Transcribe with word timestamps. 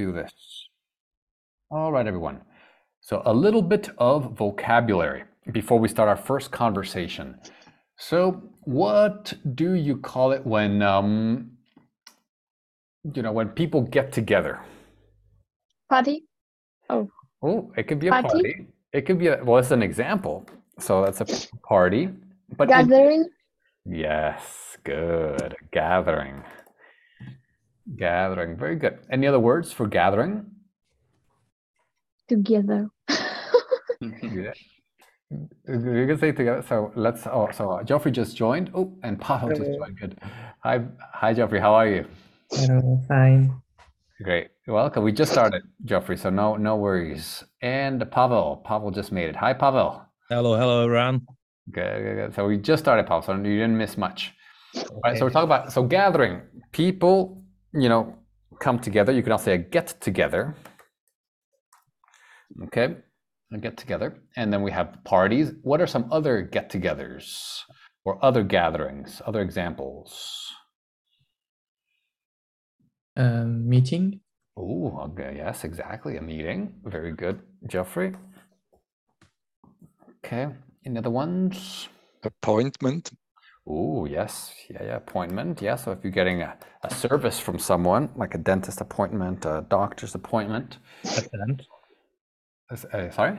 do 0.00 0.12
this. 0.12 0.32
All 1.70 1.92
right, 1.92 2.06
everyone. 2.06 2.40
So 3.00 3.22
a 3.24 3.34
little 3.44 3.62
bit 3.74 3.84
of 3.98 4.18
vocabulary 4.44 5.24
before 5.52 5.78
we 5.78 5.88
start 5.88 6.08
our 6.08 6.16
first 6.30 6.50
conversation. 6.50 7.26
So 7.96 8.20
what 8.80 9.32
do 9.54 9.74
you 9.74 9.96
call 10.10 10.32
it 10.36 10.42
when 10.54 10.72
um, 10.82 11.50
you 13.14 13.22
know 13.24 13.32
when 13.38 13.48
people 13.62 13.80
get 13.96 14.06
together? 14.12 14.54
Party. 15.90 16.16
Oh, 16.88 17.08
Oh, 17.42 17.72
it 17.78 17.84
could 17.88 17.98
be 18.04 18.08
a 18.08 18.10
Party? 18.10 18.28
party. 18.28 18.66
It 18.92 19.02
could 19.06 19.18
be 19.18 19.28
a 19.28 19.36
well, 19.46 19.58
it's 19.62 19.70
an 19.70 19.82
example. 19.90 20.36
So 20.78 20.92
that's 21.04 21.20
a 21.20 21.26
party. 21.72 22.04
But 22.58 22.64
it- 22.68 22.72
Gathering. 22.74 23.24
yes, 23.86 24.42
good. 24.84 25.50
Gathering. 25.72 26.42
Gathering. 27.96 28.56
Very 28.56 28.76
good. 28.76 28.98
Any 29.10 29.26
other 29.26 29.40
words 29.40 29.72
for 29.72 29.86
gathering? 29.86 30.46
Together. 32.28 32.88
Yeah. 34.22 34.52
You 35.68 36.06
can 36.08 36.18
say 36.18 36.32
together. 36.32 36.64
So 36.66 36.90
let's. 36.96 37.26
Oh, 37.26 37.48
so 37.54 37.70
uh, 37.70 37.82
Geoffrey 37.84 38.10
just 38.10 38.36
joined. 38.36 38.70
Oh, 38.74 38.96
and 39.04 39.20
Pavel 39.20 39.50
just 39.50 39.70
joined. 39.78 40.00
Good. 40.00 40.18
Hi, 40.64 40.80
hi, 41.12 41.34
Geoffrey. 41.34 41.60
How 41.60 41.74
are 41.74 41.86
you? 41.86 42.06
Hello, 42.50 43.00
fine. 43.06 43.54
Great. 44.22 44.48
Welcome. 44.66 45.04
We 45.04 45.12
just 45.12 45.30
started, 45.30 45.62
Geoffrey. 45.84 46.16
So 46.16 46.30
no, 46.30 46.56
no 46.56 46.76
worries. 46.76 47.44
And 47.62 48.10
Pavel. 48.10 48.62
Pavel 48.66 48.90
just 48.90 49.12
made 49.12 49.28
it. 49.28 49.36
Hi, 49.36 49.52
Pavel. 49.52 50.02
Hello, 50.28 50.56
hello, 50.56 50.84
everyone. 50.84 51.26
Good, 51.70 52.02
good, 52.02 52.14
good. 52.16 52.34
So 52.34 52.46
we 52.46 52.56
just 52.56 52.82
started, 52.82 53.06
Pavel. 53.06 53.22
So 53.22 53.34
you 53.36 53.42
didn't 53.42 53.78
miss 53.78 53.96
much. 53.96 54.34
All 54.74 55.00
right. 55.04 55.16
So 55.16 55.26
we're 55.26 55.30
talking 55.30 55.48
about 55.48 55.72
so 55.72 55.84
gathering. 55.84 56.42
People, 56.72 57.39
you 57.72 57.88
know, 57.88 58.16
come 58.60 58.78
together. 58.78 59.12
You 59.12 59.22
can 59.22 59.32
also 59.32 59.46
say 59.46 59.54
a 59.54 59.58
get 59.58 60.00
together. 60.00 60.56
Okay, 62.64 62.96
a 63.52 63.58
get 63.58 63.76
together, 63.76 64.22
and 64.36 64.52
then 64.52 64.62
we 64.62 64.72
have 64.72 64.98
parties. 65.04 65.52
What 65.62 65.80
are 65.80 65.86
some 65.86 66.08
other 66.10 66.42
get-togethers 66.42 67.60
or 68.04 68.24
other 68.24 68.42
gatherings? 68.42 69.22
Other 69.24 69.40
examples? 69.40 70.52
Um, 73.16 73.68
meeting. 73.68 74.20
Oh, 74.56 75.10
okay. 75.12 75.34
Yes, 75.36 75.64
exactly. 75.64 76.16
A 76.16 76.22
meeting. 76.22 76.74
Very 76.84 77.12
good, 77.12 77.40
Jeffrey. 77.66 78.14
Okay. 80.24 80.48
Any 80.84 80.98
other 80.98 81.10
ones? 81.10 81.88
appointment 82.24 83.12
Oh, 83.66 84.04
yes. 84.06 84.54
Yeah, 84.68 84.82
yeah. 84.82 84.96
Appointment. 84.96 85.60
Yeah. 85.62 85.76
So 85.76 85.92
if 85.92 85.98
you're 86.02 86.12
getting 86.12 86.42
a, 86.42 86.56
a 86.82 86.92
service 86.92 87.38
from 87.38 87.58
someone, 87.58 88.10
like 88.16 88.34
a 88.34 88.38
dentist 88.38 88.80
appointment, 88.80 89.44
a 89.44 89.64
doctor's 89.68 90.14
appointment. 90.14 90.78
Attend. 91.04 91.66
Uh, 92.70 92.96
uh, 92.96 93.10
sorry? 93.10 93.38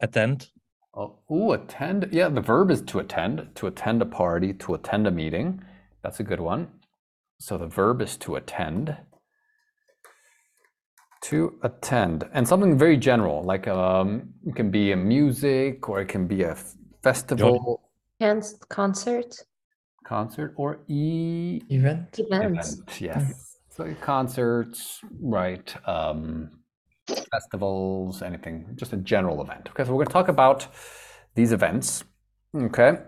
Attend. 0.00 0.48
Oh, 0.94 1.18
ooh, 1.30 1.52
attend. 1.52 2.08
Yeah, 2.10 2.28
the 2.28 2.40
verb 2.40 2.70
is 2.70 2.82
to 2.82 2.98
attend, 2.98 3.48
to 3.54 3.68
attend 3.68 4.02
a 4.02 4.06
party, 4.06 4.52
to 4.54 4.74
attend 4.74 5.06
a 5.06 5.10
meeting. 5.10 5.62
That's 6.02 6.18
a 6.18 6.24
good 6.24 6.40
one. 6.40 6.68
So 7.38 7.56
the 7.56 7.68
verb 7.68 8.02
is 8.02 8.16
to 8.18 8.36
attend. 8.36 8.96
To 11.22 11.58
attend. 11.62 12.28
And 12.32 12.46
something 12.46 12.76
very 12.76 12.96
general, 12.96 13.44
like 13.44 13.68
um, 13.68 14.30
it 14.44 14.56
can 14.56 14.70
be 14.70 14.90
a 14.92 14.96
music 14.96 15.88
or 15.88 16.00
it 16.00 16.08
can 16.08 16.26
be 16.26 16.42
a 16.42 16.56
festival, 17.02 17.82
Hence, 18.20 18.54
concert, 18.68 19.34
concert, 20.04 20.54
or 20.56 20.80
e 20.88 21.60
Event. 21.68 22.18
events. 22.18 22.74
event. 22.74 23.00
Yes. 23.00 23.58
So 23.70 23.94
concerts, 24.00 25.00
right? 25.20 25.74
Um, 25.88 26.50
festivals, 27.32 28.22
anything, 28.22 28.66
just 28.76 28.92
a 28.92 28.96
general 28.96 29.42
event. 29.42 29.68
Okay, 29.70 29.84
so 29.84 29.90
we're 29.90 29.98
going 29.98 30.08
to 30.08 30.12
talk 30.12 30.28
about 30.28 30.66
these 31.34 31.52
events. 31.52 32.04
Okay, 32.54 32.98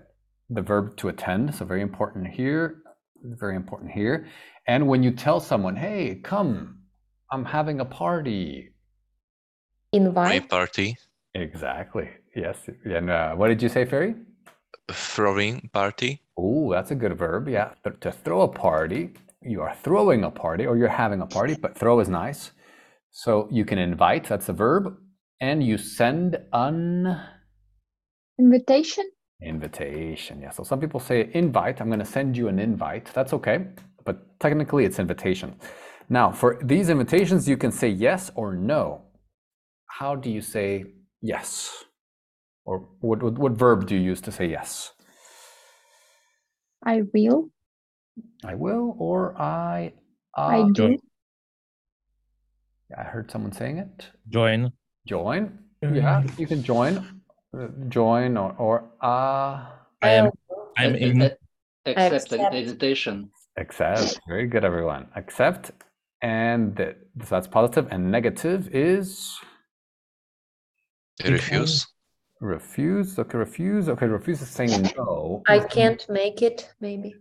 the 0.51 0.63
verb 0.63 0.97
to 0.99 1.09
attend, 1.09 1.55
so 1.55 1.65
very 1.65 1.83
important 1.83 2.29
here, 2.29 2.83
very 3.23 3.57
important 3.57 3.91
here. 3.91 4.27
And 4.67 4.87
when 4.87 5.03
you 5.03 5.11
tell 5.11 5.41
someone, 5.41 5.77
"Hey, 5.77 6.21
come, 6.23 6.79
I'm 7.33 7.45
having 7.45 7.81
a 7.81 7.85
party," 7.85 8.71
Invite, 9.93 10.49
party 10.49 10.97
exactly. 11.35 12.09
Yes. 12.35 12.57
And 12.85 13.11
uh, 13.11 13.35
what 13.35 13.49
did 13.49 13.61
you 13.63 13.69
say, 13.69 13.85
Ferry? 13.85 14.15
throwing 14.91 15.71
party 15.73 16.21
Oh, 16.43 16.73
that's 16.73 16.91
a 16.91 16.97
good 16.97 17.17
verb. 17.17 17.49
Yeah. 17.49 17.71
But 17.85 18.01
to 18.03 18.11
throw 18.13 18.43
a 18.43 18.49
party, 18.49 19.15
you 19.43 19.61
are 19.63 19.75
throwing 19.85 20.25
a 20.25 20.31
party 20.31 20.67
or 20.67 20.77
you're 20.77 20.89
having 21.05 21.21
a 21.21 21.27
party, 21.27 21.55
but 21.55 21.79
throw 21.79 22.01
is 22.01 22.09
nice. 22.09 22.51
So 23.13 23.49
you 23.53 23.65
can 23.65 23.79
invite, 23.79 24.25
that's 24.29 24.49
a 24.49 24.53
verb, 24.53 24.97
and 25.41 25.63
you 25.63 25.79
send 25.79 26.39
an 26.53 27.17
Invitation. 28.39 29.05
invitation. 29.43 30.41
Yeah. 30.41 30.51
So 30.51 30.65
some 30.65 30.81
people 30.81 31.01
say 31.01 31.31
invite, 31.35 31.81
I'm 31.81 31.89
going 31.89 31.99
to 32.01 32.05
send 32.19 32.37
you 32.37 32.49
an 32.49 32.59
invite. 32.59 33.07
That's 33.15 33.33
okay. 33.35 33.67
But 34.05 34.41
technically 34.41 34.85
it's 34.85 34.99
invitation. 34.99 35.55
Now, 36.09 36.33
for 36.33 36.59
these 36.65 36.89
invitations, 36.89 37.49
you 37.49 37.57
can 37.57 37.71
say 37.73 37.89
yes 37.89 38.31
or 38.35 38.55
no. 38.57 39.03
How 39.87 40.17
do 40.17 40.31
you 40.31 40.41
say 40.41 40.87
yes? 41.21 41.85
Or 42.65 42.89
what, 43.01 43.23
what, 43.23 43.39
what 43.39 43.53
verb 43.53 43.87
do 43.87 43.95
you 43.95 44.01
use 44.01 44.21
to 44.23 44.33
say 44.33 44.47
yes? 44.49 44.93
I 46.85 47.03
will. 47.15 47.51
I 48.45 48.55
will 48.55 48.97
or 48.99 49.35
I. 49.41 49.93
I 50.35 50.61
uh, 50.61 50.69
do. 50.73 50.99
I 52.97 53.03
heard 53.03 53.31
someone 53.31 53.53
saying 53.53 53.79
it. 53.79 54.07
Join. 54.29 54.73
Join. 55.07 55.59
Yeah, 55.83 56.23
you 56.39 56.47
can 56.47 56.63
join. 56.63 57.21
Uh, 57.57 57.69
Join 57.89 58.37
or 58.37 58.55
or 58.59 58.85
uh 59.03 59.67
I 60.01 60.09
am. 60.11 60.31
I'm 60.79 60.95
in. 60.95 61.23
Accept 61.85 62.31
the 62.31 62.37
Accept. 62.37 62.55
invitation. 62.55 63.31
accept. 63.59 64.21
Very 64.29 64.47
good, 64.47 64.65
everyone. 64.65 65.09
Accept, 65.17 65.73
and 66.23 66.77
th- 66.77 66.97
so 67.21 67.27
that's 67.29 67.49
positive. 67.49 67.89
And 67.91 68.11
negative 68.11 68.69
is 68.75 69.37
refuse 71.25 71.87
refuse. 72.43 73.19
Okay, 73.19 73.39
refuse. 73.39 73.89
Okay, 73.89 74.07
refuse 74.07 74.43
is 74.43 74.49
saying 74.49 74.91
no. 74.97 75.43
I 75.47 75.61
can't 75.61 76.05
make 76.09 76.43
it, 76.43 76.69
maybe. 76.81 77.15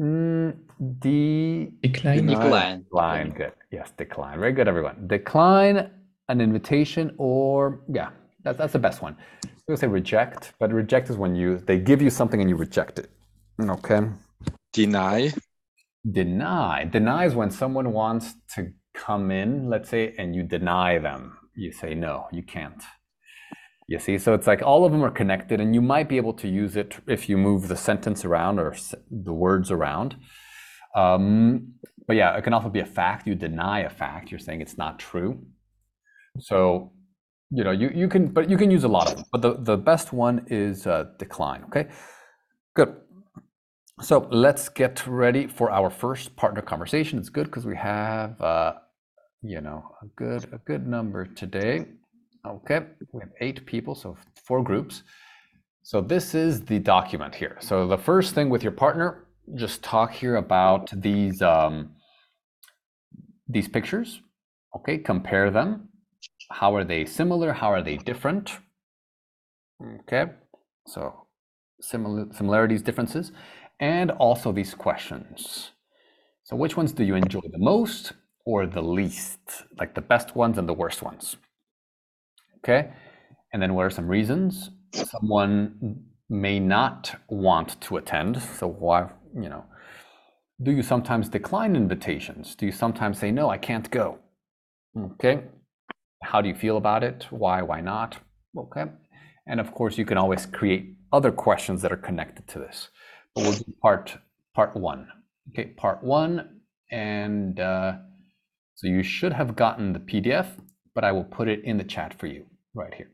Mm, 0.00 0.56
de 1.00 1.72
Decline. 1.82 2.26
Decline. 2.26 2.82
decline. 2.82 3.30
Good. 3.30 3.52
Yes, 3.70 3.92
decline. 3.96 4.40
Very 4.40 4.52
good, 4.52 4.68
everyone. 4.68 5.06
Decline 5.06 5.90
an 6.28 6.40
invitation 6.40 7.14
or 7.18 7.82
yeah, 7.88 8.10
that's 8.42 8.58
that's 8.58 8.72
the 8.72 8.78
best 8.78 9.02
one. 9.02 9.16
We'll 9.68 9.76
say 9.76 9.86
reject, 9.86 10.54
but 10.58 10.72
reject 10.72 11.10
is 11.10 11.16
when 11.16 11.36
you 11.36 11.58
they 11.58 11.78
give 11.78 12.02
you 12.02 12.10
something 12.10 12.40
and 12.40 12.50
you 12.50 12.56
reject 12.56 12.98
it. 12.98 13.10
Okay. 13.60 14.00
deny 14.72 15.32
Deny. 16.10 16.84
Deny 16.84 17.26
is 17.26 17.34
when 17.34 17.50
someone 17.50 17.92
wants 17.92 18.34
to 18.56 18.72
come 18.94 19.30
in, 19.30 19.68
let's 19.68 19.88
say, 19.88 20.14
and 20.18 20.34
you 20.34 20.42
deny 20.42 20.98
them. 20.98 21.38
You 21.54 21.70
say 21.70 21.94
no, 21.94 22.26
you 22.32 22.42
can't. 22.42 22.82
You 23.92 23.98
see, 23.98 24.16
so 24.16 24.32
it's 24.32 24.46
like 24.46 24.62
all 24.62 24.86
of 24.86 24.92
them 24.92 25.04
are 25.04 25.10
connected, 25.10 25.60
and 25.60 25.74
you 25.74 25.82
might 25.82 26.08
be 26.08 26.16
able 26.16 26.32
to 26.42 26.48
use 26.48 26.76
it 26.76 26.96
if 27.06 27.28
you 27.28 27.36
move 27.36 27.68
the 27.68 27.76
sentence 27.76 28.24
around 28.24 28.58
or 28.58 28.74
the 29.10 29.34
words 29.34 29.70
around. 29.70 30.16
Um, 30.96 31.74
but 32.06 32.16
yeah, 32.16 32.34
it 32.38 32.42
can 32.42 32.54
also 32.54 32.70
be 32.70 32.80
a 32.80 32.86
fact. 32.86 33.26
You 33.26 33.34
deny 33.34 33.80
a 33.80 33.90
fact. 33.90 34.30
You're 34.30 34.40
saying 34.46 34.62
it's 34.62 34.78
not 34.78 34.98
true. 34.98 35.30
So, 36.38 36.92
you 37.50 37.64
know, 37.64 37.70
you, 37.70 37.90
you 37.94 38.08
can, 38.08 38.28
but 38.28 38.48
you 38.48 38.56
can 38.56 38.70
use 38.70 38.84
a 38.84 38.88
lot 38.88 39.10
of 39.10 39.16
them. 39.16 39.26
But 39.30 39.42
the, 39.42 39.52
the 39.72 39.76
best 39.76 40.10
one 40.14 40.46
is 40.46 40.86
uh, 40.86 41.04
decline. 41.18 41.62
Okay, 41.64 41.88
good. 42.74 42.96
So 44.00 44.26
let's 44.30 44.70
get 44.70 45.06
ready 45.06 45.46
for 45.48 45.70
our 45.70 45.90
first 45.90 46.34
partner 46.34 46.62
conversation. 46.62 47.18
It's 47.18 47.28
good 47.28 47.44
because 47.44 47.66
we 47.66 47.76
have, 47.76 48.40
uh, 48.40 48.72
you 49.42 49.60
know, 49.60 49.84
a 50.00 50.06
good 50.16 50.44
a 50.50 50.58
good 50.64 50.86
number 50.86 51.26
today. 51.26 51.88
Okay, 52.46 52.80
we 53.12 53.20
have 53.20 53.30
eight 53.40 53.64
people, 53.66 53.94
so 53.94 54.16
four 54.44 54.62
groups. 54.62 55.04
So 55.84 56.00
this 56.00 56.34
is 56.34 56.60
the 56.64 56.78
document 56.78 57.34
here. 57.34 57.56
So 57.60 57.86
the 57.86 57.98
first 57.98 58.34
thing 58.34 58.50
with 58.50 58.62
your 58.62 58.72
partner, 58.72 59.26
just 59.54 59.82
talk 59.82 60.12
here 60.12 60.36
about 60.36 60.90
these 61.00 61.40
um, 61.42 61.92
these 63.48 63.68
pictures. 63.68 64.20
Okay, 64.76 64.98
compare 64.98 65.50
them. 65.50 65.88
How 66.50 66.74
are 66.74 66.84
they 66.84 67.04
similar? 67.04 67.52
How 67.52 67.72
are 67.72 67.82
they 67.82 67.96
different? 67.96 68.58
Okay, 70.00 70.26
so 70.86 71.26
similar 71.80 72.26
similarities, 72.32 72.82
differences, 72.82 73.32
and 73.78 74.10
also 74.12 74.52
these 74.52 74.74
questions. 74.74 75.70
So 76.44 76.56
which 76.56 76.76
ones 76.76 76.92
do 76.92 77.04
you 77.04 77.14
enjoy 77.14 77.40
the 77.52 77.58
most 77.58 78.12
or 78.44 78.66
the 78.66 78.82
least? 78.82 79.64
Like 79.78 79.94
the 79.94 80.00
best 80.00 80.34
ones 80.34 80.58
and 80.58 80.68
the 80.68 80.74
worst 80.74 81.02
ones. 81.02 81.36
Okay, 82.64 82.90
and 83.52 83.60
then 83.60 83.74
what 83.74 83.84
are 83.84 83.90
some 83.90 84.08
reasons 84.08 84.70
someone 84.94 86.04
may 86.28 86.58
not 86.58 87.14
want 87.28 87.80
to 87.82 87.96
attend? 87.96 88.40
So 88.40 88.66
why, 88.68 89.10
you 89.34 89.48
know, 89.48 89.64
do 90.62 90.70
you 90.72 90.82
sometimes 90.82 91.28
decline 91.28 91.76
invitations? 91.76 92.54
Do 92.54 92.66
you 92.66 92.72
sometimes 92.72 93.18
say 93.18 93.30
no, 93.30 93.50
I 93.50 93.58
can't 93.58 93.90
go? 93.90 94.18
Okay. 94.96 95.42
How 96.22 96.40
do 96.40 96.48
you 96.48 96.54
feel 96.54 96.76
about 96.76 97.02
it? 97.02 97.26
Why? 97.30 97.62
Why 97.62 97.80
not? 97.80 98.18
Okay. 98.56 98.84
And 99.46 99.60
of 99.60 99.72
course, 99.72 99.98
you 99.98 100.04
can 100.04 100.18
always 100.18 100.46
create 100.46 100.94
other 101.12 101.32
questions 101.32 101.82
that 101.82 101.92
are 101.92 101.96
connected 101.96 102.46
to 102.48 102.58
this. 102.58 102.88
But 103.34 103.44
we'll 103.44 103.52
do 103.52 103.72
part 103.82 104.16
part 104.54 104.76
one. 104.76 105.08
Okay, 105.50 105.70
part 105.76 106.04
one, 106.04 106.60
and 106.90 107.58
uh, 107.58 107.94
so 108.76 108.86
you 108.86 109.02
should 109.02 109.32
have 109.32 109.56
gotten 109.56 109.92
the 109.92 109.98
PDF, 109.98 110.46
but 110.94 111.02
I 111.02 111.10
will 111.10 111.24
put 111.24 111.48
it 111.48 111.64
in 111.64 111.78
the 111.78 111.84
chat 111.84 112.14
for 112.18 112.28
you 112.28 112.46
right 112.74 112.94
here, 112.94 113.10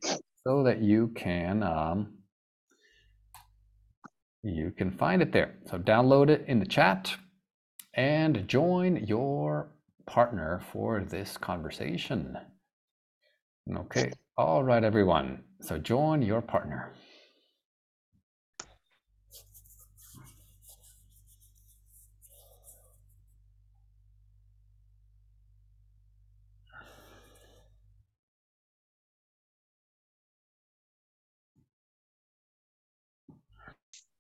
so 0.47 0.63
that 0.65 0.83
you 0.83 1.09
can 1.15 1.63
um, 1.63 2.15
you 4.43 4.73
can 4.77 4.91
find 4.91 5.23
it 5.23 5.33
there. 5.33 5.57
So 5.71 5.79
download 5.79 6.31
it 6.31 6.45
in 6.49 6.61
the 6.61 6.67
chat 6.67 7.15
and 7.95 8.47
join 8.49 9.05
your 9.07 9.71
partner 10.07 10.63
for 10.73 11.01
this 11.05 11.37
conversation. 11.37 12.37
Okay, 13.77 14.13
all 14.37 14.65
right, 14.65 14.85
everyone. 14.85 15.43
So 15.61 15.79
join 15.79 16.23
your 16.23 16.41
partner. 16.41 16.95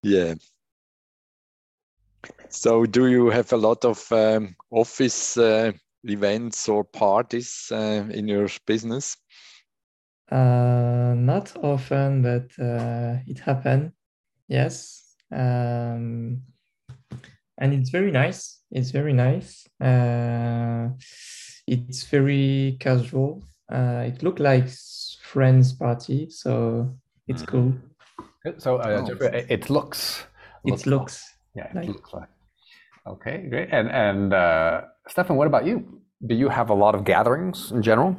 Yeah. 0.02 0.34
So 2.50 2.84
do 2.86 3.06
you 3.06 3.30
have 3.30 3.52
a 3.52 3.56
lot 3.56 3.84
of 3.84 4.10
um, 4.12 4.56
office 4.70 5.36
uh, 5.36 5.72
events 6.04 6.68
or 6.68 6.84
parties 6.84 7.70
uh, 7.72 8.06
in 8.10 8.28
your 8.28 8.48
business? 8.66 9.16
Uh, 10.30 11.14
not 11.16 11.56
often, 11.62 12.22
but 12.22 12.50
uh, 12.62 13.18
it 13.26 13.38
happened. 13.40 13.92
Yes. 14.46 15.14
Um, 15.32 16.42
and 17.58 17.72
it's 17.74 17.90
very 17.90 18.10
nice. 18.10 18.60
It's 18.70 18.90
very 18.90 19.12
nice. 19.12 19.66
Uh, 19.80 20.90
it's 21.66 22.04
very 22.04 22.76
casual. 22.80 23.42
Uh, 23.70 24.04
it 24.06 24.22
looked 24.22 24.40
like 24.40 24.68
friends 25.22 25.72
party, 25.72 26.30
so 26.30 26.94
it's 27.26 27.42
Mhm. 27.42 27.46
cool. 27.46 27.74
Good. 28.50 28.62
So 28.62 28.76
uh, 28.76 29.00
Oh. 29.02 29.06
Jeffrey, 29.06 29.28
it- 29.38 29.46
it 29.50 29.70
looks. 29.70 30.26
It 30.64 30.70
like- 30.72 30.86
looks 30.86 31.24
Yeah, 31.54 31.68
it 31.70 31.74
like- 31.74 31.88
looks 31.88 32.12
like. 32.12 32.28
Okay, 33.06 33.46
great. 33.48 33.68
And 33.72 33.88
and 33.90 34.32
uh, 34.34 34.82
Stefan, 35.08 35.36
what 35.36 35.46
about 35.46 35.64
you? 35.66 36.02
Do 36.26 36.34
you 36.34 36.48
have 36.50 36.70
a 36.70 36.74
lot 36.74 36.94
of 36.94 37.04
gatherings 37.04 37.72
in 37.72 37.82
general? 37.82 38.16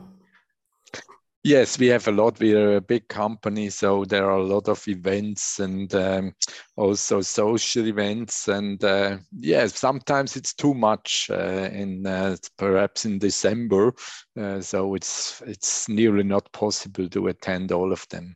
Yes, 1.44 1.80
we 1.80 1.88
have 1.88 2.08
a 2.08 2.12
lot. 2.12 2.40
We 2.40 2.54
are 2.54 2.76
a 2.78 2.82
big 2.82 3.08
company, 3.08 3.70
so 3.70 4.04
there 4.06 4.26
are 4.26 4.40
a 4.40 4.44
lot 4.56 4.68
of 4.68 4.86
events 4.88 5.60
and 5.60 5.94
um, 5.96 6.34
also 6.76 7.22
social 7.22 7.88
events. 7.88 8.48
And 8.50 8.84
uh, 8.84 9.18
yes, 9.32 9.80
sometimes 9.80 10.36
it's 10.36 10.54
too 10.54 10.74
much 10.74 11.30
uh, 11.32 11.70
in 11.72 12.06
uh, 12.06 12.36
perhaps 12.58 13.06
in 13.06 13.20
December, 13.20 13.94
uh, 14.38 14.60
so 14.62 14.96
it's 14.96 15.42
it's 15.48 15.88
nearly 15.88 16.24
not 16.24 16.52
possible 16.52 17.08
to 17.10 17.28
attend 17.28 17.72
all 17.72 17.94
of 17.94 18.06
them. 18.10 18.36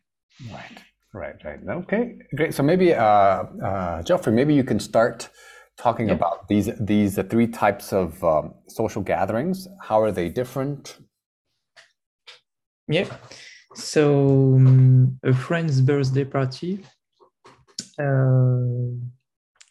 Right, 0.52 0.80
right, 1.14 1.36
right. 1.44 1.60
Okay, 1.68 2.18
great. 2.36 2.54
So 2.54 2.64
maybe, 2.64 2.94
uh, 2.94 3.04
uh, 3.04 4.04
Geoffrey, 4.04 4.34
maybe 4.34 4.54
you 4.54 4.64
can 4.64 4.80
start 4.80 5.30
talking 5.78 6.08
Yeah. 6.08 6.16
about 6.16 6.48
these 6.48 6.70
these 6.80 7.20
three 7.30 7.48
types 7.48 7.94
of 7.94 8.24
um, 8.24 8.54
social 8.68 9.02
gatherings. 9.02 9.68
How 9.82 10.02
are 10.02 10.12
they 10.12 10.30
different? 10.30 10.98
Yeah. 12.88 13.08
So 13.76 14.56
um, 14.56 15.20
a 15.24 15.34
friend's 15.34 15.82
birthday 15.82 16.26
party 16.26 16.80
uh, 18.00 18.60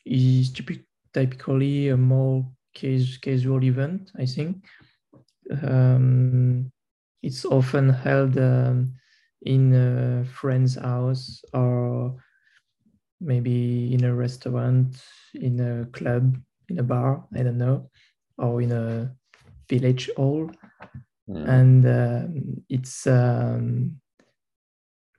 is 0.04 0.50
typic- 0.52 0.86
typically 1.12 1.88
a 1.88 1.96
more 1.96 2.44
cas- 2.74 3.18
casual 3.18 3.62
event, 3.62 4.10
I 4.18 4.26
think. 4.26 4.64
Um, 5.62 6.72
it's 7.22 7.44
often 7.44 7.90
held 7.90 8.38
um, 8.38 8.94
in 9.44 9.74
a 9.74 10.24
friend's 10.24 10.76
house 10.76 11.42
or 11.52 12.16
maybe 13.20 13.94
in 13.94 14.04
a 14.04 14.14
restaurant, 14.14 15.02
in 15.34 15.60
a 15.60 15.86
club, 15.86 16.36
in 16.68 16.78
a 16.78 16.82
bar, 16.82 17.24
I 17.34 17.42
don't 17.42 17.58
know, 17.58 17.90
or 18.38 18.62
in 18.62 18.72
a 18.72 19.14
village 19.68 20.10
hall 20.16 20.50
Mm, 21.28 21.48
and 21.48 21.86
um, 21.86 22.64
it's 22.68 23.06
um, 23.06 24.00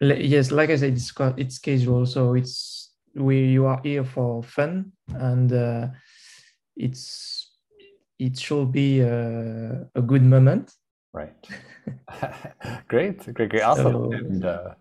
yes, 0.01 0.51
like 0.51 0.69
I 0.69 0.75
said, 0.75 0.93
it's 0.93 1.13
it's 1.37 1.59
casual, 1.59 2.05
so 2.05 2.33
it's 2.33 2.91
we 3.15 3.45
you 3.45 3.65
are 3.65 3.79
here 3.83 4.03
for 4.03 4.43
fun, 4.43 4.91
and 5.15 5.51
uh, 5.51 5.87
it's 6.75 7.51
it 8.19 8.37
should 8.37 8.71
be 8.71 8.99
a, 8.99 9.87
a 9.95 10.01
good 10.01 10.23
moment. 10.23 10.73
Right. 11.13 11.35
great, 12.87 13.33
great, 13.33 13.49
great. 13.49 13.63
Awesome. 13.63 13.93
So- 13.93 14.11
and 14.13 14.45
uh, 14.45 14.73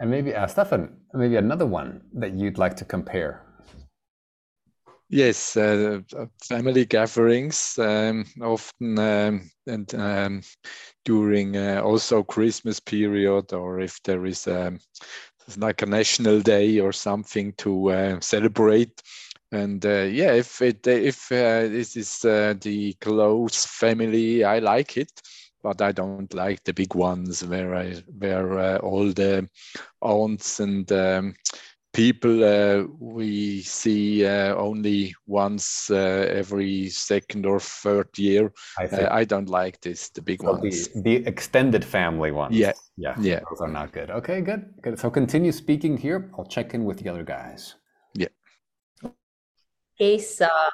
and 0.00 0.10
maybe 0.10 0.34
uh, 0.34 0.46
Stefan, 0.46 0.96
maybe 1.14 1.36
another 1.36 1.66
one 1.66 2.02
that 2.14 2.32
you'd 2.34 2.58
like 2.58 2.76
to 2.76 2.84
compare. 2.84 3.44
Yes, 5.10 5.56
uh, 5.56 6.00
uh, 6.16 6.26
family 6.44 6.84
gatherings 6.84 7.78
um, 7.78 8.26
often 8.42 8.98
um, 8.98 9.50
and 9.66 9.94
um, 9.94 10.42
during 11.04 11.56
uh, 11.56 11.80
also 11.82 12.22
Christmas 12.22 12.78
period, 12.78 13.54
or 13.54 13.80
if 13.80 14.02
there 14.02 14.26
is 14.26 14.46
um, 14.46 14.80
like 15.56 15.80
a 15.80 15.86
national 15.86 16.40
day 16.40 16.78
or 16.78 16.92
something 16.92 17.54
to 17.54 17.90
uh, 17.90 18.20
celebrate. 18.20 19.02
And 19.50 19.84
uh, 19.86 20.02
yeah, 20.02 20.32
if 20.34 20.60
it 20.60 20.86
if 20.86 21.32
uh, 21.32 21.68
this 21.68 21.96
is 21.96 22.22
uh, 22.26 22.54
the 22.60 22.92
close 23.00 23.64
family, 23.64 24.44
I 24.44 24.58
like 24.58 24.98
it, 24.98 25.10
but 25.62 25.82
I 25.82 25.92
don't 25.92 26.32
like 26.34 26.62
the 26.64 26.72
big 26.72 26.94
ones 26.94 27.44
where 27.44 27.74
I 27.74 27.94
where 28.18 28.58
uh, 28.58 28.78
all 28.78 29.12
the 29.12 29.48
aunts 30.00 30.60
and 30.60 30.90
um, 30.92 31.34
people 31.92 32.44
uh, 32.44 32.84
we 33.00 33.62
see 33.62 34.24
uh, 34.26 34.54
only 34.54 35.14
once 35.26 35.90
uh, 35.90 36.26
every 36.30 36.88
second 36.90 37.46
or 37.46 37.60
third 37.60 38.08
year. 38.18 38.52
I 38.78 38.84
Uh, 38.84 39.08
I 39.20 39.24
don't 39.24 39.48
like 39.48 39.80
this, 39.80 40.10
the 40.10 40.22
big 40.22 40.42
so 40.42 40.52
ones. 40.52 40.88
the, 40.88 41.02
the 41.02 41.16
extended 41.26 41.84
family 41.84 42.30
ones. 42.30 42.54
Yeah, 42.56 42.72
Yeah. 42.96 43.16
yeah. 43.20 43.40
Those 43.50 43.60
are 43.60 43.72
not 43.72 43.92
good. 43.92 44.10
Okay, 44.10 44.40
good. 44.42 44.62
Good. 44.82 44.98
So 44.98 45.10
continue 45.10 45.52
speaking 45.52 45.96
here. 45.96 46.30
I'll 46.38 46.46
check 46.46 46.74
in 46.74 46.84
with 46.84 46.98
the 47.02 47.08
other 47.10 47.24
guys. 47.24 47.74
Yeah. 48.14 48.28
Case 49.98 50.40
uh 50.40 50.70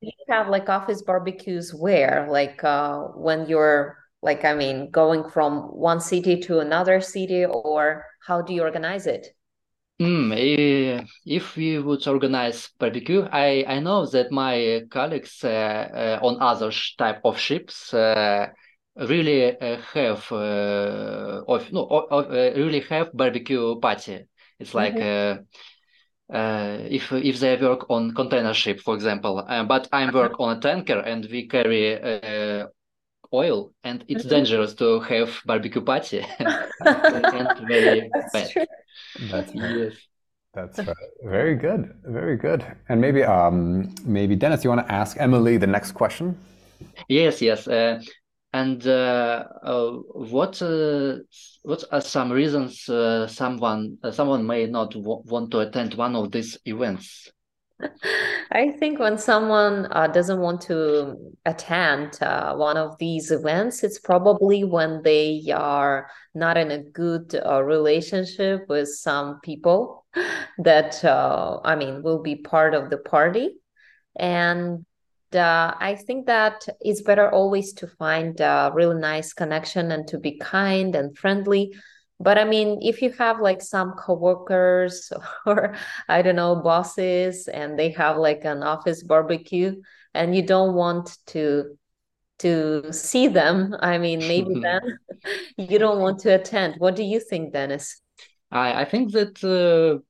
you 0.00 0.12
have 0.28 0.48
like 0.48 0.68
office 0.68 1.02
barbecues 1.02 1.74
where 1.74 2.28
like 2.30 2.62
uh 2.62 2.98
when 3.16 3.48
you're 3.48 3.96
like 4.22 4.44
I 4.44 4.54
mean 4.54 4.90
going 4.90 5.28
from 5.30 5.60
one 5.76 6.00
city 6.00 6.40
to 6.42 6.60
another 6.60 7.00
city 7.00 7.44
or 7.46 8.04
how 8.26 8.42
do 8.42 8.52
you 8.54 8.62
organize 8.62 9.06
it? 9.06 9.34
Hmm, 10.00 10.30
eh, 10.32 11.02
if 11.26 11.56
we 11.56 11.78
would 11.80 12.06
organize 12.06 12.68
barbecue, 12.78 13.22
I, 13.32 13.64
I 13.66 13.80
know 13.80 14.06
that 14.06 14.30
my 14.30 14.82
colleagues 14.90 15.42
uh, 15.42 16.18
uh, 16.22 16.26
on 16.26 16.40
other 16.40 16.70
type 16.96 17.20
of 17.24 17.36
ships 17.36 17.92
uh, 17.92 18.46
really 18.96 19.56
uh, 19.60 19.80
have 19.94 20.30
uh, 20.30 21.42
of, 21.48 21.72
no, 21.72 21.80
o- 21.90 22.06
o- 22.12 22.18
uh, 22.30 22.52
really 22.56 22.78
have 22.82 23.10
barbecue 23.12 23.80
party. 23.80 24.26
It's 24.60 24.72
like 24.72 25.00
uh, 25.00 25.38
uh, 26.32 26.78
if 26.90 27.12
if 27.12 27.40
they 27.40 27.56
work 27.56 27.90
on 27.90 28.14
container 28.14 28.54
ship, 28.54 28.80
for 28.80 28.94
example, 28.94 29.44
uh, 29.48 29.64
but 29.64 29.88
I 29.92 30.10
work 30.12 30.40
on 30.40 30.58
a 30.58 30.60
tanker 30.60 31.00
and 31.00 31.26
we 31.30 31.48
carry 31.48 31.94
oil, 33.32 33.72
and 33.84 34.04
it's 34.08 34.24
Mhm. 34.24 34.30
dangerous 34.30 34.74
to 34.74 35.00
have 35.00 35.40
barbecue 35.46 35.82
party. 35.82 36.24
and 36.38 36.58
very 37.68 38.10
That's 38.14 38.32
bad. 38.32 38.50
true. 38.50 38.66
That's 39.30 39.54
right. 39.54 39.76
Yes. 39.76 39.94
That's 40.54 40.86
right. 40.86 40.96
very 41.24 41.54
good. 41.56 41.94
Very 42.04 42.36
good. 42.36 42.64
And 42.88 43.00
maybe 43.00 43.22
um 43.24 43.94
maybe 44.04 44.36
Dennis, 44.36 44.64
you 44.64 44.70
want 44.70 44.86
to 44.86 44.92
ask 44.92 45.16
Emily 45.20 45.56
the 45.58 45.66
next 45.66 45.92
question? 45.92 46.36
Yes, 47.08 47.42
yes. 47.42 47.66
Uh, 47.68 48.00
and 48.52 48.86
uh, 48.86 49.44
uh, 49.62 49.90
what 50.14 50.60
uh, 50.62 51.18
what 51.62 51.84
are 51.92 52.00
some 52.00 52.32
reasons 52.32 52.88
uh, 52.88 53.26
someone 53.26 53.98
uh, 54.02 54.10
someone 54.10 54.46
may 54.46 54.66
not 54.66 54.92
w 54.92 55.22
want 55.26 55.50
to 55.52 55.60
attend 55.60 55.94
one 55.94 56.16
of 56.16 56.30
these 56.32 56.58
events? 56.64 57.30
I 58.50 58.70
think 58.78 58.98
when 58.98 59.18
someone 59.18 59.86
uh, 59.90 60.08
doesn't 60.08 60.40
want 60.40 60.62
to 60.62 61.16
attend 61.44 62.20
uh, 62.20 62.54
one 62.54 62.76
of 62.76 62.98
these 62.98 63.30
events, 63.30 63.84
it's 63.84 63.98
probably 63.98 64.64
when 64.64 65.02
they 65.02 65.44
are 65.54 66.10
not 66.34 66.56
in 66.56 66.70
a 66.70 66.82
good 66.82 67.40
uh, 67.44 67.62
relationship 67.62 68.68
with 68.68 68.88
some 68.88 69.40
people 69.40 70.06
that, 70.58 71.04
uh, 71.04 71.60
I 71.64 71.76
mean, 71.76 72.02
will 72.02 72.22
be 72.22 72.36
part 72.36 72.74
of 72.74 72.90
the 72.90 72.98
party. 72.98 73.56
And 74.16 74.84
uh, 75.32 75.74
I 75.78 75.98
think 76.06 76.26
that 76.26 76.66
it's 76.80 77.02
better 77.02 77.30
always 77.30 77.74
to 77.74 77.86
find 77.86 78.40
a 78.40 78.70
really 78.74 78.98
nice 78.98 79.32
connection 79.32 79.92
and 79.92 80.08
to 80.08 80.18
be 80.18 80.38
kind 80.38 80.94
and 80.94 81.16
friendly. 81.16 81.74
But 82.20 82.38
I 82.38 82.44
mean, 82.44 82.80
if 82.82 83.00
you 83.00 83.10
have 83.12 83.40
like 83.40 83.62
some 83.62 83.92
coworkers 83.92 85.12
or 85.46 85.76
I 86.08 86.22
don't 86.22 86.36
know, 86.36 86.56
bosses, 86.56 87.48
and 87.48 87.78
they 87.78 87.90
have 87.90 88.16
like 88.16 88.44
an 88.44 88.62
office 88.62 89.02
barbecue, 89.02 89.80
and 90.14 90.34
you 90.34 90.42
don't 90.42 90.74
want 90.74 91.16
to 91.28 91.76
to 92.40 92.92
see 92.92 93.26
them, 93.26 93.74
I 93.80 93.98
mean, 93.98 94.20
maybe 94.20 94.60
then 94.62 94.98
you 95.56 95.78
don't 95.78 96.00
want 96.00 96.20
to 96.20 96.34
attend. 96.34 96.76
What 96.78 96.96
do 96.96 97.02
you 97.02 97.20
think, 97.20 97.52
Dennis? 97.52 98.00
I, 98.50 98.82
I 98.82 98.84
think 98.84 99.12
that 99.12 99.44
uh, 99.44 100.02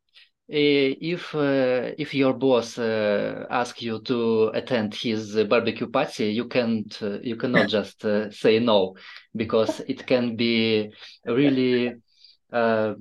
if 0.49 1.35
uh, 1.35 1.93
if 1.99 2.14
your 2.14 2.33
boss 2.35 2.78
uh, 2.78 3.47
asks 3.50 3.83
you 3.83 4.00
to 4.02 4.50
attend 4.55 4.95
his 4.95 5.37
barbecue 5.45 5.87
party, 5.88 6.26
you 6.33 6.47
can't 6.49 6.97
uh, 7.02 7.19
you 7.23 7.37
cannot 7.37 7.64
just 7.69 8.05
uh, 8.05 8.31
say 8.31 8.59
no 8.59 8.95
because 9.37 9.81
it 9.81 10.07
can 10.07 10.37
be 10.37 10.90
really 11.26 11.97
uh, 12.52 12.95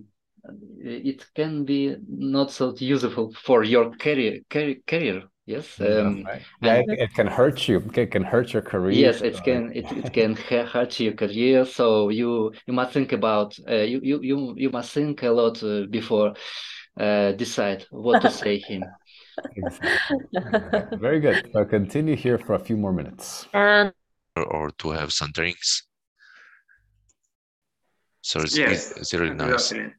it 0.79 1.25
can 1.35 1.65
be 1.65 1.95
not 2.07 2.51
so 2.51 2.73
useful 2.77 3.33
for 3.33 3.63
your 3.63 3.91
career 3.97 4.39
career, 4.49 4.75
career 4.87 5.23
yes 5.45 5.79
um, 5.81 6.25
Right. 6.25 6.41
Yeah, 6.61 6.75
it, 6.75 6.85
it 6.91 7.13
can 7.13 7.27
hurt 7.27 7.67
you. 7.67 7.83
It 7.95 8.11
can 8.11 8.23
hurt 8.23 8.53
your 8.53 8.61
career. 8.61 9.11
Yes, 9.11 9.21
it 9.21 9.33
so- 9.33 9.43
can 9.43 9.71
it, 9.75 9.91
it 9.91 10.11
can 10.13 10.35
hurt 10.35 10.99
your 10.99 11.13
career. 11.13 11.65
So 11.65 12.09
you 12.09 12.53
you 12.65 12.73
must 12.73 12.93
think 12.93 13.11
about 13.11 13.57
uh, 13.67 13.75
you 13.83 13.99
you 14.01 14.21
you 14.21 14.53
you 14.57 14.69
must 14.69 14.93
think 14.93 15.23
a 15.23 15.29
lot 15.29 15.61
uh, 15.61 15.85
before 15.89 16.35
uh, 16.99 17.31
decide 17.33 17.85
what 17.91 18.21
to 18.21 18.29
say 18.29 18.57
him. 18.57 18.85
Exactly. 19.55 20.17
Very 20.99 21.19
good. 21.19 21.49
So 21.53 21.65
continue 21.65 22.15
here 22.15 22.37
for 22.37 22.53
a 22.53 22.59
few 22.59 22.77
more 22.77 22.93
minutes. 22.93 23.47
And 23.53 23.93
or, 24.35 24.43
or 24.43 24.71
to 24.71 24.91
have 24.91 25.11
some 25.11 25.31
drinks. 25.31 25.83
So 28.21 28.41
it's, 28.41 28.57
Yes, 28.57 28.93
it's 28.97 29.13
really 29.13 29.33
nice. 29.33 29.71
exactly. 29.71 29.93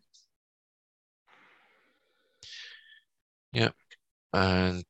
And 4.34 4.84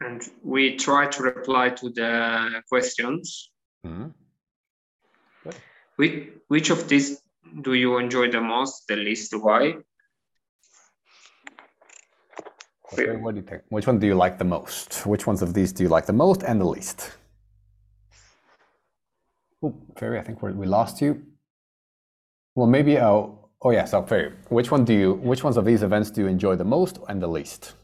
And 0.00 0.22
we 0.42 0.76
try 0.76 1.06
to 1.06 1.22
reply 1.22 1.70
to 1.70 1.90
the 1.90 2.62
questions. 2.68 3.50
Mhm. 3.84 4.14
Which, 5.96 6.28
which 6.48 6.70
of 6.70 6.88
these 6.88 7.22
do 7.62 7.74
you 7.74 7.98
enjoy 7.98 8.30
the 8.30 8.40
most, 8.40 8.86
the 8.88 8.96
least? 8.96 9.34
Why? 9.34 9.76
Okay, 12.92 13.16
what 13.16 13.34
do 13.34 13.40
you 13.40 13.46
think? 13.46 13.62
Which 13.68 13.86
one 13.86 13.98
do 13.98 14.06
you 14.06 14.14
like 14.14 14.38
the 14.38 14.44
most? 14.44 15.06
Which 15.06 15.26
ones 15.26 15.42
of 15.42 15.54
these 15.54 15.72
do 15.72 15.82
you 15.84 15.88
like 15.88 16.06
the 16.06 16.12
most 16.12 16.42
and 16.42 16.60
the 16.60 16.64
least? 16.64 17.12
Oh, 19.62 19.74
Ferry, 19.96 20.18
I 20.18 20.22
think 20.22 20.42
we 20.42 20.52
we 20.52 20.66
lost 20.66 21.00
you. 21.00 21.22
Well, 22.56 22.66
maybe. 22.66 22.98
Oh, 22.98 23.50
oh 23.62 23.70
yes. 23.70 23.94
Oh, 23.94 24.02
Ferry. 24.02 24.32
Which 24.48 24.70
one 24.70 24.84
do 24.84 24.92
you? 24.92 25.14
Which 25.14 25.44
ones 25.44 25.56
of 25.56 25.64
these 25.64 25.82
events 25.82 26.10
do 26.10 26.22
you 26.22 26.26
enjoy 26.28 26.56
the 26.56 26.64
most 26.64 26.98
and 27.08 27.22
the 27.22 27.28
least? 27.28 27.74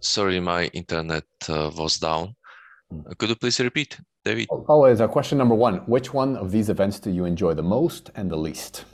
sorry, 0.00 0.38
my 0.38 0.66
internet 0.66 1.24
uh, 1.48 1.70
was 1.76 1.98
down. 1.98 2.34
Uh, 2.92 3.14
Could 3.18 3.30
you 3.30 3.34
please 3.34 3.58
repeat, 3.60 3.98
David? 4.24 4.46
Oh, 4.50 4.64
Oh, 4.68 4.84
is 4.84 5.00
uh, 5.00 5.08
question 5.08 5.38
number 5.38 5.56
one. 5.56 5.78
Which 5.86 6.14
one 6.14 6.36
of 6.36 6.52
these 6.52 6.70
events 6.70 7.00
do 7.00 7.10
you 7.10 7.24
enjoy 7.24 7.54
the 7.54 7.64
most 7.64 8.10
and 8.14 8.30
the 8.30 8.36
least? 8.36 8.84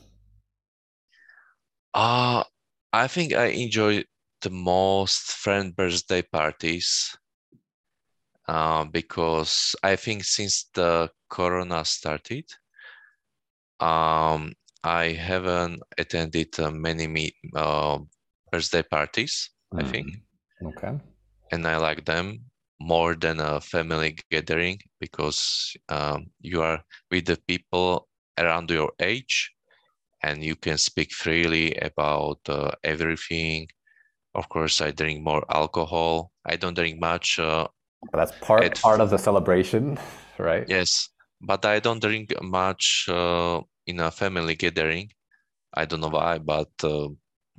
Uh, 1.92 2.42
I 2.92 3.06
think 3.06 3.35
I 3.35 3.47
enjoy 3.49 4.04
most 4.50 5.32
friend 5.32 5.74
birthday 5.76 6.22
parties 6.22 7.16
uh, 8.48 8.84
because 8.84 9.74
I 9.82 9.96
think 9.96 10.24
since 10.24 10.64
the 10.74 11.10
corona 11.28 11.84
started, 11.84 12.44
um, 13.80 14.54
I 14.82 15.12
haven't 15.12 15.82
attended 15.98 16.58
uh, 16.60 16.70
many 16.70 17.06
meet, 17.06 17.34
uh, 17.54 17.98
birthday 18.50 18.82
parties, 18.82 19.50
I 19.76 19.84
think, 19.84 20.08
Okay. 20.62 20.98
and 21.50 21.66
I 21.66 21.76
like 21.76 22.04
them 22.04 22.50
more 22.80 23.14
than 23.14 23.40
a 23.40 23.60
family 23.60 24.16
gathering 24.30 24.78
because 25.00 25.76
um, 25.88 26.26
you 26.40 26.62
are 26.62 26.84
with 27.10 27.26
the 27.26 27.36
people 27.46 28.08
around 28.38 28.70
your 28.70 28.92
age 29.00 29.52
and 30.22 30.42
you 30.42 30.56
can 30.56 30.78
speak 30.78 31.12
freely 31.12 31.74
about 31.76 32.40
uh, 32.48 32.72
everything. 32.82 33.68
Of 34.34 34.48
course, 34.48 34.80
I 34.80 34.90
drink 34.90 35.22
more 35.22 35.44
alcohol. 35.48 36.32
I 36.44 36.56
don't 36.56 36.74
drink 36.74 36.98
much, 37.00 37.38
uh, 37.38 37.68
that's 38.12 38.32
part 38.40 38.64
It- 38.64 38.80
part 38.80 39.00
of 39.00 39.10
the 39.10 39.18
celebration, 39.18 39.98
right? 40.38 40.68
yes, 40.68 41.08
but 41.40 41.64
I 41.64 41.80
don't 41.80 42.00
drink 42.02 42.34
much 42.42 43.06
uh, 43.08 43.60
in 43.86 44.00
a 44.00 44.10
family 44.10 44.54
gathering. 44.54 45.10
I 45.72 45.84
don't 45.86 46.00
know 46.00 46.08
why, 46.10 46.38
but 46.38 46.70
uh, 46.82 47.08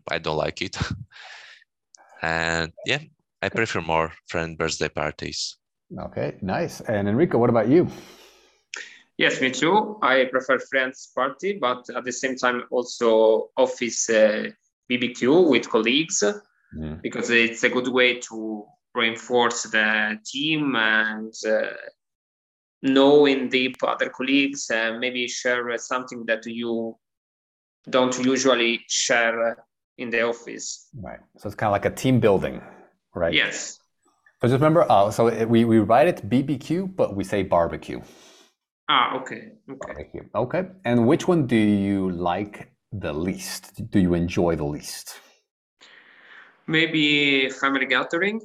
I 0.09 0.19
don't 0.19 0.37
like 0.37 0.61
it. 0.61 0.77
and 2.21 2.71
yeah, 2.85 2.99
I 3.41 3.49
prefer 3.49 3.81
more 3.81 4.11
friend 4.27 4.57
birthday 4.57 4.89
parties. 4.89 5.57
Okay. 5.99 6.35
Nice. 6.41 6.81
And 6.81 7.07
Enrico, 7.07 7.37
what 7.37 7.49
about 7.49 7.67
you? 7.67 7.87
Yes, 9.17 9.39
me 9.39 9.51
too. 9.51 9.97
I 10.01 10.25
prefer 10.25 10.59
friends 10.59 11.11
party, 11.15 11.57
but 11.59 11.89
at 11.95 12.03
the 12.03 12.11
same 12.11 12.35
time 12.35 12.63
also 12.69 13.49
office 13.55 14.09
uh, 14.09 14.49
BBQ 14.89 15.49
with 15.49 15.69
colleagues 15.69 16.23
Mm. 16.75 17.01
because 17.01 17.29
it's 17.29 17.63
a 17.63 17.69
good 17.69 17.87
way 17.87 18.19
to 18.19 18.65
reinforce 18.93 19.63
the 19.63 20.19
team 20.25 20.75
and 20.75 21.33
uh, 21.47 21.73
know 22.81 23.25
in 23.25 23.49
deep 23.49 23.77
other 23.83 24.09
colleagues 24.09 24.69
and 24.69 24.99
maybe 24.99 25.27
share 25.27 25.77
something 25.77 26.25
that 26.25 26.45
you 26.45 26.97
don't 27.89 28.17
usually 28.25 28.81
share 28.89 29.57
in 29.97 30.09
the 30.09 30.21
office. 30.21 30.89
Right. 30.99 31.19
So 31.37 31.47
it's 31.47 31.55
kind 31.55 31.69
of 31.69 31.71
like 31.71 31.85
a 31.85 31.95
team 31.95 32.19
building, 32.19 32.61
right? 33.13 33.33
Yes. 33.33 33.79
So 34.41 34.49
just 34.49 34.55
remember, 34.55 34.85
uh, 34.91 35.11
so 35.11 35.27
it, 35.27 35.49
we, 35.49 35.63
we 35.65 35.79
write 35.79 36.07
it 36.07 36.29
BBQ, 36.29 36.95
but 36.95 37.15
we 37.15 37.23
say 37.23 37.43
barbecue. 37.43 38.01
Ah, 38.89 39.15
okay. 39.21 39.53
Okay. 39.69 39.77
Barbecue. 39.79 40.23
Okay. 40.35 40.63
And 40.83 41.07
which 41.07 41.27
one 41.27 41.47
do 41.47 41.55
you 41.55 42.11
like 42.11 42.71
the 42.91 43.13
least? 43.13 43.89
Do 43.89 43.99
you 43.99 44.13
enjoy 44.13 44.55
the 44.55 44.65
least? 44.65 45.19
Maybe 46.67 47.49
family 47.49 47.85
gathering 47.85 48.41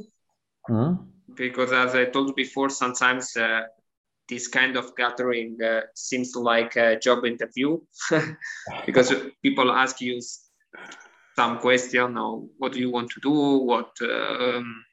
Mhm. 0.69 0.99
because 1.35 1.73
as 1.73 1.95
I 1.95 2.05
told 2.07 2.29
you 2.29 2.35
before, 2.35 2.69
sometimes 2.69 3.37
uh, 3.37 3.62
this 4.29 4.49
kind 4.49 4.77
of 4.77 4.95
gathering 4.97 5.57
uh, 5.62 5.83
seems 5.95 6.35
like 6.37 6.77
a 6.77 6.99
job 6.99 7.25
interview 7.25 7.79
because 8.87 9.12
people 9.43 9.73
ask 9.73 10.00
you 10.00 10.21
some 11.37 11.59
question 11.59 12.19
or 12.19 12.47
what 12.59 12.73
do 12.73 12.79
you 12.79 12.91
want 12.91 13.11
to 13.11 13.21
do, 13.21 13.31
what 13.31 13.91
um, 14.03 14.85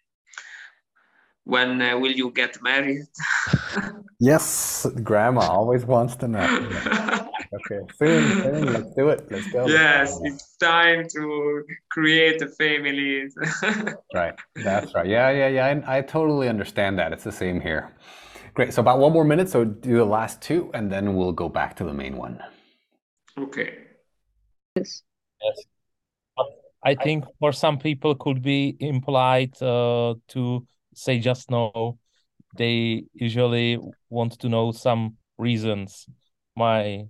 when 1.44 1.82
uh, 1.82 1.98
will 1.98 2.12
you 2.12 2.32
get 2.32 2.62
married? 2.62 3.06
Yes, 4.20 4.88
grandma 5.04 5.42
always 5.42 5.86
wants 5.86 6.16
to 6.16 6.28
know. 6.28 7.24
Yeah. 7.52 7.60
Okay, 7.60 7.88
soon, 7.98 8.42
soon, 8.44 8.74
let's 8.74 8.96
do 8.96 9.10
it. 9.10 9.32
Let's 9.32 9.48
go. 9.52 9.68
yes, 9.68 10.20
it's 10.24 10.58
time 10.58 11.08
to 11.14 11.64
create 11.90 12.42
a 12.42 12.48
family. 12.48 13.30
Right, 14.14 14.34
that's 14.56 14.94
right. 14.96 15.06
Yeah, 15.06 15.30
yeah, 15.30 15.48
yeah. 15.48 15.84
I, 15.88 15.98
I 15.98 16.02
totally 16.02 16.50
understand 16.50 16.98
that. 17.00 17.14
It's 17.14 17.24
the 17.24 17.32
same 17.32 17.60
here. 17.62 17.94
Great. 18.54 18.74
So 18.74 18.82
about 18.82 19.00
one 19.00 19.14
more 19.14 19.24
minute. 19.24 19.50
So 19.50 19.64
do 19.66 19.98
the 19.98 20.06
last 20.06 20.42
two, 20.42 20.72
and 20.74 20.92
then 20.92 21.16
we'll 21.16 21.34
go 21.34 21.50
back 21.50 21.76
to 21.78 21.84
the 21.84 21.94
main 21.94 22.18
one. 22.18 22.42
okay. 23.38 23.78
Yes. 24.76 25.04
Yes. 25.42 25.66
I 26.84 26.96
think 26.96 27.26
for 27.40 27.52
some 27.52 27.80
people 27.80 28.16
could 28.16 28.42
be 28.42 28.78
impolite 28.80 29.62
uh, 29.62 30.16
to 30.30 30.66
say 30.94 31.20
just 31.20 31.52
no. 31.52 32.00
They 32.56 33.04
usually 33.14 33.78
want 34.10 34.40
to 34.40 34.50
know 34.50 34.72
some 34.72 35.18
reasons. 35.38 36.08
My 36.56 37.08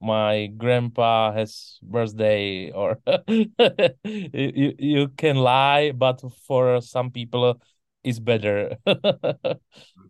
my 0.00 0.46
grandpa 0.46 1.32
has 1.32 1.78
birthday 1.82 2.70
or 2.70 2.98
you, 3.28 4.74
you 4.78 5.08
can 5.16 5.36
lie, 5.36 5.92
but 5.92 6.22
for 6.46 6.80
some 6.80 7.10
people 7.10 7.60
it's 8.02 8.18
better. 8.18 8.76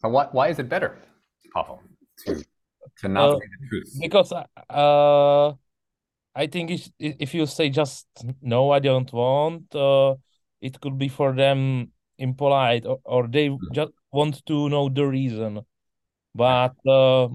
So 0.01 0.09
what? 0.09 0.33
Why 0.35 0.49
is 0.49 0.59
it 0.59 0.69
better, 0.69 0.97
Pavel, 1.53 1.83
to 2.25 2.43
to 2.99 3.09
not 3.09 3.33
Uh, 3.33 3.35
say 3.35 3.47
the 3.61 3.67
truth? 3.69 4.01
because 4.01 4.33
uh 4.33 5.53
I 6.35 6.47
think 6.47 6.71
if 6.71 6.89
if 6.99 7.35
you 7.35 7.47
say 7.47 7.69
just 7.71 8.07
no, 8.41 8.71
I 8.71 8.79
don't 8.79 9.13
want, 9.13 9.75
uh, 9.75 10.15
it 10.61 10.81
could 10.81 10.97
be 10.99 11.09
for 11.09 11.35
them 11.35 11.93
impolite, 12.19 12.87
or, 12.87 13.01
or 13.05 13.27
they 13.29 13.51
just 13.73 13.93
want 14.13 14.45
to 14.47 14.69
know 14.69 14.89
the 14.89 15.05
reason. 15.05 15.61
But 16.35 16.75
uh, 16.87 17.29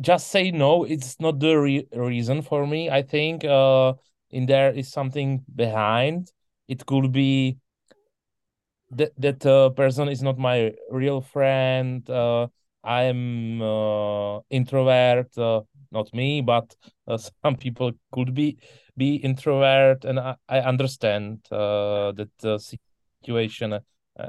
just 0.00 0.28
say 0.28 0.50
no, 0.50 0.84
it's 0.84 1.18
not 1.20 1.38
the 1.40 1.54
re 1.56 1.86
reason 1.94 2.42
for 2.42 2.66
me. 2.66 2.90
I 2.90 3.02
think 3.02 3.44
uh, 3.44 3.94
in 4.30 4.46
there 4.46 4.72
is 4.72 4.90
something 4.90 5.44
behind. 5.54 6.32
It 6.68 6.86
could 6.86 7.12
be 7.12 7.58
that 8.90 9.12
that 9.18 9.44
uh, 9.46 9.70
person 9.70 10.08
is 10.08 10.22
not 10.22 10.38
my 10.38 10.72
real 10.90 11.20
friend. 11.20 12.08
Uh, 12.08 12.48
I'm 12.82 13.62
uh, 13.62 14.40
introvert, 14.50 15.36
uh, 15.38 15.62
not 15.90 16.12
me, 16.12 16.42
but 16.42 16.74
uh, 17.08 17.16
some 17.44 17.56
people 17.56 17.92
could 18.12 18.34
be 18.34 18.58
be 18.96 19.16
introvert, 19.16 20.04
and 20.04 20.20
I, 20.20 20.36
I 20.48 20.60
understand 20.60 21.46
uh, 21.50 22.12
that 22.12 22.30
the 22.40 22.58
situation. 22.58 23.72
Uh, 24.18 24.28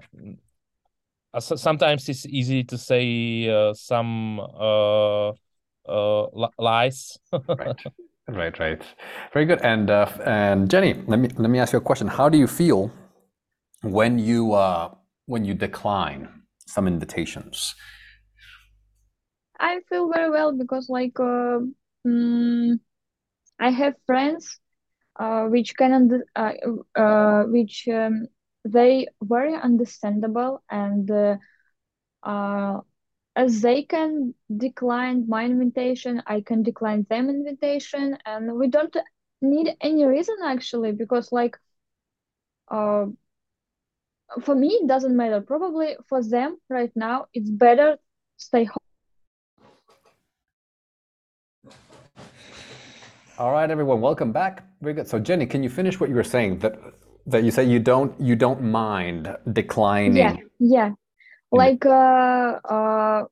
uh, 1.33 1.39
sometimes 1.39 2.07
it's 2.09 2.25
easy 2.25 2.63
to 2.63 2.77
say 2.77 3.49
uh, 3.49 3.73
some 3.73 4.39
uh, 5.87 6.27
lies. 6.57 7.17
Right. 7.57 7.79
Right, 8.27 8.57
right. 8.59 8.81
Very 9.33 9.45
good. 9.45 9.61
And 9.61 9.89
uh, 9.91 10.09
and 10.25 10.69
Jenny, 10.69 10.95
let 11.07 11.19
me 11.19 11.29
let 11.37 11.49
me 11.49 11.59
ask 11.59 11.73
you 11.73 11.79
a 11.79 11.81
question. 11.81 12.07
How 12.07 12.27
do 12.27 12.37
you 12.39 12.47
feel 12.47 12.91
when 13.83 14.17
you 14.17 14.53
uh, 14.53 14.95
when 15.27 15.45
you 15.45 15.53
decline 15.53 16.27
some 16.67 16.87
invitations? 16.87 17.75
I 19.59 19.81
feel 19.89 20.11
very 20.11 20.29
well 20.31 20.51
because 20.53 20.89
like 20.89 21.19
uh, 21.19 21.59
mm, 22.05 22.79
I 23.59 23.69
have 23.69 23.95
friends 24.05 24.59
uh, 25.19 25.45
which 25.45 25.75
can 25.77 25.93
under 25.93 26.25
uh, 26.35 26.53
uh, 26.95 27.43
which 27.45 27.87
um, 27.87 28.27
they 28.65 29.07
very 29.21 29.53
understandable 29.55 30.63
and 30.69 31.09
uh, 31.11 31.37
uh, 32.23 32.81
as 33.35 33.61
they 33.61 33.83
can 33.83 34.33
decline 34.55 35.27
my 35.27 35.45
invitation, 35.45 36.23
I 36.25 36.41
can 36.41 36.63
decline 36.63 37.05
them 37.09 37.29
invitation, 37.29 38.17
and 38.25 38.55
we 38.55 38.67
don't 38.67 38.95
need 39.41 39.75
any 39.81 40.05
reason 40.05 40.35
actually 40.43 40.93
because 40.93 41.31
like 41.31 41.57
uh, 42.71 43.05
for 44.41 44.55
me 44.55 44.67
it 44.81 44.87
doesn't 44.87 45.15
matter. 45.15 45.41
Probably 45.41 45.95
for 46.07 46.23
them 46.23 46.57
right 46.69 46.91
now 46.95 47.25
it's 47.33 47.49
better 47.49 47.97
stay 48.37 48.63
home. 48.63 48.77
All 53.37 53.51
right, 53.51 53.69
everyone, 53.69 53.99
welcome 53.99 54.31
back. 54.31 54.63
Very 54.81 54.93
good. 54.93 55.09
So 55.09 55.19
Jenny, 55.19 55.45
can 55.45 55.61
you 55.61 55.69
finish 55.69 55.99
what 55.99 56.09
you 56.09 56.15
were 56.15 56.23
saying 56.23 56.59
that 56.59 56.79
that 57.27 57.43
you 57.43 57.51
say 57.51 57.65
you 57.65 57.79
don't 57.79 58.19
you 58.19 58.35
don't 58.35 58.61
mind 58.61 59.35
declining? 59.51 60.15
Yeah, 60.15 60.35
yeah. 60.59 60.89
Like 61.57 61.85
uh, 61.85 62.59
uh, 62.63 63.25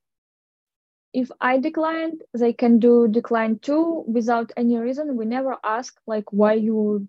if 1.13 1.31
I 1.39 1.59
declined, 1.59 2.23
they 2.33 2.53
can 2.53 2.79
do 2.79 3.07
decline 3.07 3.59
too 3.59 4.03
without 4.07 4.51
any 4.57 4.77
reason. 4.77 5.15
We 5.15 5.25
never 5.25 5.57
ask 5.63 5.95
like 6.07 6.31
why 6.31 6.53
you 6.53 7.07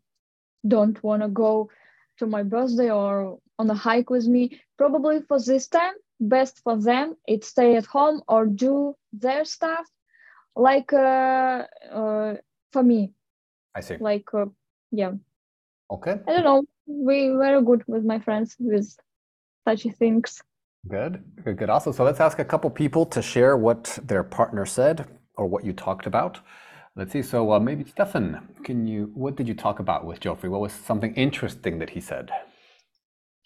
don't 0.67 1.03
want 1.03 1.23
to 1.23 1.29
go 1.29 1.71
to 2.19 2.27
my 2.27 2.43
birthday 2.43 2.91
or 2.91 3.39
on 3.59 3.71
a 3.71 3.75
hike 3.75 4.11
with 4.11 4.27
me. 4.27 4.61
Probably 4.77 5.23
for 5.23 5.41
this 5.41 5.69
time, 5.69 5.95
best 6.21 6.61
for 6.63 6.77
them, 6.77 7.17
it's 7.27 7.49
stay 7.49 7.77
at 7.77 7.87
home 7.87 8.23
or 8.29 8.47
do 8.47 8.97
their 9.13 9.45
stuff. 9.45 9.87
Like 10.57 10.93
uh, 10.93 11.65
uh, 11.91 12.35
for 12.73 12.83
me, 12.83 13.13
I 13.75 13.81
see. 13.81 13.97
like 13.99 14.33
uh, 14.35 14.47
yeah, 14.93 15.13
Okay, 15.91 16.19
I 16.27 16.33
don't 16.33 16.45
know. 16.45 16.65
We 16.87 17.29
very 17.29 17.63
good 17.63 17.85
with 17.87 18.05
my 18.05 18.19
friends 18.21 18.57
with 18.59 18.97
such 19.65 19.87
things. 19.99 20.43
Good, 20.89 21.23
good, 21.45 21.57
good. 21.57 21.71
Also, 21.71 21.93
so 21.93 22.05
let's 22.05 22.21
ask 22.21 22.39
a 22.39 22.45
couple 22.45 22.71
people 22.71 23.07
to 23.07 23.23
share 23.23 23.57
what 23.57 23.99
their 24.03 24.23
partner 24.23 24.67
said 24.67 25.07
or 25.37 25.47
what 25.47 25.65
you 25.65 25.73
talked 25.73 26.07
about. 26.07 26.41
Let's 26.97 27.13
see. 27.13 27.23
So 27.23 27.53
uh, 27.53 27.61
maybe 27.61 27.85
Stefan, 27.85 28.49
can 28.63 28.87
you? 28.87 29.11
What 29.15 29.37
did 29.37 29.49
you 29.49 29.55
talk 29.55 29.81
about 29.81 30.05
with 30.05 30.21
Geoffrey? 30.21 30.49
What 30.49 30.61
was 30.61 30.73
something 30.73 31.13
interesting 31.15 31.79
that 31.81 31.91
he 31.91 32.01
said? 32.01 32.31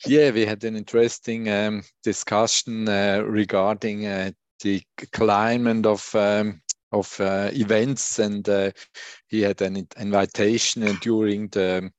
Yeah, 0.06 0.30
we 0.30 0.44
had 0.44 0.62
an 0.64 0.76
interesting 0.76 1.48
um, 1.48 1.82
discussion 2.04 2.88
uh, 2.88 3.22
regarding 3.26 4.06
uh, 4.06 4.30
the 4.62 4.82
climate 5.12 5.86
of 5.86 6.14
um, 6.14 6.60
of 6.92 7.20
uh, 7.20 7.50
events, 7.52 8.18
and 8.18 8.48
uh, 8.48 8.70
he 9.28 9.40
had 9.42 9.60
an 9.62 9.88
invitation 9.98 10.82
during 11.00 11.48
the 11.48 11.90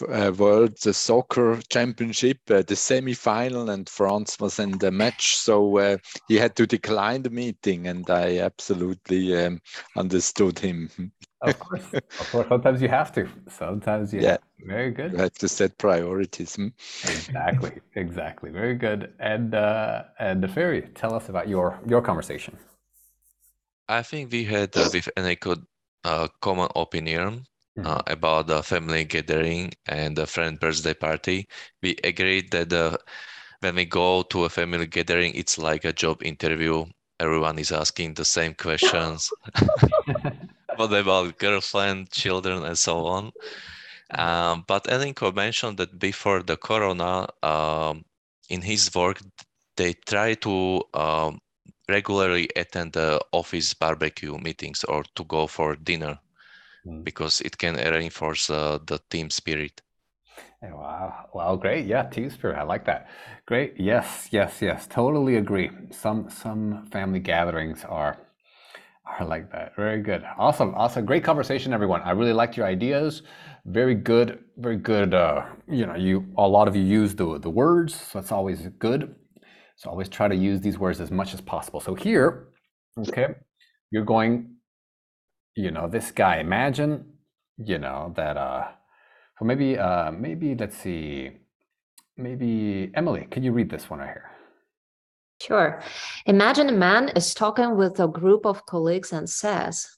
uh, 0.00 0.32
World 0.36 0.78
Soccer 0.78 1.60
Championship, 1.68 2.38
uh, 2.50 2.62
the 2.62 2.76
semi-final, 2.76 3.70
and 3.70 3.88
France 3.88 4.38
was 4.40 4.58
in 4.58 4.78
the 4.78 4.90
match, 4.90 5.36
so 5.36 5.78
uh, 5.78 5.96
he 6.28 6.36
had 6.36 6.56
to 6.56 6.66
decline 6.66 7.22
the 7.22 7.30
meeting, 7.30 7.88
and 7.88 8.08
I 8.08 8.38
absolutely 8.38 9.36
um, 9.36 9.60
understood 9.96 10.58
him. 10.58 10.90
Of 11.42 11.58
course, 11.58 11.92
of 11.92 12.30
course. 12.30 12.48
Sometimes 12.48 12.80
you 12.80 12.88
have 12.88 13.12
to. 13.12 13.28
Sometimes 13.48 14.14
you. 14.14 14.20
Yeah. 14.20 14.30
have 14.30 14.40
to. 14.40 14.66
Very 14.66 14.90
good. 14.92 15.12
You 15.12 15.18
have 15.18 15.34
to 15.34 15.48
set 15.48 15.76
priorities. 15.76 16.54
hmm? 16.54 16.68
Exactly, 17.02 17.72
exactly. 17.96 18.50
Very 18.50 18.76
good. 18.76 19.12
And 19.18 19.54
uh, 19.54 20.04
and 20.20 20.42
the 20.42 20.48
Ferry, 20.48 20.82
tell 20.94 21.14
us 21.14 21.28
about 21.28 21.48
your 21.48 21.80
your 21.86 22.00
conversation. 22.00 22.56
I 23.88 24.02
think 24.02 24.30
we 24.30 24.44
had 24.44 24.76
uh, 24.76 24.88
with 24.92 25.08
Eneko 25.16 25.64
uh, 26.04 26.28
common 26.40 26.68
opinion 26.76 27.44
uh, 27.82 28.02
about 28.06 28.46
the 28.46 28.62
family 28.62 29.04
gathering 29.04 29.72
and 29.86 30.16
the 30.16 30.26
friend 30.26 30.58
birthday 30.60 30.94
party. 30.94 31.46
We 31.82 31.96
agreed 32.04 32.50
that 32.52 32.72
uh, 32.72 32.96
when 33.60 33.74
we 33.76 33.84
go 33.86 34.22
to 34.22 34.44
a 34.44 34.48
family 34.50 34.86
gathering, 34.86 35.34
it's 35.34 35.58
like 35.58 35.84
a 35.84 35.92
job 35.92 36.22
interview. 36.22 36.86
Everyone 37.20 37.58
is 37.58 37.72
asking 37.72 38.14
the 38.14 38.24
same 38.24 38.54
questions. 38.54 39.32
What 40.76 40.92
about 40.92 41.38
girlfriend, 41.38 42.10
children, 42.10 42.64
and 42.64 42.78
so 42.78 43.06
on? 43.06 43.32
Um, 44.14 44.64
but 44.66 44.84
Eneko 44.84 45.34
mentioned 45.34 45.78
that 45.78 45.98
before 45.98 46.42
the 46.42 46.56
corona, 46.56 47.26
um, 47.42 48.04
in 48.48 48.62
his 48.62 48.94
work, 48.94 49.20
they 49.76 49.92
try 49.94 50.34
to 50.34 50.82
um, 50.94 51.40
regularly 51.88 52.48
attend 52.56 52.92
the 52.92 53.20
office 53.32 53.74
barbecue 53.74 54.36
meetings 54.38 54.84
or 54.84 55.04
to 55.16 55.24
go 55.24 55.46
for 55.46 55.76
dinner 55.76 56.18
Mm. 56.86 57.04
because 57.04 57.40
it 57.40 57.58
can 57.58 57.74
reinforce 57.76 58.50
uh, 58.50 58.78
the 58.86 58.98
team 59.10 59.30
spirit. 59.30 59.82
Wow, 60.62 61.28
wow, 61.34 61.56
great. 61.56 61.86
Yeah, 61.86 62.04
team 62.04 62.30
spirit. 62.30 62.56
I 62.56 62.62
like 62.62 62.84
that. 62.86 63.08
Great. 63.46 63.74
Yes, 63.78 64.28
yes, 64.30 64.62
yes. 64.62 64.86
Totally 64.86 65.36
agree. 65.36 65.70
Some 65.90 66.30
some 66.30 66.86
family 66.86 67.18
gatherings 67.18 67.84
are 67.84 68.16
are 69.06 69.26
like 69.26 69.50
that. 69.52 69.74
Very 69.76 70.02
good. 70.02 70.24
Awesome. 70.38 70.74
Awesome. 70.74 71.04
Great 71.06 71.24
conversation, 71.24 71.72
everyone. 71.72 72.02
I 72.02 72.12
really 72.12 72.32
liked 72.32 72.56
your 72.56 72.66
ideas. 72.66 73.22
Very 73.66 73.94
good. 73.94 74.38
Very 74.58 74.76
good. 74.76 75.14
Uh, 75.14 75.44
you 75.68 75.86
know, 75.86 75.96
you 75.96 76.26
a 76.38 76.46
lot 76.48 76.68
of 76.68 76.76
you 76.76 76.82
use 76.82 77.14
the 77.14 77.38
the 77.38 77.50
words, 77.50 77.94
so 77.94 78.20
that's 78.20 78.32
always 78.32 78.68
good. 78.78 79.14
So 79.76 79.90
always 79.90 80.08
try 80.08 80.28
to 80.28 80.36
use 80.36 80.60
these 80.60 80.78
words 80.78 81.00
as 81.00 81.10
much 81.10 81.34
as 81.34 81.40
possible. 81.40 81.80
So 81.80 81.94
here, 81.94 82.48
okay, 83.08 83.34
you're 83.90 84.04
going, 84.04 84.51
you 85.54 85.70
know, 85.70 85.88
this 85.88 86.10
guy. 86.10 86.38
Imagine, 86.38 87.04
you 87.58 87.78
know, 87.78 88.12
that 88.16 88.36
uh 88.36 88.68
so 89.38 89.44
maybe 89.44 89.78
uh 89.78 90.10
maybe 90.10 90.54
let's 90.54 90.76
see. 90.76 91.30
Maybe 92.16 92.90
Emily, 92.94 93.26
can 93.30 93.42
you 93.42 93.52
read 93.52 93.70
this 93.70 93.88
one 93.88 94.00
right 94.00 94.08
here? 94.08 94.30
Sure. 95.40 95.82
Imagine 96.26 96.68
a 96.68 96.72
man 96.72 97.08
is 97.16 97.34
talking 97.34 97.76
with 97.76 97.98
a 97.98 98.06
group 98.06 98.46
of 98.46 98.64
colleagues 98.66 99.12
and 99.12 99.28
says, 99.28 99.88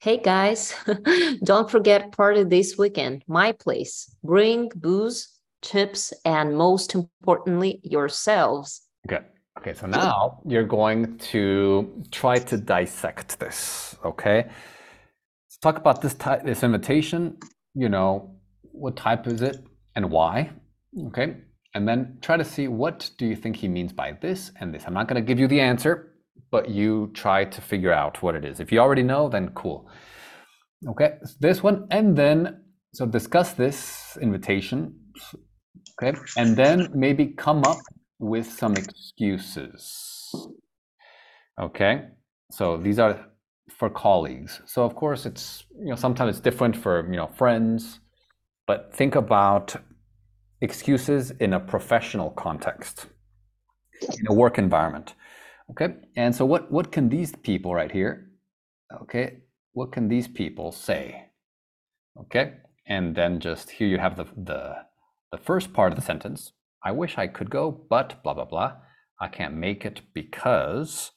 Hey 0.00 0.18
guys, 0.18 0.74
don't 1.44 1.70
forget 1.70 2.12
party 2.12 2.42
this 2.42 2.76
weekend, 2.76 3.22
my 3.28 3.52
place. 3.52 4.10
Bring 4.24 4.70
booze, 4.74 5.28
chips, 5.62 6.12
and 6.24 6.56
most 6.56 6.94
importantly, 6.94 7.80
yourselves. 7.82 8.82
Good. 9.06 9.24
Okay, 9.58 9.74
so 9.74 9.86
now 9.86 10.40
you're 10.46 10.64
going 10.66 11.18
to 11.18 12.02
try 12.10 12.38
to 12.38 12.56
dissect 12.56 13.40
this, 13.40 13.96
okay? 14.04 14.44
Let's 14.46 15.58
talk 15.60 15.76
about 15.76 16.02
this 16.02 16.14
type 16.14 16.44
this 16.44 16.62
invitation, 16.62 17.38
you 17.74 17.88
know, 17.88 18.36
what 18.62 18.96
type 18.96 19.26
is 19.26 19.42
it 19.42 19.56
and 19.94 20.10
why? 20.10 20.50
Okay? 21.08 21.36
And 21.74 21.88
then 21.88 22.18
try 22.20 22.36
to 22.36 22.44
see 22.44 22.68
what 22.68 23.10
do 23.18 23.26
you 23.26 23.34
think 23.34 23.56
he 23.56 23.68
means 23.68 23.92
by 23.92 24.12
this 24.12 24.52
and 24.60 24.72
this. 24.72 24.84
I'm 24.86 24.94
not 24.94 25.08
going 25.08 25.20
to 25.22 25.26
give 25.26 25.40
you 25.40 25.48
the 25.48 25.60
answer, 25.60 26.12
but 26.50 26.70
you 26.70 27.10
try 27.14 27.44
to 27.44 27.60
figure 27.60 27.92
out 27.92 28.22
what 28.22 28.34
it 28.34 28.44
is. 28.44 28.60
If 28.60 28.70
you 28.70 28.78
already 28.78 29.02
know, 29.02 29.28
then 29.28 29.48
cool. 29.50 29.88
Okay, 30.88 31.16
so 31.24 31.34
this 31.40 31.62
one 31.62 31.86
and 31.90 32.16
then 32.16 32.62
so 32.92 33.04
discuss 33.04 33.52
this 33.52 34.16
invitation, 34.22 34.94
okay? 36.00 36.18
And 36.36 36.56
then 36.56 36.88
maybe 36.94 37.26
come 37.26 37.62
up 37.64 37.78
with 38.18 38.50
some 38.50 38.74
excuses. 38.74 40.34
Okay, 41.60 42.08
so 42.50 42.76
these 42.76 42.98
are 42.98 43.26
for 43.70 43.90
colleagues. 43.90 44.60
So 44.66 44.84
of 44.84 44.94
course 44.94 45.26
it's 45.26 45.64
you 45.78 45.90
know 45.90 45.96
sometimes 45.96 46.30
it's 46.36 46.40
different 46.40 46.76
for 46.76 47.06
you 47.10 47.16
know 47.16 47.28
friends, 47.28 48.00
but 48.66 48.94
think 48.94 49.14
about 49.14 49.76
excuses 50.60 51.32
in 51.32 51.52
a 51.52 51.60
professional 51.60 52.30
context, 52.30 53.06
in 54.02 54.26
a 54.28 54.32
work 54.32 54.58
environment. 54.58 55.14
Okay, 55.70 55.94
and 56.16 56.34
so 56.34 56.44
what 56.44 56.70
what 56.70 56.92
can 56.92 57.08
these 57.08 57.34
people 57.34 57.74
right 57.74 57.90
here? 57.90 58.30
Okay, 59.02 59.38
what 59.72 59.92
can 59.92 60.08
these 60.08 60.28
people 60.28 60.72
say? 60.72 61.30
Okay, 62.20 62.54
and 62.86 63.14
then 63.16 63.40
just 63.40 63.70
here 63.70 63.88
you 63.88 63.98
have 63.98 64.16
the 64.16 64.26
the 64.36 64.76
the 65.32 65.38
first 65.38 65.72
part 65.72 65.92
of 65.92 65.96
the 65.96 66.04
sentence. 66.04 66.52
I 66.86 66.92
wish 66.92 67.18
I 67.18 67.26
could 67.26 67.50
go, 67.50 67.72
but 67.90 68.22
blah, 68.22 68.34
blah, 68.34 68.44
blah. 68.44 68.74
I 69.20 69.26
can't 69.26 69.54
make 69.54 69.84
it 69.84 70.02
because, 70.14 71.10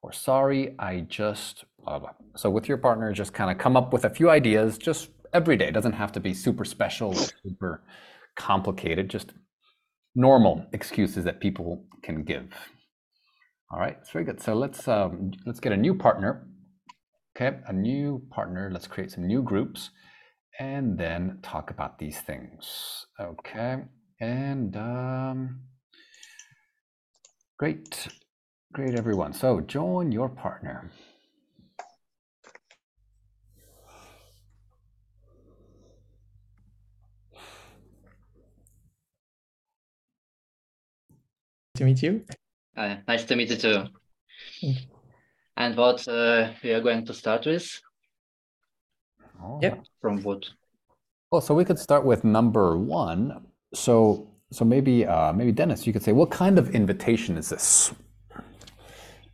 or 0.00 0.12
sorry, 0.12 0.76
I 0.78 1.00
just, 1.00 1.64
blah, 1.84 1.98
blah. 1.98 2.10
So 2.36 2.48
with 2.48 2.68
your 2.68 2.78
partner, 2.78 3.12
just 3.12 3.32
kind 3.32 3.50
of 3.50 3.58
come 3.58 3.76
up 3.76 3.92
with 3.92 4.04
a 4.04 4.10
few 4.10 4.30
ideas 4.30 4.78
just 4.78 5.08
every 5.32 5.56
day. 5.56 5.66
It 5.66 5.74
doesn't 5.74 5.94
have 5.94 6.12
to 6.12 6.20
be 6.20 6.32
super 6.32 6.64
special 6.64 7.08
or 7.08 7.26
super 7.42 7.82
complicated, 8.36 9.10
just 9.10 9.32
normal 10.14 10.64
excuses 10.72 11.24
that 11.24 11.40
people 11.40 11.84
can 12.04 12.22
give. 12.22 12.52
All 13.72 13.80
right, 13.80 13.96
it's 14.00 14.12
very 14.12 14.24
good. 14.24 14.40
So 14.40 14.54
let's 14.54 14.86
um, 14.86 15.32
let's 15.44 15.58
get 15.58 15.72
a 15.72 15.76
new 15.76 15.94
partner. 15.94 16.46
Okay, 17.36 17.58
a 17.66 17.72
new 17.72 18.22
partner. 18.30 18.70
Let's 18.72 18.86
create 18.86 19.10
some 19.10 19.26
new 19.26 19.42
groups, 19.42 19.90
and 20.60 20.96
then 20.96 21.40
talk 21.42 21.72
about 21.72 21.98
these 21.98 22.20
things. 22.20 23.06
Okay, 23.20 23.82
and 24.20 24.76
um, 24.76 25.60
great, 27.58 28.08
great, 28.72 28.94
everyone. 28.94 29.32
So 29.32 29.60
join 29.60 30.12
your 30.12 30.28
partner. 30.28 30.90
to 41.76 41.84
meet 41.84 42.02
you. 42.02 42.24
Uh, 42.76 42.96
nice 43.06 43.24
to 43.24 43.36
meet 43.36 43.50
you 43.50 43.56
too. 43.56 43.84
And 45.56 45.76
what 45.76 46.06
uh, 46.08 46.52
we 46.62 46.72
are 46.72 46.80
going 46.80 47.04
to 47.06 47.14
start 47.14 47.46
with? 47.46 47.80
All 49.42 49.60
Yep. 49.62 49.84
From 50.00 50.22
what? 50.22 50.44
Well, 51.30 51.40
so 51.40 51.54
we 51.54 51.64
could 51.64 51.78
start 51.78 52.04
with 52.04 52.24
number 52.24 52.76
one. 52.76 53.46
So, 53.74 54.28
so 54.52 54.64
maybe, 54.64 55.04
uh, 55.06 55.32
maybe 55.32 55.52
Dennis, 55.52 55.86
you 55.86 55.92
could 55.92 56.02
say, 56.02 56.12
what 56.12 56.30
kind 56.30 56.58
of 56.58 56.74
invitation 56.74 57.36
is 57.36 57.48
this? 57.50 57.92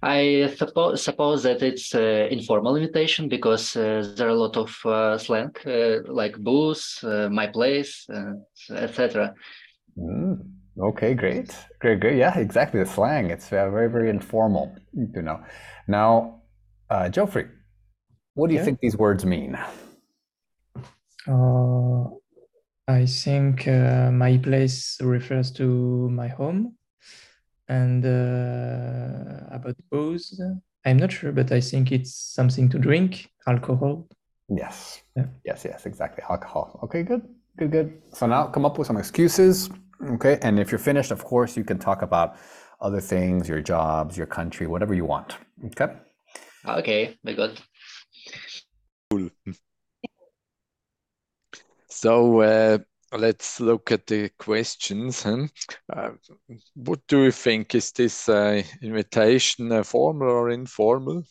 I 0.05 0.53
suppose 0.57 1.05
suppose 1.05 1.45
that 1.45 1.63
it's 1.63 1.95
uh, 1.95 2.27
informal 2.29 2.75
invitation 2.75 3.29
because 3.29 3.77
uh, 3.77 4.13
there 4.17 4.27
are 4.27 4.31
a 4.31 4.35
lot 4.35 4.57
of 4.57 4.77
uh, 4.85 5.17
slang 5.17 5.53
uh, 5.65 5.99
like 6.13 6.37
booze, 6.39 6.99
uh, 7.05 7.29
my 7.31 7.47
place, 7.47 8.05
uh, 8.13 8.33
etc. 8.75 9.33
Mm, 9.97 10.39
okay, 10.81 11.15
great, 11.15 11.55
great, 11.79 12.01
great. 12.01 12.17
Yeah, 12.19 12.37
exactly. 12.37 12.81
The 12.83 12.87
slang. 12.91 13.31
It's 13.31 13.53
uh, 13.53 13.71
very, 13.71 13.89
very 13.89 14.11
informal. 14.11 14.75
You 14.93 15.23
know. 15.23 15.41
Now, 15.87 16.43
uh, 16.91 17.09
Geoffrey, 17.09 17.47
what 18.35 18.49
do 18.49 18.55
you 18.55 18.61
Yeah. 18.61 18.65
think 18.65 18.81
these 18.81 18.97
words 18.97 19.25
mean? 19.25 19.57
I 22.89 23.07
think 23.07 23.69
uh, 23.69 24.11
my 24.11 24.39
place 24.39 24.99
refers 25.01 25.51
to 25.53 26.09
my 26.11 26.29
home. 26.29 26.77
And 27.69 28.05
uh, 28.05 29.47
about 29.51 29.77
booze, 29.91 30.41
I'm 30.85 30.97
not 30.97 31.13
sure, 31.13 31.33
but 31.33 31.53
I 31.53 31.61
think 31.61 31.93
it's 31.93 32.15
something 32.15 32.69
to 32.71 32.79
drink, 32.79 33.31
alcohol. 33.47 34.09
Yes. 34.49 35.03
Yeah. 35.17 35.27
Yes, 35.45 35.65
yes, 35.65 35.87
exactly. 35.87 36.25
Alcohol. 36.29 36.81
Okay, 36.83 37.03
good, 37.03 37.23
good, 37.57 37.71
good. 37.71 38.03
So 38.13 38.27
now 38.27 38.47
come 38.49 38.67
up 38.67 38.79
with 38.79 38.87
some 38.89 38.97
excuses. 38.97 39.71
Okay, 40.15 40.39
and 40.43 40.59
if 40.59 40.73
you're 40.73 40.79
finished, 40.81 41.13
of 41.13 41.25
course, 41.25 41.57
you 41.57 41.65
can 41.65 41.79
talk 41.79 42.03
about 42.03 42.37
other 42.81 43.01
things, 43.01 43.49
your 43.49 43.63
jobs, 43.63 44.17
your 44.17 44.27
country, 44.27 44.67
whatever 44.67 44.93
you 44.93 45.05
want. 45.05 45.37
Okay. 45.67 45.95
Okay, 46.67 47.17
very 47.25 47.37
good. 47.37 47.61
So 52.03 52.41
uh, 52.41 52.79
let's 53.17 53.61
look 53.61 53.93
at 53.93 54.09
the 54.09 54.29
questions. 54.31 55.23
huh? 55.23 55.47
Uh, 55.89 56.11
what 56.75 56.99
do 57.07 57.23
you 57.23 57.31
think? 57.31 57.77
Is 57.77 57.93
this 57.93 58.29
uh, 58.29 58.61
invitation 58.83 59.71
uh, 59.71 59.85
formal 59.85 60.29
or 60.29 60.51
informal? 60.51 61.23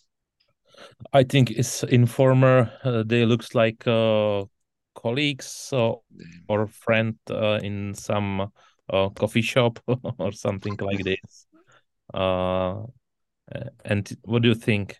I 1.11 1.23
think 1.25 1.51
it's 1.51 1.83
informal. 1.83 2.69
Uh, 2.85 3.03
they 3.05 3.25
looks 3.25 3.53
like 3.53 3.85
uh, 3.85 4.45
colleagues 4.95 5.71
or, 5.73 6.03
or 6.47 6.67
friend 6.67 7.17
uh, 7.29 7.59
in 7.61 7.93
some 7.93 8.49
uh, 8.89 9.09
coffee 9.09 9.41
shop 9.41 9.77
or 10.19 10.31
something 10.31 10.77
like 10.79 11.03
this. 11.03 11.47
Uh, 12.13 12.83
and 13.83 14.17
what 14.23 14.41
do 14.41 14.47
you 14.47 14.55
think? 14.55 14.95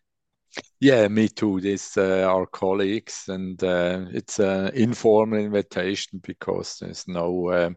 Yeah, 0.80 1.08
me 1.08 1.28
too. 1.30 1.62
These 1.62 1.98
uh, 1.98 2.24
are 2.28 2.46
colleagues, 2.46 3.26
and 3.28 3.64
uh, 3.64 4.06
it's 4.12 4.40
an 4.40 4.70
informal 4.76 5.40
invitation 5.40 6.20
because 6.24 6.80
there's 6.80 7.08
no 7.08 7.50
uh, 7.50 7.70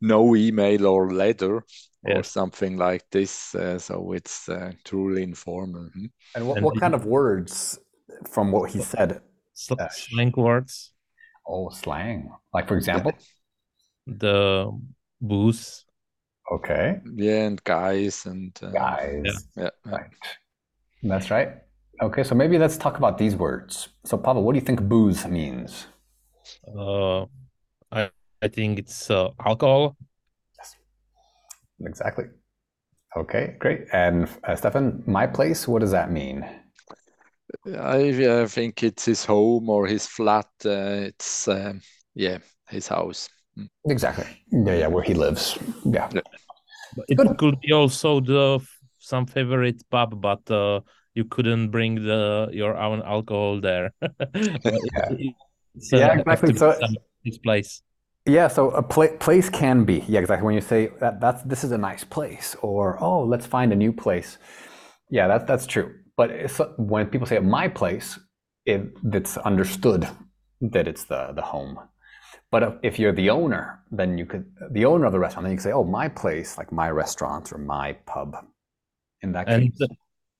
no 0.00 0.34
email 0.34 0.86
or 0.86 1.12
letter 1.12 1.64
or 2.02 2.22
something 2.22 2.76
like 2.78 3.04
this. 3.10 3.54
Uh, 3.54 3.78
so 3.78 4.12
it's 4.12 4.48
uh, 4.48 4.72
truly 4.84 5.22
informal. 5.22 5.88
hmm? 5.94 6.06
And 6.34 6.46
what, 6.46 6.62
what 6.62 6.80
kind 6.80 6.94
of 6.94 7.04
words 7.04 7.78
from 8.30 8.52
what 8.52 8.70
he 8.70 8.80
said? 8.80 9.20
Sl- 9.52 9.74
Uh, 9.78 9.88
slang 9.90 10.32
words, 10.36 10.92
Oh, 11.46 11.68
slang. 11.70 12.30
Like 12.54 12.68
for 12.68 12.76
example. 12.76 13.12
the 14.06 14.70
booze. 15.20 15.84
Okay. 16.50 17.00
Yeah, 17.14 17.46
and 17.46 17.62
guys 17.62 18.26
and 18.26 18.56
uh, 18.62 18.70
Guys. 18.70 19.22
Yeah. 19.24 19.62
yeah, 19.62 19.70
yeah. 19.86 19.92
Right. 19.92 20.10
That's 21.02 21.30
right. 21.30 21.62
Okay, 22.02 22.22
so 22.22 22.34
maybe 22.34 22.56
let's 22.56 22.78
talk 22.78 22.96
about 22.96 23.18
these 23.18 23.36
words. 23.36 23.88
So, 24.04 24.16
Pavel, 24.16 24.42
what 24.42 24.52
do 24.54 24.58
you 24.58 24.64
think 24.64 24.80
booze 24.82 25.26
means? 25.26 25.86
Uh, 26.66 27.26
I 27.92 28.10
I 28.40 28.48
think 28.48 28.78
it's 28.78 29.10
uh, 29.10 29.28
alcohol. 29.44 29.96
Yes, 30.56 30.76
exactly. 31.80 32.24
Okay, 33.16 33.56
great. 33.58 33.86
And 33.92 34.28
uh, 34.44 34.56
Stefan, 34.56 35.02
my 35.06 35.26
place, 35.26 35.68
what 35.68 35.80
does 35.80 35.90
that 35.90 36.10
mean? 36.10 36.46
I 37.66 38.12
uh, 38.24 38.46
think 38.46 38.82
it's 38.82 39.04
his 39.04 39.24
home 39.24 39.68
or 39.68 39.86
his 39.86 40.06
flat. 40.06 40.46
Uh, 40.64 41.10
it's 41.10 41.48
um, 41.48 41.82
yeah, 42.14 42.38
his 42.68 42.88
house. 42.88 43.28
Mm. 43.58 43.68
Exactly. 43.88 44.26
Yeah, 44.52 44.74
yeah, 44.76 44.86
where 44.86 45.02
he 45.02 45.12
lives. 45.12 45.58
Yeah. 45.84 46.08
It 47.08 47.18
Good. 47.18 47.36
could 47.38 47.60
be 47.60 47.72
also 47.72 48.20
the 48.20 48.60
some 48.98 49.26
favorite 49.26 49.82
pub, 49.90 50.20
but 50.20 50.50
uh, 50.50 50.80
you 51.20 51.24
couldn't 51.34 51.64
bring 51.76 51.92
the 52.10 52.48
your 52.60 52.72
own 52.86 53.00
alcohol 53.14 53.54
there. 53.68 53.86
Yeah. 54.34 55.08
uh, 55.94 55.98
Yeah, 56.02 56.12
exactly. 56.18 56.54
So- 56.62 56.78
this 57.24 57.38
place. 57.38 57.82
Yeah, 58.26 58.48
so 58.56 58.62
a 58.82 58.82
pla 58.92 59.06
place 59.26 59.48
can 59.62 59.78
be. 59.90 59.96
Yeah, 60.12 60.20
exactly. 60.24 60.44
When 60.46 60.54
you 60.60 60.66
say 60.74 60.82
that 61.02 61.14
that's 61.24 61.42
this 61.52 61.62
is 61.66 61.72
a 61.72 61.78
nice 61.90 62.04
place 62.16 62.48
or 62.68 62.84
oh, 63.06 63.20
let's 63.32 63.46
find 63.56 63.68
a 63.72 63.76
new 63.84 63.92
place. 64.04 64.30
Yeah, 65.16 65.26
that 65.32 65.46
that's 65.50 65.66
true. 65.74 65.88
But 66.18 66.28
it's, 66.30 66.60
when 66.92 67.04
people 67.12 67.26
say 67.26 67.38
my 67.60 67.66
place, 67.80 68.08
it 68.72 68.82
it's 69.18 69.34
understood 69.50 70.02
that 70.74 70.86
it's 70.90 71.04
the 71.12 71.22
the 71.38 71.42
home. 71.54 71.74
But 72.52 72.62
if- 72.88 72.98
you're 73.00 73.16
the 73.22 73.30
owner, 73.40 73.64
then 73.98 74.18
you 74.18 74.26
could 74.30 74.44
the 74.76 74.84
owner 74.92 75.06
of 75.06 75.12
the 75.12 75.18
restaurant, 75.24 75.44
then 75.44 75.52
you 75.52 75.58
could 75.58 75.68
say, 75.70 75.76
"Oh, 75.80 75.84
my 76.00 76.08
place, 76.22 76.50
like 76.60 76.70
my 76.82 76.88
restaurant 77.02 77.44
or 77.52 77.58
my 77.76 77.88
pub." 78.12 78.30
In 79.24 79.32
that 79.32 79.46
And 79.48 79.62
case, 79.62 79.88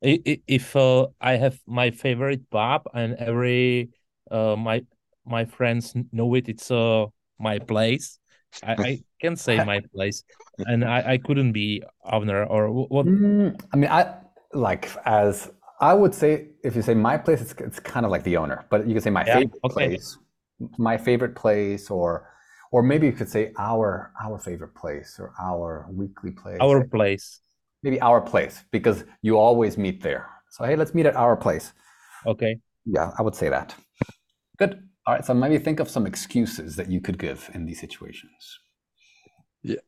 if 0.02 0.76
uh, 0.76 1.06
I 1.20 1.32
have 1.36 1.60
my 1.66 1.90
favorite 1.90 2.48
pub 2.50 2.82
and 2.94 3.14
every 3.16 3.90
uh, 4.30 4.56
my 4.56 4.82
my 5.26 5.44
friends 5.44 5.94
know 6.12 6.34
it, 6.34 6.48
it's 6.48 6.70
uh, 6.70 7.06
my 7.38 7.58
place. 7.58 8.18
I, 8.62 8.72
I 8.72 9.00
can 9.20 9.36
say 9.36 9.60
my 9.60 9.80
place, 9.94 10.24
and 10.64 10.84
I, 10.84 11.12
I 11.14 11.18
couldn't 11.18 11.52
be 11.52 11.82
owner 12.04 12.44
or 12.44 12.70
what. 12.88 13.08
Mm, 13.08 13.58
I 13.72 13.76
mean, 13.76 13.90
I 13.90 14.14
like 14.52 14.90
as 15.06 15.50
I 15.80 15.94
would 15.94 16.14
say 16.14 16.48
if 16.62 16.76
you 16.76 16.82
say 16.82 16.94
my 16.94 17.16
place, 17.16 17.40
it's 17.40 17.54
it's 17.58 17.80
kind 17.80 18.04
of 18.04 18.12
like 18.12 18.24
the 18.24 18.36
owner, 18.36 18.66
but 18.70 18.86
you 18.86 18.94
could 18.94 19.02
say 19.02 19.10
my 19.10 19.24
Yeah, 19.24 19.24
favorite 19.24 19.64
okay. 19.64 19.90
place, 19.90 20.18
my 20.78 20.96
favorite 20.98 21.34
place, 21.34 21.90
or 21.90 22.28
or 22.72 22.82
maybe 22.82 23.06
you 23.06 23.12
could 23.12 23.28
say 23.30 23.52
our 23.58 24.12
our 24.22 24.38
favorite 24.38 24.74
place 24.74 25.16
or 25.18 25.32
our 25.40 25.86
weekly 25.90 26.30
place, 26.32 26.60
Our 26.60 26.84
place. 26.84 27.40
Maybe 27.82 28.00
our 28.00 28.20
place 28.20 28.62
because 28.70 29.04
you 29.22 29.36
always 29.36 29.76
meet 29.78 30.02
there. 30.02 30.28
So 30.50 30.64
hey, 30.64 30.76
let's 30.76 30.94
meet 30.94 31.06
at 31.06 31.16
our 31.16 31.36
place. 31.36 31.72
Okay. 32.26 32.58
Yeah, 32.84 33.10
I 33.18 33.22
would 33.22 33.34
say 33.34 33.48
that. 33.48 33.74
Good. 34.58 34.82
All 35.06 35.14
right. 35.14 35.24
So 35.24 35.34
maybe 35.34 35.58
think 35.58 35.80
of 35.80 35.88
some 35.88 36.06
excuses 36.06 36.76
that 36.76 36.90
you 36.90 37.00
could 37.00 37.18
give 37.18 37.50
in 37.54 37.66
these 37.66 37.80
situations. 37.80 38.58
Yeah. 39.62 39.80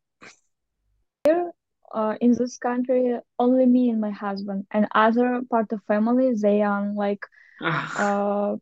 Here 1.24 1.52
uh, 1.92 2.14
in 2.20 2.33
this 2.33 2.59
country, 2.59 3.18
only 3.38 3.66
me 3.66 3.90
and 3.90 4.00
my 4.00 4.11
husband, 4.11 4.66
and 4.70 4.87
other 4.94 5.42
part 5.50 5.72
of 5.72 5.83
family, 5.87 6.33
they 6.35 6.62
are 6.62 6.92
like 6.94 7.24
uh, 7.61 8.57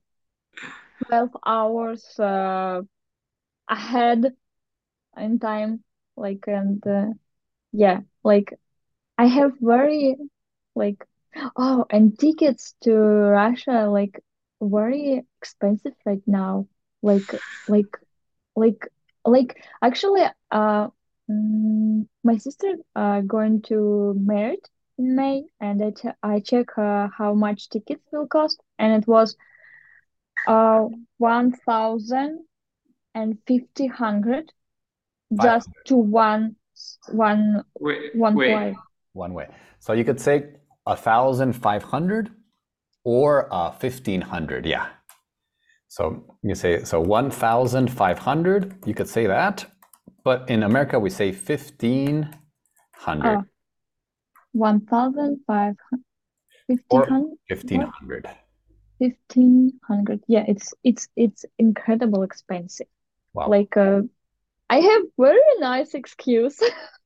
12 1.06 1.30
hours 1.46 2.18
uh, 2.18 2.82
ahead 3.68 4.34
in 5.16 5.38
time. 5.38 5.84
Like, 6.16 6.44
and 6.48 6.84
uh, 6.86 7.06
yeah, 7.72 8.00
like 8.24 8.52
I 9.20 9.26
have 9.26 9.52
very, 9.60 10.16
like, 10.74 11.00
oh, 11.56 11.84
and 11.90 12.18
tickets 12.18 12.74
to 12.84 12.92
Russia, 12.94 13.88
like, 13.90 14.20
very 14.60 15.22
expensive 15.40 15.94
right 16.06 16.22
now. 16.26 16.66
Like, 17.02 17.30
like, 17.68 17.92
like, 18.56 18.88
like, 19.24 19.50
actually, 19.82 20.24
uh, 20.50 20.88
mm, 21.30 22.06
my 22.24 22.36
sister 22.36 22.74
uh 22.94 23.20
going 23.20 23.62
to 23.70 24.14
married 24.16 24.64
in 24.98 25.16
May, 25.16 25.44
and 25.60 25.82
I 25.82 25.92
I 26.22 26.40
check 26.40 26.76
uh, 26.78 27.08
how 27.18 27.34
much 27.34 27.68
tickets 27.70 28.04
will 28.12 28.26
cost, 28.26 28.60
and 28.78 28.90
it 29.02 29.06
was 29.06 29.36
uh 30.46 30.86
one 31.18 31.52
thousand 31.52 32.44
and 33.14 33.38
fifty 33.46 33.86
hundred 33.86 34.52
just 35.40 35.68
to 35.86 35.96
one 35.96 36.56
one 37.12 37.64
Wait, 37.78 38.14
one 38.14 38.36
wait. 38.36 38.50
flight. 38.52 38.76
One 39.20 39.34
way. 39.34 39.48
So 39.80 39.92
you 39.92 40.04
could 40.08 40.20
say 40.20 40.36
a 40.86 40.96
thousand 40.96 41.52
five 41.52 41.82
hundred 41.82 42.30
or 43.04 43.52
uh, 43.52 43.70
fifteen 43.70 44.22
hundred. 44.22 44.64
Yeah. 44.64 44.86
So 45.88 46.02
you 46.42 46.54
say 46.54 46.84
so 46.84 46.96
one 47.00 47.30
thousand 47.30 47.88
five 48.02 48.18
hundred. 48.18 48.62
You 48.86 48.94
could 48.94 49.08
say 49.08 49.26
that, 49.26 49.66
but 50.24 50.48
in 50.48 50.62
America 50.62 50.98
we 50.98 51.10
say 51.10 51.32
fifteen 51.32 52.30
hundred. 52.94 53.38
Oh, 53.38 53.44
one 54.52 54.80
thousand 54.86 55.40
five 55.46 55.76
hundred. 55.88 56.06
Fifteen 57.46 57.82
hundred. 57.82 58.26
Fifteen 58.98 59.72
hundred. 59.86 60.18
Yeah, 60.28 60.44
it's 60.48 60.72
it's 60.82 61.08
it's 61.14 61.44
incredible 61.58 62.22
expensive. 62.22 62.90
Wow. 63.34 63.48
Like 63.48 63.76
uh, 63.76 64.00
I 64.70 64.78
have 64.80 65.02
very 65.18 65.52
nice 65.58 65.92
excuse. 65.92 66.58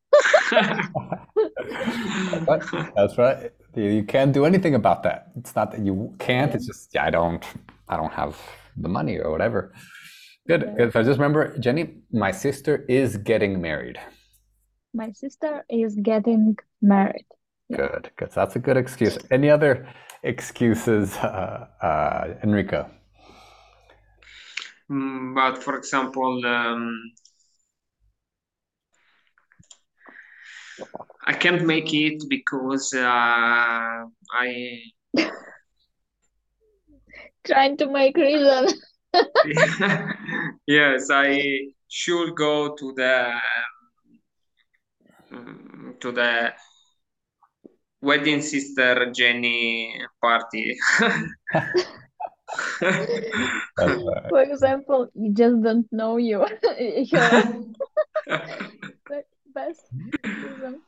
But 2.47 2.63
that's 2.97 3.19
right. 3.19 3.51
You 3.75 3.85
you 3.85 4.05
can't 4.05 4.33
do 4.33 4.45
anything 4.45 4.75
about 4.75 5.03
that. 5.03 5.33
It's 5.37 5.55
not 5.57 5.73
that 5.73 5.81
you 5.81 6.15
can't. 6.19 6.55
It's 6.55 6.67
just 6.67 6.95
yeah, 6.95 7.05
I 7.07 7.11
don't. 7.11 7.45
I 7.89 7.97
don't 7.97 8.13
have 8.13 8.37
the 8.77 8.89
money 8.89 9.19
or 9.19 9.31
whatever. 9.31 9.73
Good. 10.47 10.63
Yeah. 10.63 10.75
Good. 10.77 10.93
So 10.93 11.03
just 11.03 11.19
remember, 11.19 11.57
Jenny, 11.59 11.97
my 12.13 12.31
sister 12.31 12.85
is 12.89 13.17
getting 13.17 13.61
married. 13.61 13.99
My 14.93 15.11
sister 15.13 15.65
is 15.69 15.97
getting 15.97 16.57
married. 16.81 17.27
Yeah. 17.69 17.77
Good. 17.79 18.11
Good. 18.17 18.33
So 18.33 18.41
that's 18.41 18.57
a 18.57 18.59
good 18.59 18.77
excuse. 18.77 19.19
Any 19.31 19.51
other 19.51 19.89
excuses, 20.23 21.17
uh, 21.17 21.67
uh, 21.83 22.35
Enrico? 22.43 22.91
Mm, 24.91 25.35
but 25.35 25.63
for 25.63 25.77
example, 25.77 26.45
um, 26.47 27.13
I 31.27 31.33
can't 31.33 31.65
make 31.65 31.95
it 31.95 32.23
because 32.29 32.93
uh, 32.95 34.05
I 34.33 34.81
Trying 37.45 37.77
to 37.77 37.91
make 37.91 38.17
reason. 38.17 38.69
yes, 40.67 41.11
I 41.11 41.39
should 41.89 42.35
go 42.35 42.75
to 42.75 42.93
the 42.97 43.35
um, 45.31 45.95
to 46.01 46.11
the 46.11 46.55
wedding 48.01 48.41
sister 48.41 49.13
Jenny 49.15 49.95
party. 50.23 50.75
For 54.29 54.43
example, 54.43 55.11
you 55.15 55.35
just 55.35 55.63
don't 55.63 55.87
know 55.93 56.17
you. 56.17 56.47
Best 59.55 59.83
reason. 60.25 60.81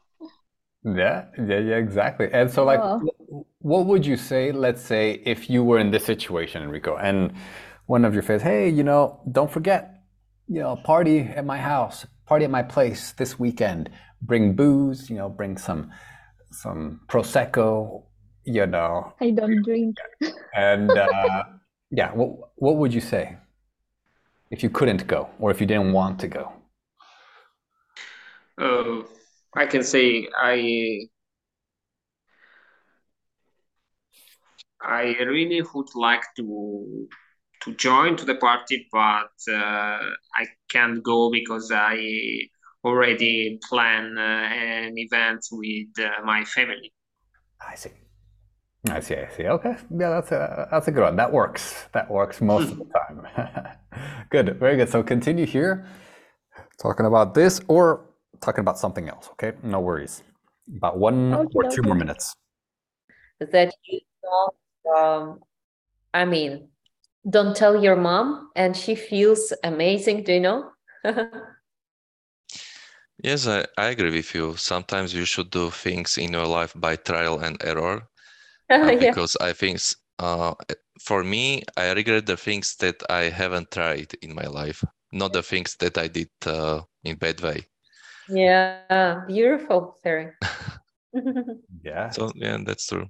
Yeah, 0.84 1.24
yeah, 1.38 1.58
yeah, 1.58 1.76
exactly. 1.76 2.28
And 2.32 2.50
so, 2.50 2.64
like, 2.64 2.80
Oh. 2.80 3.44
what 3.58 3.86
would 3.86 4.06
you 4.06 4.16
say, 4.16 4.52
let's 4.52 4.80
say, 4.82 5.20
if 5.24 5.50
you 5.50 5.64
were 5.64 5.78
in 5.78 5.90
this 5.90 6.04
situation, 6.04 6.62
Enrico, 6.62 6.96
and 6.96 7.32
one 7.86 8.04
of 8.04 8.14
your 8.14 8.22
friends, 8.22 8.42
hey, 8.42 8.68
you 8.68 8.84
know, 8.84 9.20
don't 9.32 9.50
forget, 9.50 10.02
you 10.48 10.60
know, 10.60 10.76
party 10.76 11.20
at 11.20 11.44
my 11.44 11.58
house, 11.58 12.06
party 12.26 12.44
at 12.44 12.50
my 12.50 12.62
place 12.62 13.12
this 13.12 13.38
weekend. 13.38 13.90
Bring 14.22 14.54
booze, 14.54 15.10
you 15.10 15.16
know, 15.16 15.28
bring 15.28 15.58
some 15.58 15.90
some 16.52 17.00
prosecco, 17.08 18.04
you 18.44 18.66
know, 18.66 19.12
I 19.20 19.30
don't 19.30 19.62
drink. 19.62 19.96
and 20.54 20.90
uh, 20.90 21.42
yeah, 21.90 22.12
what 22.12 22.30
what 22.56 22.76
would 22.76 22.94
you 22.94 23.00
say 23.00 23.36
if 24.50 24.62
you 24.62 24.70
couldn't 24.70 25.06
go 25.06 25.28
or 25.40 25.50
if 25.50 25.60
you 25.60 25.66
didn't 25.66 25.92
want 25.92 26.20
to 26.20 26.28
go? 26.28 26.52
Uh, 28.58 29.02
I 29.54 29.66
can 29.66 29.82
say 29.82 30.28
I 30.38 31.08
I 34.80 35.16
really 35.20 35.62
would 35.74 35.94
like 35.94 36.22
to 36.36 37.08
to 37.62 37.74
join 37.74 38.16
to 38.16 38.24
the 38.24 38.36
party, 38.36 38.86
but 38.92 39.32
uh, 39.50 39.98
I 40.34 40.46
can't 40.70 41.02
go 41.02 41.30
because 41.30 41.70
I 41.72 41.96
already 42.84 43.58
plan 43.68 44.16
uh, 44.16 44.20
an 44.20 44.96
event 44.96 45.44
with 45.50 45.88
uh, 45.98 46.24
my 46.24 46.44
family. 46.44 46.92
I 47.60 47.74
see. 47.74 47.90
I 48.88 49.00
see. 49.00 49.16
I 49.16 49.28
see. 49.36 49.46
Okay. 49.46 49.76
Yeah, 49.90 50.10
that's 50.10 50.32
a 50.32 50.68
that's 50.70 50.88
a 50.88 50.92
good 50.92 51.02
one. 51.02 51.16
That 51.16 51.32
works. 51.32 51.86
That 51.92 52.10
works 52.10 52.40
most 52.40 52.70
of 52.70 52.78
the 52.78 52.84
time. 52.84 53.26
good. 54.30 54.58
Very 54.58 54.76
good. 54.76 54.88
So 54.88 55.02
continue 55.02 55.46
here, 55.46 55.86
talking 56.78 57.06
about 57.06 57.34
this 57.34 57.60
or 57.68 58.04
talking 58.46 58.62
about 58.62 58.78
something 58.78 59.08
else. 59.08 59.28
Okay. 59.32 59.52
No 59.62 59.80
worries. 59.80 60.22
About 60.78 60.98
one 60.98 61.32
Okie 61.34 61.54
or 61.56 61.64
two 61.74 61.82
more 61.82 61.94
minutes. 61.96 62.34
That 63.40 63.74
you 63.84 64.00
don't, 64.22 64.96
um, 64.98 65.40
I 66.14 66.24
mean, 66.24 66.68
don't 67.28 67.54
tell 67.54 67.82
your 67.82 67.96
mom 67.96 68.50
and 68.56 68.76
she 68.76 68.94
feels 68.94 69.52
amazing, 69.64 70.24
do 70.24 70.32
you 70.34 70.40
know? 70.40 70.70
Yes, 73.22 73.46
I, 73.46 73.64
I 73.78 73.86
agree 73.88 74.10
with 74.12 74.34
you. 74.34 74.56
Sometimes 74.56 75.14
you 75.14 75.24
should 75.24 75.50
do 75.50 75.70
things 75.70 76.18
in 76.18 76.32
your 76.32 76.46
life 76.46 76.72
by 76.76 76.96
trial 76.96 77.38
and 77.40 77.56
error. 77.64 78.08
uh, 78.70 78.92
Yeah. 78.92 78.98
because 79.00 79.36
I 79.40 79.52
think 79.52 79.80
uh, 80.18 80.54
for 81.00 81.24
me, 81.24 81.62
I 81.76 81.92
regret 81.92 82.26
the 82.26 82.36
things 82.36 82.76
that 82.76 83.02
I 83.10 83.24
haven't 83.30 83.70
tried 83.70 84.14
in 84.22 84.34
my 84.34 84.46
life, 84.46 84.84
not 85.12 85.32
the 85.32 85.42
things 85.42 85.76
that 85.80 85.98
I 85.98 86.08
did 86.08 86.30
uh, 86.46 86.82
in 87.04 87.16
bad 87.16 87.40
way. 87.40 87.66
Yeah, 88.28 89.24
beautiful, 89.26 89.96
Terry. 90.02 90.32
Yeah. 91.82 92.10
So 92.10 92.32
yeah, 92.34 92.58
that's 92.64 92.86
true. 92.86 93.06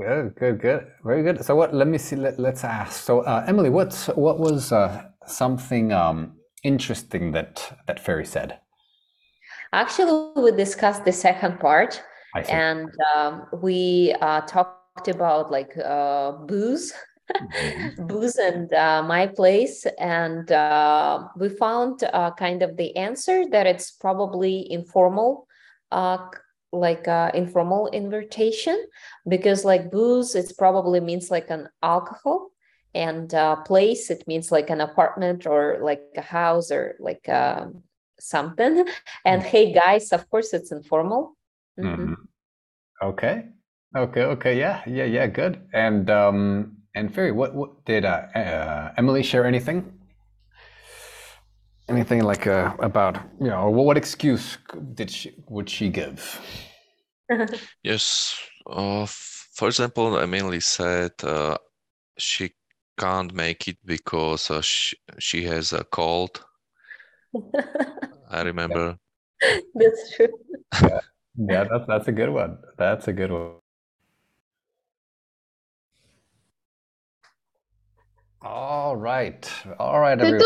Good. 0.00 0.34
Good. 0.36 0.60
Good. 0.60 0.86
Very 1.04 1.22
good. 1.22 1.44
So 1.44 1.54
what? 1.54 1.74
Let 1.74 1.86
me 1.86 1.98
see. 1.98 2.16
Let, 2.16 2.38
let's 2.38 2.64
ask. 2.64 3.04
So 3.04 3.20
uh, 3.20 3.44
Emily, 3.46 3.70
what's 3.70 4.06
what 4.08 4.38
was 4.38 4.72
uh, 4.72 5.04
something 5.26 5.92
um, 5.92 6.34
interesting 6.64 7.32
that 7.32 7.78
that 7.86 8.00
Ferry 8.00 8.26
said? 8.26 8.58
Actually, 9.72 10.32
we 10.42 10.52
discussed 10.52 11.04
the 11.04 11.12
second 11.12 11.60
part, 11.60 12.02
and 12.50 12.90
um, 13.14 13.46
we 13.62 14.14
uh, 14.20 14.40
talked 14.42 15.08
about 15.08 15.50
like 15.50 15.76
uh, 15.78 16.32
booze, 16.32 16.92
Mhm. 17.30 17.96
booze, 18.08 18.36
and 18.36 18.72
uh, 18.72 19.02
my 19.02 19.26
place, 19.26 19.86
and 19.98 20.50
uh, 20.50 21.28
we 21.36 21.48
found 21.48 22.02
uh, 22.12 22.30
kind 22.32 22.62
of 22.62 22.76
the 22.76 22.96
answer 22.96 23.44
that 23.50 23.66
it's 23.66 23.90
probably 23.92 24.70
informal, 24.70 25.46
uh, 25.90 26.18
like 26.72 27.06
uh, 27.08 27.30
informal 27.34 27.88
invitation, 27.88 28.76
because 29.28 29.64
like 29.64 29.90
booze, 29.90 30.34
it 30.34 30.52
probably 30.58 31.00
means 31.00 31.30
like 31.30 31.50
an 31.50 31.68
alcohol, 31.82 32.50
and 32.94 33.32
uh, 33.34 33.56
place, 33.56 34.10
it 34.10 34.26
means 34.26 34.52
like 34.52 34.70
an 34.70 34.80
apartment 34.80 35.46
or 35.46 35.78
like 35.80 36.02
a 36.16 36.22
house 36.22 36.70
or 36.70 36.96
like 37.00 37.28
um, 37.28 37.82
something. 38.20 38.84
And 39.24 39.42
hey, 39.42 39.72
guys, 39.72 40.12
of 40.12 40.28
course, 40.28 40.52
it's 40.52 40.72
informal. 40.72 41.36
Mhm. 41.78 41.96
Mhm. 41.96 42.14
Okay. 43.02 43.48
Okay. 43.96 44.22
Okay. 44.22 44.58
Yeah. 44.58 44.82
Yeah. 44.86 45.04
Yeah. 45.04 45.26
Good. 45.26 45.68
And 45.72 46.08
um 46.10 46.81
and 46.94 47.14
Ferry, 47.14 47.32
what 47.32 47.54
what 47.54 47.84
did 47.84 48.04
uh, 48.04 48.26
uh 48.34 48.92
Emily 48.96 49.22
share 49.22 49.46
anything? 49.46 49.92
Anything 51.88 52.22
like 52.22 52.46
uh 52.46 52.74
about 52.78 53.16
you 53.40 53.48
know 53.48 53.70
what, 53.70 53.86
what 53.86 53.96
excuse 53.96 54.58
did 54.94 55.10
she 55.10 55.34
would 55.48 55.68
she 55.68 55.88
give? 55.88 56.40
Yes. 57.82 58.36
Uh, 58.66 59.06
for 59.06 59.68
example, 59.68 60.18
Emily 60.18 60.60
said 60.60 61.12
uh, 61.22 61.56
she 62.18 62.52
can't 62.98 63.32
make 63.34 63.68
it 63.68 63.78
because 63.84 64.50
uh, 64.50 64.60
she, 64.60 64.96
she 65.18 65.44
has 65.44 65.72
a 65.72 65.84
cold. 65.84 66.44
I 68.30 68.42
remember. 68.42 68.96
That's 69.74 70.16
true. 70.16 70.28
Yeah, 71.34 71.64
that's 71.64 71.86
that's 71.88 72.08
a 72.08 72.12
good 72.12 72.28
one. 72.28 72.58
That's 72.76 73.08
a 73.08 73.12
good 73.14 73.32
one. 73.32 73.61
All 78.44 78.96
right. 78.96 79.48
All 79.78 80.00
right, 80.00 80.20
everyone. 80.20 80.42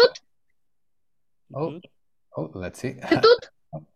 Oh, 1.55 1.81
oh, 2.37 2.51
let's 2.55 2.81
see. 2.81 2.97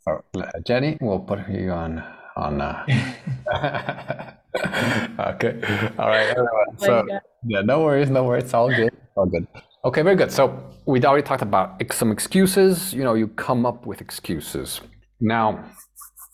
Oh, 0.07 0.21
Jenny, 0.67 0.99
we'll 1.01 1.21
put 1.21 1.49
you 1.49 1.71
on 1.71 2.05
on. 2.37 2.61
Uh... 2.61 2.85
okay. 4.57 5.61
All 5.99 6.09
right, 6.09 6.27
everyone. 6.27 6.79
So 6.79 7.07
yeah, 7.47 7.63
no 7.63 7.81
worries, 7.83 8.11
no 8.11 8.25
worries. 8.25 8.45
It's 8.45 8.55
all 8.55 8.69
good. 8.69 8.89
It's 8.93 9.17
all 9.17 9.27
good. 9.27 9.47
Okay, 9.85 10.03
very 10.03 10.17
good. 10.17 10.33
So 10.33 10.71
we'd 10.87 11.05
already 11.05 11.23
talked 11.23 11.43
about 11.43 11.77
ex- 11.81 11.97
some 11.97 12.11
excuses. 12.11 12.93
You 12.93 13.05
know, 13.05 13.15
you 13.15 13.29
come 13.29 13.65
up 13.65 13.87
with 13.87 14.01
excuses. 14.03 14.81
Now, 15.21 15.65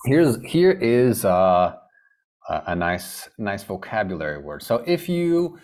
here's 0.07 0.43
here 0.43 0.73
is 0.73 1.25
uh, 1.25 1.77
a, 2.49 2.63
a 2.69 2.75
nice 2.75 3.29
nice 3.39 3.63
vocabulary 3.63 4.39
word. 4.39 4.63
So 4.63 4.83
if 4.87 5.09
you 5.09 5.59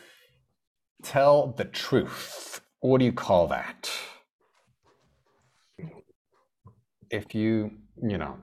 tell 1.02 1.52
the 1.56 1.64
truth, 1.64 2.60
what 2.80 2.98
do 2.98 3.04
you 3.04 3.12
call 3.12 3.46
that? 3.48 3.90
If 7.10 7.34
you 7.34 7.70
you 8.02 8.18
know 8.18 8.36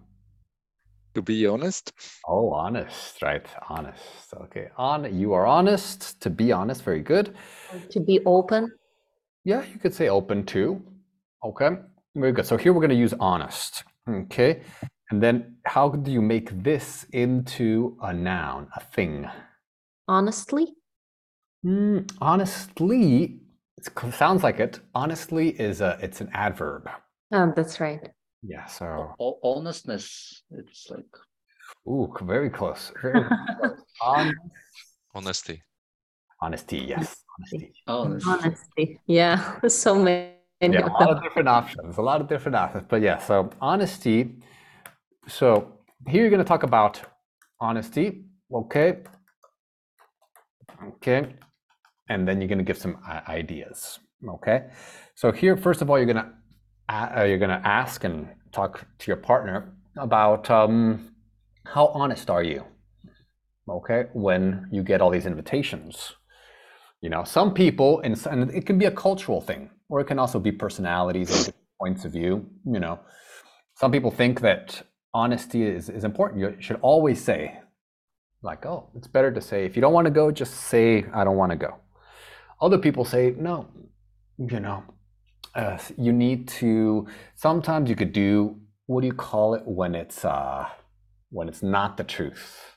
To 1.15 1.21
be 1.21 1.47
honest, 1.47 1.91
Oh, 2.27 2.51
honest, 2.53 3.21
right? 3.21 3.45
Honest. 3.69 4.33
Okay. 4.43 4.69
On 4.77 4.99
you 5.19 5.33
are 5.33 5.47
honest. 5.47 6.21
To 6.21 6.29
be 6.29 6.51
honest, 6.51 6.83
very 6.83 7.01
good. 7.01 7.35
To 7.91 7.99
be 7.99 8.19
open. 8.25 8.71
Yeah, 9.43 9.63
you 9.73 9.79
could 9.79 9.93
say 9.95 10.09
open 10.09 10.45
too. 10.45 10.81
Okay. 11.43 11.69
Very 12.15 12.31
good. 12.31 12.45
So 12.45 12.57
here 12.57 12.73
we're 12.73 12.81
going 12.81 12.97
to 12.97 13.03
use 13.07 13.15
honest. 13.19 13.83
Okay. 14.07 14.61
And 15.09 15.21
then 15.23 15.57
how 15.65 15.89
do 15.89 16.11
you 16.11 16.21
make 16.21 16.63
this 16.63 17.05
into 17.11 17.97
a 18.03 18.13
noun, 18.13 18.67
a 18.75 18.79
thing? 18.79 19.27
Honestly. 20.07 20.73
Hmm, 21.63 21.99
honestly, 22.21 23.41
it 23.77 24.13
sounds 24.13 24.43
like 24.43 24.59
it. 24.59 24.79
Honestly 24.95 25.49
is 25.59 25.81
a 25.81 25.97
it's 26.01 26.21
an 26.21 26.29
adverb. 26.33 26.89
Oh, 27.31 27.53
that's 27.55 27.79
right. 27.79 28.09
Yeah. 28.41 28.65
So, 28.65 29.13
O- 29.19 29.39
honestness. 29.43 30.43
It's 30.51 30.87
like 30.89 31.05
ooh, 31.87 32.13
very 32.21 32.49
close. 32.49 32.91
Very 33.01 33.25
close. 33.59 33.83
Hon- 34.01 34.33
Honesty. 35.15 35.63
honesty. 36.41 36.77
Yes. 36.77 37.17
Honesty. 37.37 37.73
honest. 37.87 38.27
Honesty. 38.27 39.01
Yeah. 39.07 39.59
So 39.67 39.95
many 39.95 40.33
yeah, 40.61 40.85
a 40.85 40.87
lot 40.87 41.09
of 41.09 41.23
different 41.23 41.47
options. 41.47 41.97
A 41.97 42.01
lot 42.01 42.21
of 42.21 42.27
different 42.27 42.55
options. 42.55 42.85
But 42.87 43.01
yeah, 43.01 43.17
so 43.17 43.49
honesty. 43.61 44.35
So 45.27 45.79
here 46.07 46.21
you're 46.21 46.29
going 46.29 46.43
to 46.43 46.47
talk 46.47 46.63
about 46.63 47.01
honesty. 47.59 48.25
Okay. 48.53 48.97
Okay. 50.87 51.33
And 52.09 52.27
then 52.27 52.41
you're 52.41 52.47
going 52.47 52.59
to 52.59 52.63
give 52.63 52.77
some 52.77 52.97
ideas. 53.27 53.99
Okay. 54.27 54.65
So 55.15 55.31
here, 55.31 55.55
first 55.55 55.81
of 55.81 55.89
all, 55.89 55.97
you're 55.97 56.05
going 56.05 56.17
to 56.17 56.31
uh, 56.89 57.23
you're 57.23 57.37
going 57.37 57.49
to 57.49 57.67
ask 57.67 58.03
and 58.03 58.27
talk 58.51 58.87
to 58.97 59.07
your 59.07 59.17
partner 59.17 59.73
about 59.97 60.49
um, 60.49 61.13
how 61.65 61.87
honest 61.87 62.29
are 62.29 62.43
you? 62.43 62.63
Okay, 63.69 64.05
when 64.13 64.67
you 64.71 64.81
get 64.81 65.01
all 65.01 65.11
these 65.11 65.27
invitations. 65.27 66.13
You 67.01 67.09
know, 67.09 67.23
some 67.23 67.53
people, 67.53 68.01
and, 68.01 68.19
and 68.25 68.49
it 68.51 68.65
can 68.65 68.77
be 68.79 68.85
a 68.85 68.91
cultural 68.91 69.39
thing, 69.39 69.69
or 69.87 70.01
it 70.01 70.05
can 70.05 70.17
also 70.19 70.39
be 70.39 70.51
personalities 70.51 71.45
and 71.45 71.55
points 71.79 72.03
of 72.03 72.11
view. 72.11 72.49
You 72.65 72.79
know, 72.79 72.99
some 73.75 73.91
people 73.91 74.11
think 74.11 74.41
that 74.41 74.81
honesty 75.13 75.63
is, 75.63 75.89
is 75.89 76.03
important. 76.03 76.41
You 76.41 76.55
should 76.59 76.79
always 76.81 77.23
say, 77.23 77.59
like, 78.41 78.65
oh, 78.65 78.89
it's 78.95 79.07
better 79.07 79.31
to 79.31 79.39
say, 79.39 79.65
if 79.65 79.75
you 79.75 79.81
don't 79.81 79.93
want 79.93 80.05
to 80.05 80.11
go, 80.11 80.31
just 80.31 80.55
say, 80.55 81.05
I 81.13 81.23
don't 81.23 81.37
want 81.37 81.51
to 81.51 81.57
go. 81.57 81.75
Other 82.61 82.77
people 82.77 83.05
say, 83.05 83.33
no, 83.37 83.67
you 84.37 84.59
know, 84.59 84.83
uh, 85.55 85.77
you 85.97 86.11
need 86.11 86.47
to, 86.47 87.07
sometimes 87.35 87.89
you 87.89 87.95
could 87.95 88.13
do, 88.13 88.59
what 88.85 89.01
do 89.01 89.07
you 89.07 89.13
call 89.13 89.53
it 89.53 89.63
when 89.65 89.95
it's, 89.95 90.25
uh, 90.25 90.67
when 91.29 91.47
it's 91.47 91.63
not 91.63 91.97
the 91.97 92.03
truth? 92.03 92.75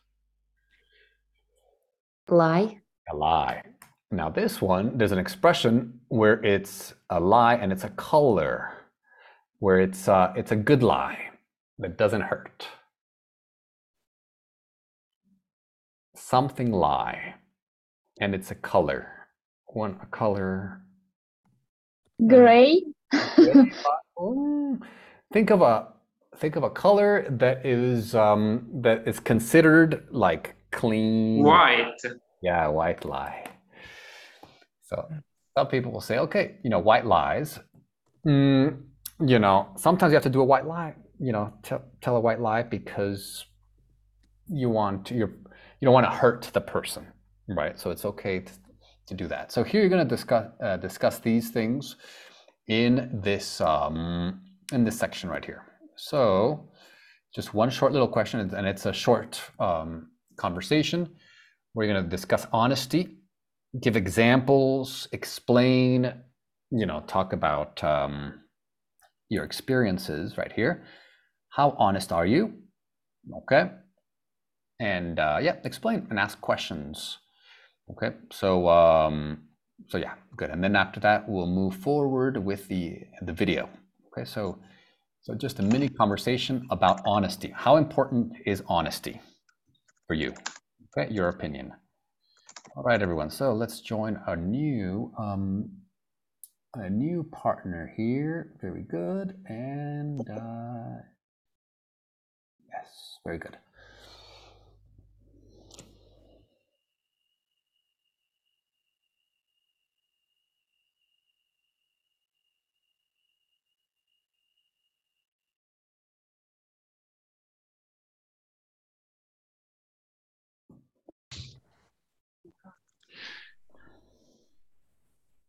Lie. 2.29 2.81
a 3.11 3.17
lie. 3.17 3.63
Now, 4.11 4.29
this 4.31 4.61
one, 4.61 4.99
there's 4.99 5.13
an 5.13 5.19
expression 5.19 6.01
where 6.09 6.43
it's 6.45 6.95
a 7.11 7.19
lie 7.19 7.55
and 7.55 7.73
it's 7.73 7.85
a 7.85 7.89
color, 7.91 8.75
where 9.59 9.81
it's 9.81 10.07
uh, 10.09 10.33
it's 10.37 10.53
a 10.53 10.57
good 10.57 10.83
lie 10.83 11.31
that 11.79 11.97
doesn't 11.97 12.21
hurt. 12.21 12.69
Something 16.15 16.73
lie, 16.73 17.35
and 18.21 18.35
it's 18.35 18.51
a 18.51 18.55
color. 18.55 19.22
One 19.73 19.99
a 20.03 20.07
color. 20.07 20.83
Gray. 22.27 22.83
Mm, 24.19 24.81
think 25.33 25.51
of 25.51 25.63
a 25.63 25.89
think 26.37 26.55
of 26.55 26.63
a 26.63 26.71
color 26.71 27.27
that 27.31 27.65
is 27.67 28.15
um, 28.15 28.69
that 28.83 29.09
is 29.09 29.19
considered 29.19 30.07
like 30.11 30.55
clean. 30.71 31.43
White. 31.43 32.01
Yeah, 32.43 32.69
white 32.69 33.05
lie. 33.05 33.45
So 34.85 35.09
some 35.57 35.67
people 35.69 35.93
will 35.93 36.01
say, 36.01 36.19
okay, 36.19 36.59
you 36.63 36.71
know, 36.71 36.79
white 36.79 37.07
lies. 37.07 37.59
Mm, 38.27 38.83
you 39.21 39.39
know, 39.39 39.69
sometimes 39.77 40.11
you 40.13 40.15
have 40.15 40.23
to 40.25 40.31
do 40.31 40.41
a 40.41 40.45
white 40.45 40.67
lie. 40.67 40.95
You 41.19 41.33
know, 41.33 41.53
tell 41.63 41.83
tell 42.01 42.17
a 42.17 42.21
white 42.21 42.41
lie 42.41 42.63
because 42.63 43.47
you 44.49 44.69
want 44.69 45.07
to, 45.07 45.15
you're 45.15 45.33
you 45.81 45.87
don't 45.87 45.95
want 45.95 46.07
to 46.07 46.11
hurt 46.11 46.51
the 46.53 46.61
person, 46.61 47.07
right? 47.49 47.79
So 47.79 47.91
it's 47.91 48.05
okay 48.05 48.41
to, 48.41 48.53
to 49.17 49.25
do 49.25 49.29
that. 49.29 49.53
So 49.53 49.63
here 49.63 49.81
you're 49.81 49.91
going 49.91 50.07
to 50.09 50.15
discuss 50.17 50.47
uh, 50.63 50.77
discuss 50.77 51.19
these 51.19 51.51
things 51.51 51.97
in 52.69 53.21
this 53.23 53.61
um, 53.61 54.41
in 54.73 54.85
this 54.85 54.99
section 54.99 55.29
right 55.29 55.45
here. 55.45 55.63
So 55.97 56.69
just 57.35 57.55
one 57.55 57.71
short 57.71 57.93
little 57.93 58.09
question, 58.09 58.41
and 58.41 58.67
it's 58.67 58.87
a 58.87 58.93
short 58.93 59.41
um, 59.59 60.11
conversation. 60.37 61.09
We're 61.75 61.87
going 61.87 62.05
to 62.05 62.11
discuss 62.11 62.47
honesty, 62.53 63.17
give 63.81 63.97
examples, 63.97 65.09
explain, 65.13 66.13
you 66.71 66.87
know, 66.87 67.03
talk 67.07 67.33
about 67.33 67.83
um, 67.83 68.41
your 69.31 69.45
experiences 69.45 70.37
right 70.37 70.53
here. 70.53 70.85
How 71.49 71.75
honest 71.79 72.13
are 72.13 72.27
you? 72.27 72.53
Okay. 73.43 73.71
And 74.81 75.19
uh, 75.19 75.39
yeah, 75.41 75.57
explain 75.65 76.07
and 76.11 76.19
ask 76.19 76.41
questions. 76.41 77.19
Okay. 77.93 78.17
So 78.31 78.69
um, 78.69 79.43
so 79.89 79.99
yeah, 79.99 80.15
good. 80.37 80.51
And 80.51 80.63
then 80.63 80.77
after 80.77 81.01
that, 81.01 81.29
we'll 81.29 81.47
move 81.47 81.77
forward 81.77 82.43
with 82.43 82.69
the 82.69 83.01
the 83.23 83.33
video. 83.33 83.69
Okay. 84.09 84.25
So 84.25 84.59
so 85.23 85.35
just 85.35 85.61
a 85.61 85.63
mini 85.63 85.89
conversation 85.89 86.67
about 86.71 87.01
honesty. 87.07 87.53
How 87.55 87.77
important 87.77 88.33
is 88.45 88.63
honesty 88.67 89.21
for 90.07 90.15
you? 90.15 90.35
Okay, 90.97 91.13
your 91.13 91.29
opinion. 91.29 91.73
All 92.77 92.83
right, 92.83 93.01
everyone. 93.01 93.31
So 93.31 93.53
let's 93.53 93.81
join 93.81 94.19
a 94.27 94.35
new 94.35 95.13
um, 95.19 95.71
a 96.75 96.89
new 96.89 97.25
partner 97.33 97.93
here. 97.97 98.53
Very 98.61 98.83
good. 98.83 99.37
And 99.47 100.21
uh, 100.29 101.03
yes, 102.69 103.19
very 103.25 103.39
good. 103.39 103.57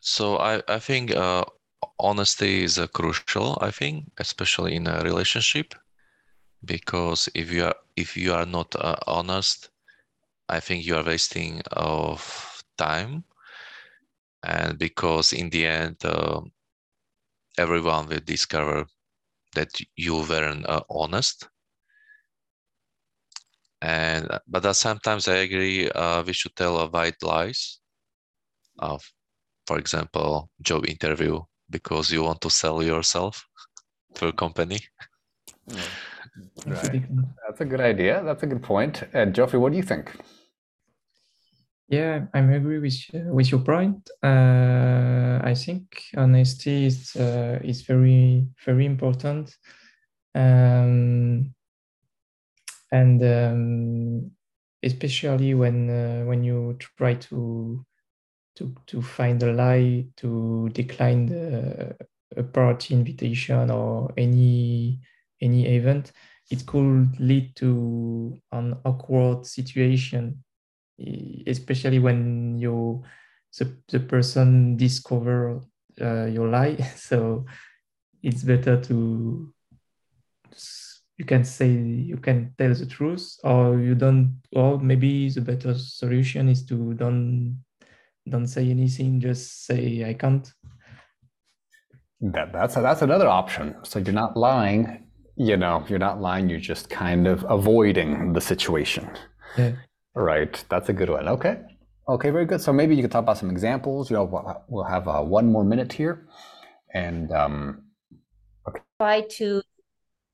So 0.03 0.37
I, 0.37 0.61
I 0.67 0.77
think 0.79 1.11
uh, 1.15 1.45
honesty 1.99 2.63
is 2.63 2.77
uh, 2.77 2.87
crucial, 2.87 3.57
I 3.61 3.71
think, 3.71 4.11
especially 4.19 4.75
in 4.75 4.85
a 4.85 5.01
relationship, 5.01 5.73
because 6.65 7.29
if 7.35 7.51
you 7.51 7.65
are 7.65 7.75
if 7.95 8.17
you 8.17 8.33
are 8.33 8.45
not 8.45 8.75
uh, 8.75 8.97
honest, 9.07 9.69
I 10.49 10.59
think 10.61 10.85
you 10.85 10.95
are 10.97 11.03
wasting 11.05 11.61
of 11.71 12.63
time, 12.77 13.25
and 14.43 14.77
because 14.77 15.33
in 15.33 15.49
the 15.49 15.65
end, 15.65 15.97
uh, 16.05 16.41
everyone 17.57 18.07
will 18.07 18.19
discover 18.19 18.85
that 19.55 19.69
you 19.95 20.15
weren't 20.17 20.67
uh, 20.67 20.83
honest. 20.89 21.49
And 23.81 24.39
but 24.47 24.73
sometimes 24.73 25.27
I 25.27 25.35
agree, 25.37 25.89
uh, 25.91 26.23
we 26.23 26.33
should 26.33 26.55
tell 26.55 26.77
uh, 26.79 26.87
white 26.87 27.21
lies. 27.21 27.79
Uh, 28.79 28.97
for 29.67 29.79
example, 29.79 30.49
job 30.61 30.85
interview 30.87 31.41
because 31.69 32.11
you 32.11 32.23
want 32.23 32.41
to 32.41 32.49
sell 32.49 32.83
yourself 32.83 33.45
to 34.15 34.27
a 34.27 34.33
company. 34.33 34.79
Yeah. 35.67 35.81
That's 36.65 36.83
a 36.83 36.87
Right. 36.87 37.03
That's 37.47 37.61
a 37.61 37.65
good 37.65 37.81
idea. 37.81 38.23
That's 38.23 38.43
a 38.43 38.47
good 38.47 38.63
point. 38.63 39.03
And 39.13 39.33
Geoffrey, 39.35 39.59
what 39.59 39.71
do 39.71 39.77
you 39.77 39.83
think? 39.83 40.11
Yeah, 41.89 42.25
I 42.33 42.39
agree 42.39 42.79
with 42.79 43.13
you- 43.13 43.33
with 43.33 43.51
your 43.51 43.61
point. 43.61 44.09
Uh, 44.23 45.39
I 45.43 45.53
think 45.53 45.83
honesty 46.15 46.85
is 46.85 47.15
uh, 47.15 47.59
is 47.63 47.81
very 47.81 48.47
very 48.65 48.85
important, 48.85 49.57
um, 50.33 51.53
and 52.91 53.21
um, 53.21 54.31
especially 54.81 55.53
when 55.53 55.89
uh, 55.89 56.23
when 56.25 56.43
you 56.43 56.77
try 56.97 57.15
to 57.15 57.85
to 58.55 58.73
to 58.87 59.01
find 59.01 59.41
a 59.43 59.53
lie 59.53 60.05
to 60.17 60.69
decline 60.73 61.25
the 61.27 61.95
a 62.35 62.43
party 62.43 62.93
invitation 62.93 63.69
or 63.69 64.11
any 64.17 64.99
any 65.41 65.75
event 65.75 66.11
it 66.49 66.65
could 66.65 67.19
lead 67.19 67.55
to 67.55 68.37
an 68.51 68.75
awkward 68.85 69.45
situation 69.45 70.43
especially 71.47 71.99
when 71.99 72.57
you 72.57 73.03
the, 73.57 73.77
the 73.89 73.99
person 73.99 74.77
discover 74.77 75.61
uh, 76.01 76.25
your 76.25 76.47
lie. 76.47 76.77
So 76.95 77.45
it's 78.21 78.43
better 78.43 78.81
to 78.81 79.53
you 81.17 81.25
can 81.25 81.43
say 81.43 81.69
you 81.69 82.17
can 82.17 82.53
tell 82.57 82.73
the 82.73 82.85
truth 82.85 83.37
or 83.43 83.79
you 83.79 83.95
don't 83.95 84.41
or 84.53 84.79
maybe 84.79 85.29
the 85.29 85.41
better 85.41 85.75
solution 85.75 86.49
is 86.49 86.65
to 86.65 86.93
don't 86.95 87.63
don't 88.29 88.47
say 88.47 88.69
anything 88.69 89.19
just 89.19 89.65
say 89.65 90.03
i 90.07 90.13
can't. 90.13 90.51
That, 92.21 92.53
that's 92.53 92.75
that's 92.75 93.01
another 93.01 93.27
option. 93.27 93.75
So 93.83 93.99
you're 93.99 94.13
not 94.13 94.37
lying 94.37 95.03
you 95.35 95.57
know 95.57 95.83
you're 95.89 95.99
not 95.99 96.21
lying 96.21 96.47
you're 96.47 96.59
just 96.59 96.89
kind 96.89 97.27
of 97.27 97.45
avoiding 97.49 98.33
the 98.33 98.41
situation. 98.41 99.09
Yeah. 99.57 99.73
Right. 100.15 100.63
That's 100.69 100.89
a 100.89 100.93
good 100.93 101.09
one. 101.09 101.27
Okay. 101.27 101.57
Okay 102.07 102.29
very 102.29 102.45
good. 102.45 102.61
So 102.61 102.71
maybe 102.71 102.95
you 102.95 103.01
could 103.01 103.11
talk 103.11 103.23
about 103.23 103.37
some 103.37 103.49
examples. 103.49 104.09
You 104.09 104.17
know 104.17 104.63
we'll 104.69 104.83
have 104.85 105.07
uh, 105.07 105.21
one 105.21 105.51
more 105.51 105.65
minute 105.65 105.91
here. 105.91 106.27
And 106.93 107.31
um 107.31 107.83
okay. 108.67 108.79
try 108.99 109.21
to 109.37 109.61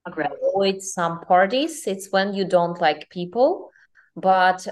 avoid 0.05 0.81
some 0.81 1.21
parties. 1.21 1.87
It's 1.87 2.11
when 2.11 2.33
you 2.33 2.45
don't 2.45 2.79
like 2.79 3.09
people. 3.09 3.71
But 4.15 4.67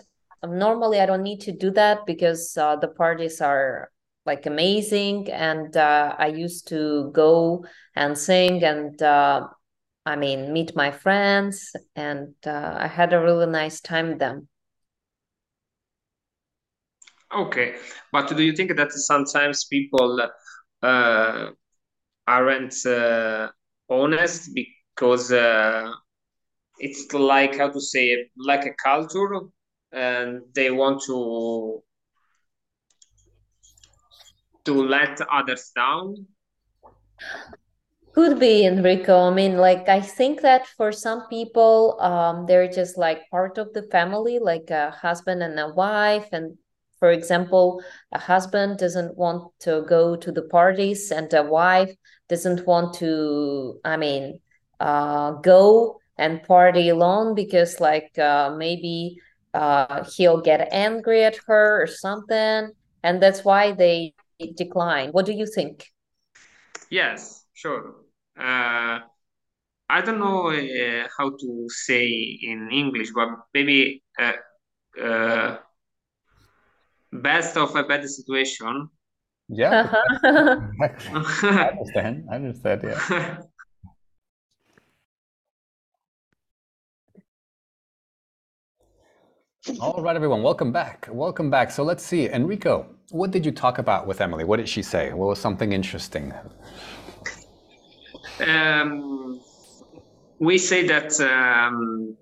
normally 0.45 0.99
i 0.99 1.05
don't 1.05 1.23
need 1.23 1.41
to 1.41 1.51
do 1.51 1.71
that 1.71 2.05
because 2.05 2.55
uh, 2.57 2.75
the 2.75 2.88
parties 2.88 3.41
are 3.41 3.89
like 4.25 4.45
amazing 4.45 5.29
and 5.31 5.75
uh, 5.77 6.13
i 6.17 6.27
used 6.27 6.67
to 6.67 7.09
go 7.13 7.65
and 7.95 8.17
sing 8.17 8.63
and 8.63 9.01
uh, 9.01 9.47
i 10.05 10.15
mean 10.15 10.53
meet 10.53 10.75
my 10.75 10.91
friends 10.91 11.71
and 11.95 12.33
uh, 12.45 12.75
i 12.77 12.88
had 12.88 13.13
a 13.13 13.19
really 13.19 13.47
nice 13.47 13.81
time 13.81 14.09
with 14.09 14.19
them. 14.19 14.47
Okay. 17.33 17.75
But 18.11 18.29
do 18.29 18.41
you 18.41 18.53
think 18.53 18.75
that 18.77 18.91
sometimes 18.93 19.65
people 19.65 20.29
uh, 20.81 21.49
aren't 22.25 22.85
uh, 22.85 23.49
honest 23.89 24.49
because 24.55 25.31
it's 26.79 27.13
like 27.13 27.57
how 27.57 27.69
to 27.69 27.81
say 27.81 28.29
like 28.38 28.65
a 28.65 28.73
culture 28.81 29.41
and 29.91 30.41
they 30.53 30.71
want 30.71 31.01
to 31.03 31.83
to 34.65 34.73
let 34.73 35.19
others 35.31 35.71
down. 35.75 36.27
Could 38.13 38.39
be 38.39 38.65
enrico. 38.65 39.29
I 39.29 39.33
mean 39.33 39.57
like 39.57 39.88
i 39.88 40.01
think 40.01 40.41
that 40.41 40.67
for 40.67 40.91
some 40.91 41.27
people 41.29 41.99
um, 42.01 42.45
they're 42.45 42.71
just 42.71 42.97
like 42.97 43.29
part 43.29 43.57
of 43.57 43.73
the 43.73 43.83
family 43.83 44.39
like 44.39 44.69
a 44.69 44.91
husband 44.91 45.41
and 45.43 45.59
a 45.59 45.69
wife. 45.69 46.27
And 46.31 46.57
for 46.99 47.11
example 47.11 47.81
a 48.11 48.19
husband 48.19 48.77
doesn't 48.77 49.15
want 49.17 49.51
to 49.59 49.85
go 49.88 50.15
to 50.15 50.31
the 50.31 50.43
parties 50.43 51.11
and 51.11 51.31
a 51.33 51.43
wife 51.43 51.93
doesn't 52.27 52.65
want 52.65 52.93
to 52.95 53.79
i 53.85 53.97
mean 53.97 54.39
uh, 54.79 55.31
go 55.41 55.99
and 56.17 56.43
party 56.43 56.89
alone 56.89 57.35
because 57.35 57.79
like 57.79 58.17
uh, 58.17 58.53
maybe 58.57 59.19
uh, 59.57 60.03
he'll 60.13 60.41
get 60.41 60.69
angry 60.71 61.23
at 61.23 61.37
her 61.47 61.83
or 61.83 61.87
something 61.87 62.71
and 63.03 63.21
that's 63.21 63.43
why 63.43 63.71
they 63.71 64.13
decline. 64.55 65.09
What 65.15 65.25
do 65.25 65.33
you 65.33 65.47
think? 65.57 65.75
Yes 66.89 67.43
sure. 67.57 67.95
Uh, 68.39 68.99
i 69.89 70.01
don't 70.01 70.19
know 70.19 70.51
uh, 70.51 71.07
how 71.17 71.27
to 71.41 71.65
say 71.69 72.05
in 72.51 72.69
english 72.71 73.09
but 73.15 73.29
maybe 73.53 74.03
uh, 74.19 74.37
uh, 75.01 75.57
best 77.11 77.57
of 77.57 77.75
a 77.75 77.83
bad 77.83 78.07
situation. 78.09 78.89
Yeah. 79.49 79.91
I 80.23 81.69
understand. 81.71 82.27
I 82.29 82.35
understand 82.35 82.81
yeah 82.83 83.37
All 89.82 90.01
right, 90.01 90.15
everyone, 90.15 90.43
welcome 90.43 90.72
back. 90.72 91.07
Welcome 91.11 91.49
back. 91.49 91.72
So 91.72 91.84
let's 91.84 92.03
see, 92.03 92.30
Enrico, 92.30 92.88
what 93.11 93.32
did 93.32 93.45
you 93.45 93.51
talk 93.51 93.80
about 93.80 94.07
with 94.07 94.22
Emily? 94.22 94.45
What 94.45 94.57
did 94.57 94.70
she 94.70 94.82
say? 94.82 95.11
What 95.11 95.28
was 95.28 95.39
something 95.39 95.74
interesting? 95.74 96.34
Um, 98.39 99.41
we 100.39 100.57
say 100.57 100.88
that, 100.88 101.20
um, 101.20 102.15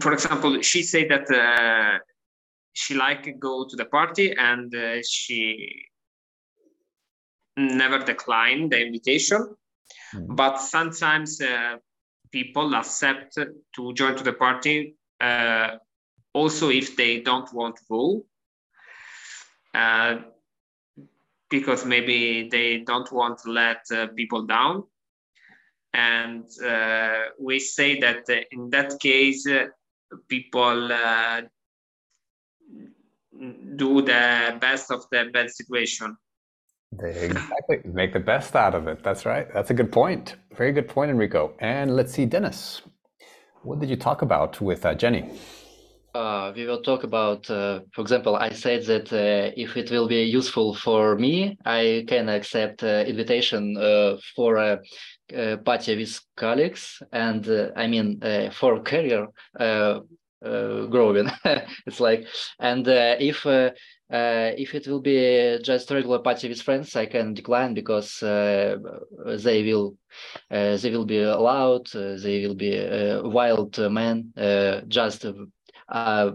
for 0.00 0.12
example, 0.12 0.62
she 0.62 0.82
said 0.84 1.08
that 1.10 1.28
uh, 1.30 1.98
she 2.74 2.94
like 2.94 3.38
go 3.40 3.66
to 3.68 3.74
the 3.76 3.86
party 3.86 4.34
and 4.38 4.72
uh, 4.74 5.02
she 5.02 5.68
never 7.56 7.98
declined 7.98 8.70
the 8.70 8.80
invitation. 8.80 9.54
Mm. 10.14 10.36
But 10.36 10.60
sometimes 10.60 11.40
uh, 11.40 11.76
people 12.30 12.74
accept 12.76 13.34
to 13.34 13.92
join 13.94 14.14
to 14.16 14.22
the 14.22 14.32
party 14.32 14.94
uh, 15.20 15.78
also 16.34 16.68
if 16.68 16.96
they 16.96 17.20
don't 17.20 17.52
want 17.54 17.76
to 17.76 17.82
go 17.88 18.24
uh, 19.74 20.18
because 21.48 21.84
maybe 21.84 22.48
they 22.50 22.78
don't 22.78 23.10
want 23.12 23.38
to 23.38 23.50
let 23.50 23.78
uh, 23.92 24.08
people 24.08 24.42
down. 24.46 24.84
And 25.92 26.44
uh, 26.64 27.18
we 27.38 27.60
say 27.60 28.00
that 28.00 28.24
uh, 28.28 28.40
in 28.50 28.70
that 28.70 28.98
case 29.00 29.46
uh, 29.46 29.66
people 30.28 30.92
uh, 30.92 31.42
do 33.76 34.02
the 34.02 34.56
best 34.60 34.90
of 34.90 35.06
the 35.10 35.30
bad 35.32 35.50
situation. 35.50 36.16
They 37.00 37.26
exactly 37.26 37.80
make 37.84 38.12
the 38.12 38.20
best 38.20 38.54
out 38.56 38.74
of 38.74 38.86
it. 38.88 39.02
That's 39.02 39.24
right. 39.26 39.52
That's 39.54 39.70
a 39.70 39.74
good 39.74 39.92
point. 39.92 40.36
Very 40.56 40.72
good 40.72 40.88
point 40.88 41.10
enrico. 41.10 41.54
And 41.60 41.94
let's 41.94 42.12
see 42.12 42.26
dennis 42.26 42.82
what 43.64 43.80
did 43.80 43.88
you 43.88 43.96
talk 43.96 44.22
about 44.22 44.60
with 44.60 44.86
jenny 44.98 45.24
uh, 46.14 46.52
we 46.54 46.64
will 46.64 46.80
talk 46.80 47.02
about, 47.02 47.48
uh, 47.50 47.80
for 47.92 48.00
example, 48.00 48.36
I 48.36 48.50
said 48.50 48.84
that 48.86 49.12
uh, 49.12 49.52
if 49.56 49.76
it 49.76 49.90
will 49.90 50.06
be 50.06 50.22
useful 50.22 50.74
for 50.74 51.16
me, 51.16 51.58
I 51.64 52.04
can 52.06 52.28
accept 52.28 52.82
uh, 52.82 53.04
invitation 53.06 53.76
uh, 53.76 54.16
for 54.36 54.56
a, 54.56 54.78
a, 55.32 55.56
party 55.58 55.96
with 55.96 56.20
colleagues, 56.36 57.02
and 57.12 57.46
uh, 57.48 57.70
I 57.76 57.88
mean 57.88 58.20
for 58.52 58.80
career 58.80 59.26
growing. 59.58 61.30
it's 61.86 62.00
like, 62.00 62.26
and 62.60 62.86
if 62.86 63.44
if 63.46 64.74
it 64.74 64.86
will 64.86 65.00
be 65.00 65.58
just 65.62 65.90
regular 65.90 66.20
party 66.20 66.48
with 66.48 66.62
friends, 66.62 66.94
I 66.94 67.06
can 67.06 67.34
decline 67.34 67.74
because 67.74 68.20
they 68.20 68.76
will 69.64 69.96
they 70.50 70.90
will 70.92 71.06
be 71.06 71.22
allowed. 71.22 71.88
they 71.92 72.46
will 72.46 72.54
be 72.54 73.20
wild 73.24 73.78
men, 73.90 74.32
just 74.86 75.26
uh, 75.88 76.32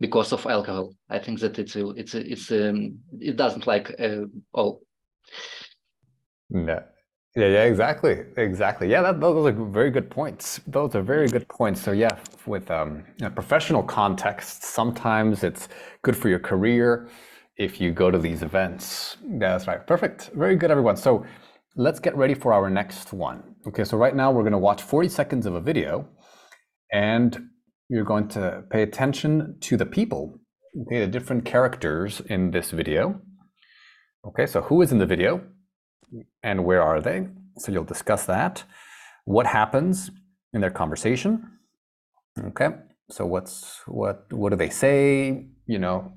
because 0.00 0.32
of 0.32 0.46
alcohol. 0.46 0.94
I 1.08 1.18
think 1.18 1.40
that 1.40 1.58
it's 1.58 1.76
it's 1.76 2.14
it's 2.14 2.50
um, 2.50 2.98
it 3.20 3.36
doesn't 3.36 3.66
like 3.66 3.94
uh, 3.98 4.26
all. 4.52 4.82
Yeah. 6.50 6.80
Yeah, 7.34 7.46
yeah, 7.46 7.64
exactly, 7.64 8.24
exactly. 8.36 8.90
Yeah, 8.90 9.00
that, 9.00 9.18
those 9.18 9.46
are 9.46 9.52
very 9.52 9.90
good 9.90 10.10
points. 10.10 10.60
Those 10.66 10.94
are 10.94 11.00
very 11.00 11.28
good 11.28 11.48
points. 11.48 11.80
So 11.80 11.92
yeah, 11.92 12.10
with 12.44 12.70
um, 12.70 13.04
a 13.22 13.30
professional 13.30 13.82
context, 13.82 14.64
sometimes 14.64 15.42
it's 15.42 15.68
good 16.02 16.14
for 16.14 16.28
your 16.28 16.38
career 16.38 17.08
if 17.56 17.80
you 17.80 17.90
go 17.90 18.10
to 18.10 18.18
these 18.18 18.42
events. 18.42 19.16
Yeah, 19.22 19.52
that's 19.52 19.66
right. 19.66 19.86
Perfect. 19.86 20.30
Very 20.34 20.56
good, 20.56 20.70
everyone. 20.70 20.96
So 20.96 21.24
let's 21.74 22.00
get 22.00 22.14
ready 22.16 22.34
for 22.34 22.52
our 22.52 22.68
next 22.68 23.14
one. 23.14 23.42
Okay, 23.66 23.84
so 23.84 23.96
right 23.96 24.14
now 24.14 24.30
we're 24.30 24.42
going 24.42 24.52
to 24.52 24.58
watch 24.58 24.82
40 24.82 25.08
seconds 25.08 25.46
of 25.46 25.54
a 25.54 25.60
video, 25.60 26.06
and 26.92 27.48
you're 27.92 28.04
going 28.04 28.26
to 28.26 28.64
pay 28.70 28.82
attention 28.82 29.56
to 29.60 29.76
the 29.76 29.84
people, 29.84 30.40
okay, 30.82 31.00
the 31.00 31.06
different 31.06 31.44
characters 31.44 32.22
in 32.22 32.50
this 32.50 32.70
video. 32.70 33.20
Okay, 34.26 34.46
so 34.46 34.62
who 34.62 34.80
is 34.80 34.92
in 34.92 34.98
the 34.98 35.04
video 35.04 35.42
and 36.42 36.64
where 36.64 36.82
are 36.82 37.02
they? 37.02 37.28
So 37.58 37.70
you'll 37.70 37.84
discuss 37.84 38.24
that. 38.24 38.64
What 39.26 39.46
happens 39.46 40.10
in 40.54 40.62
their 40.62 40.70
conversation? 40.70 41.58
Okay, 42.38 42.68
so 43.10 43.26
what's 43.26 43.82
what 43.86 44.24
what 44.32 44.50
do 44.50 44.56
they 44.56 44.70
say? 44.70 45.48
You 45.66 45.78
know, 45.78 46.14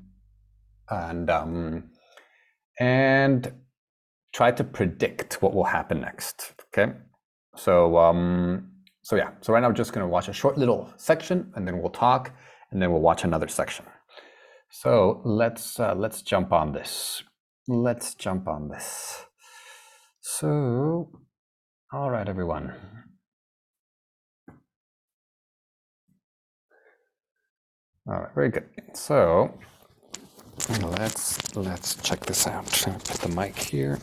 and 0.89 1.29
um, 1.29 1.89
and 2.79 3.51
try 4.33 4.51
to 4.51 4.63
predict 4.63 5.41
what 5.41 5.53
will 5.53 5.65
happen 5.65 5.99
next. 5.99 6.53
Okay, 6.67 6.93
so 7.57 7.97
um, 7.97 8.71
so 9.05 9.15
yeah, 9.15 9.29
so 9.41 9.53
right 9.53 9.59
now 9.59 9.67
we're 9.67 9.75
just 9.75 9.93
gonna 9.93 10.07
watch 10.07 10.29
a 10.29 10.33
short 10.33 10.57
little 10.57 10.91
section 10.97 11.51
and 11.53 11.67
then 11.67 11.79
we'll 11.79 11.91
talk 11.91 12.31
and 12.71 12.81
then 12.81 12.91
we'll 12.91 13.01
watch 13.01 13.23
another 13.23 13.47
section. 13.47 13.85
So 14.71 15.21
let's 15.23 15.79
uh, 15.79 15.93
let's 15.93 16.23
jump 16.23 16.51
on 16.51 16.71
this. 16.71 17.21
Let's 17.67 18.15
jump 18.15 18.47
on 18.47 18.67
this. 18.67 19.25
So, 20.21 21.11
all 21.93 22.09
right, 22.09 22.27
everyone. 22.27 22.73
All 28.07 28.21
right, 28.21 28.33
very 28.33 28.49
good. 28.49 28.67
So 28.95 29.55
let's 30.81 31.55
let's 31.55 31.93
check 32.01 32.25
this 32.25 32.47
out. 32.47 32.87
I'm 32.87 32.93
Put 32.93 33.21
the 33.21 33.29
mic 33.29 33.55
here. 33.55 33.99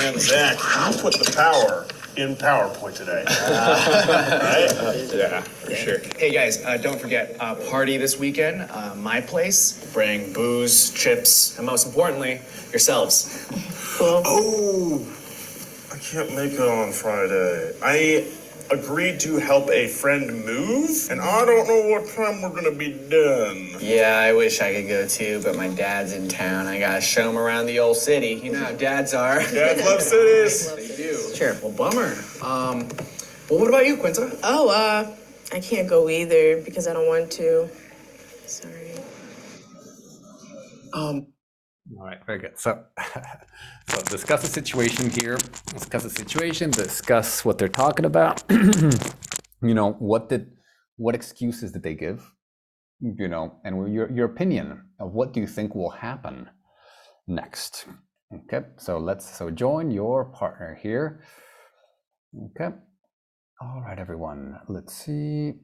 Man, 0.00 0.18
Zach, 0.18 0.56
you 0.56 0.98
put 1.02 1.12
the 1.12 1.30
power 1.36 1.86
in 2.16 2.34
PowerPoint 2.34 2.94
today. 2.96 3.22
right? 3.28 5.10
Yeah, 5.12 5.42
for 5.42 5.74
sure. 5.74 5.98
Hey 6.16 6.32
guys, 6.32 6.64
uh, 6.64 6.78
don't 6.78 6.98
forget, 6.98 7.36
uh, 7.38 7.54
party 7.68 7.98
this 7.98 8.18
weekend, 8.18 8.62
uh, 8.70 8.94
my 8.94 9.20
place. 9.20 9.84
Bring 9.92 10.32
booze, 10.32 10.90
chips, 10.92 11.58
and 11.58 11.66
most 11.66 11.86
importantly, 11.86 12.40
yourselves. 12.70 13.46
Oh, 14.00 15.06
I 15.92 15.98
can't 15.98 16.34
make 16.34 16.52
it 16.52 16.60
on 16.60 16.92
Friday. 16.92 17.74
I 17.82 18.26
agreed 18.70 19.18
to 19.20 19.36
help 19.36 19.68
a 19.70 19.88
friend 19.88 20.44
move, 20.44 21.08
and 21.10 21.20
I 21.20 21.44
don't 21.44 21.66
know 21.66 21.88
what 21.88 22.08
time 22.08 22.42
we're 22.42 22.50
gonna 22.50 22.76
be 22.76 22.92
done. 22.92 23.76
Yeah, 23.80 24.18
I 24.18 24.32
wish 24.32 24.60
I 24.60 24.72
could 24.74 24.88
go 24.88 25.06
too, 25.08 25.40
but 25.42 25.56
my 25.56 25.68
dad's 25.68 26.12
in 26.12 26.28
town. 26.28 26.66
I 26.66 26.78
gotta 26.78 27.00
show 27.00 27.28
him 27.28 27.36
around 27.36 27.66
the 27.66 27.80
old 27.80 27.96
city. 27.96 28.40
You 28.42 28.52
know 28.52 28.64
how 28.64 28.72
dads 28.72 29.14
are. 29.14 29.38
Dads 29.52 29.84
love 29.84 30.02
cities. 30.02 30.74
they 30.76 30.96
do. 30.96 31.34
Sure. 31.34 31.56
Well, 31.62 31.72
bummer. 31.72 32.14
Um, 32.42 32.88
well, 33.48 33.58
what 33.58 33.68
about 33.68 33.86
you, 33.86 33.96
Quinta? 33.96 34.38
Oh, 34.44 34.68
uh, 34.68 35.10
I 35.52 35.60
can't 35.60 35.88
go 35.88 36.08
either 36.08 36.62
because 36.62 36.86
I 36.86 36.92
don't 36.92 37.08
want 37.08 37.30
to. 37.32 37.68
Sorry. 38.46 38.92
Um, 40.92 41.26
All 42.00 42.06
right, 42.06 42.24
very 42.24 42.38
good. 42.38 42.58
So, 42.58 42.82
so 43.88 44.00
discuss 44.04 44.40
the 44.40 44.48
situation 44.48 45.10
here. 45.10 45.36
Discuss 45.66 46.04
the 46.04 46.10
situation. 46.10 46.70
Discuss 46.70 47.44
what 47.44 47.58
they're 47.58 47.68
talking 47.68 48.06
about. 48.06 48.42
you 48.50 49.74
know, 49.74 49.92
what 49.98 50.30
did, 50.30 50.50
what 50.96 51.14
excuses 51.14 51.72
did 51.72 51.82
they 51.82 51.92
give? 51.92 52.32
You 53.02 53.28
know, 53.28 53.56
and 53.64 53.92
your 53.94 54.10
your 54.10 54.26
opinion 54.26 54.82
of 54.98 55.12
what 55.12 55.32
do 55.32 55.40
you 55.40 55.46
think 55.46 55.74
will 55.74 55.90
happen 55.90 56.48
next? 57.26 57.86
Okay, 58.32 58.66
so 58.76 58.98
let's 58.98 59.38
so 59.38 59.50
join 59.50 59.90
your 59.90 60.26
partner 60.26 60.78
here. 60.82 61.22
Okay. 62.50 62.74
All 63.62 63.82
right, 63.86 63.98
everyone. 63.98 64.58
Let's 64.68 64.94
see. 64.94 65.54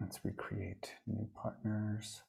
Let's 0.00 0.18
recreate 0.24 0.92
new 1.06 1.28
partners. 1.34 2.22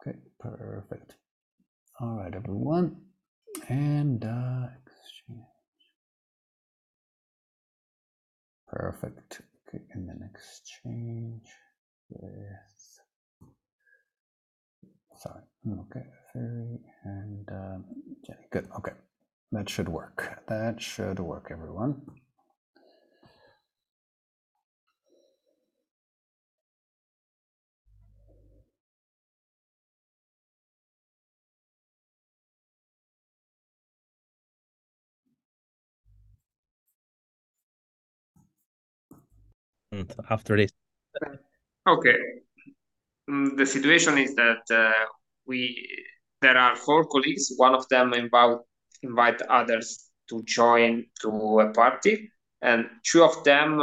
Okay, 0.00 0.18
perfect. 0.38 1.16
All 2.00 2.16
right, 2.18 2.34
everyone. 2.34 2.96
And 3.68 4.24
uh, 4.24 4.66
exchange. 4.86 5.46
Perfect. 8.68 9.40
Okay, 9.68 9.84
and 9.92 10.08
then 10.08 10.28
exchange 10.32 11.46
with. 12.10 13.00
Sorry. 15.16 15.42
Okay, 15.68 16.06
Ferry 16.32 16.78
and 17.04 17.48
um, 17.50 17.84
Jenny. 18.24 18.46
Good. 18.52 18.68
Okay, 18.78 18.92
that 19.52 19.68
should 19.68 19.88
work. 19.88 20.42
That 20.48 20.80
should 20.80 21.18
work, 21.18 21.48
everyone. 21.50 22.02
After 40.30 40.56
this, 40.56 40.72
Okay. 41.86 42.16
Mm, 43.30 43.56
The 43.56 43.66
situation 43.66 44.18
is 44.18 44.34
that 44.34 44.62
uh, 44.70 45.06
we 45.46 45.86
there 46.40 46.56
are 46.56 46.76
four 46.76 47.06
colleagues. 47.06 47.52
One 47.56 47.74
of 47.74 47.88
them 47.88 48.14
invite 48.14 48.58
invite 49.02 49.42
others 49.42 50.10
to 50.28 50.42
join 50.44 51.06
to 51.22 51.60
a 51.60 51.70
party, 51.72 52.30
and 52.60 52.86
two 53.02 53.22
of 53.24 53.42
them 53.44 53.80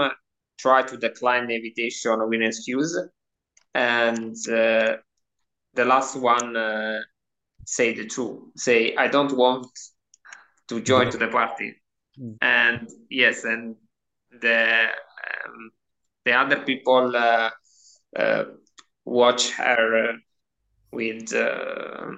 try 0.58 0.84
to 0.84 0.97
decline 0.97 1.47
the 1.47 1.56
invitation 1.56 2.20
with 2.30 2.39
an 2.41 2.47
excuse, 2.47 2.97
and 3.74 4.36
uh, 4.49 4.97
the 5.74 5.86
last 5.86 6.16
one 6.16 6.56
uh, 6.56 6.99
say 7.66 7.93
the 7.93 8.06
truth. 8.06 8.39
Say 8.56 8.95
I 8.95 9.08
don't 9.08 9.36
want 9.36 9.68
to 10.68 10.82
join 10.82 11.10
to 11.12 11.18
the 11.18 11.28
party, 11.28 11.76
and 12.41 12.89
yes, 13.10 13.43
and 13.43 13.76
the 14.41 14.88
um, 15.45 15.72
the 16.26 16.34
other 16.34 16.57
people 16.57 17.15
uh, 17.15 17.49
uh, 18.15 18.43
watch 19.05 19.51
her 19.51 20.09
uh, 20.09 20.13
with 20.91 21.34
uh, 21.34 22.11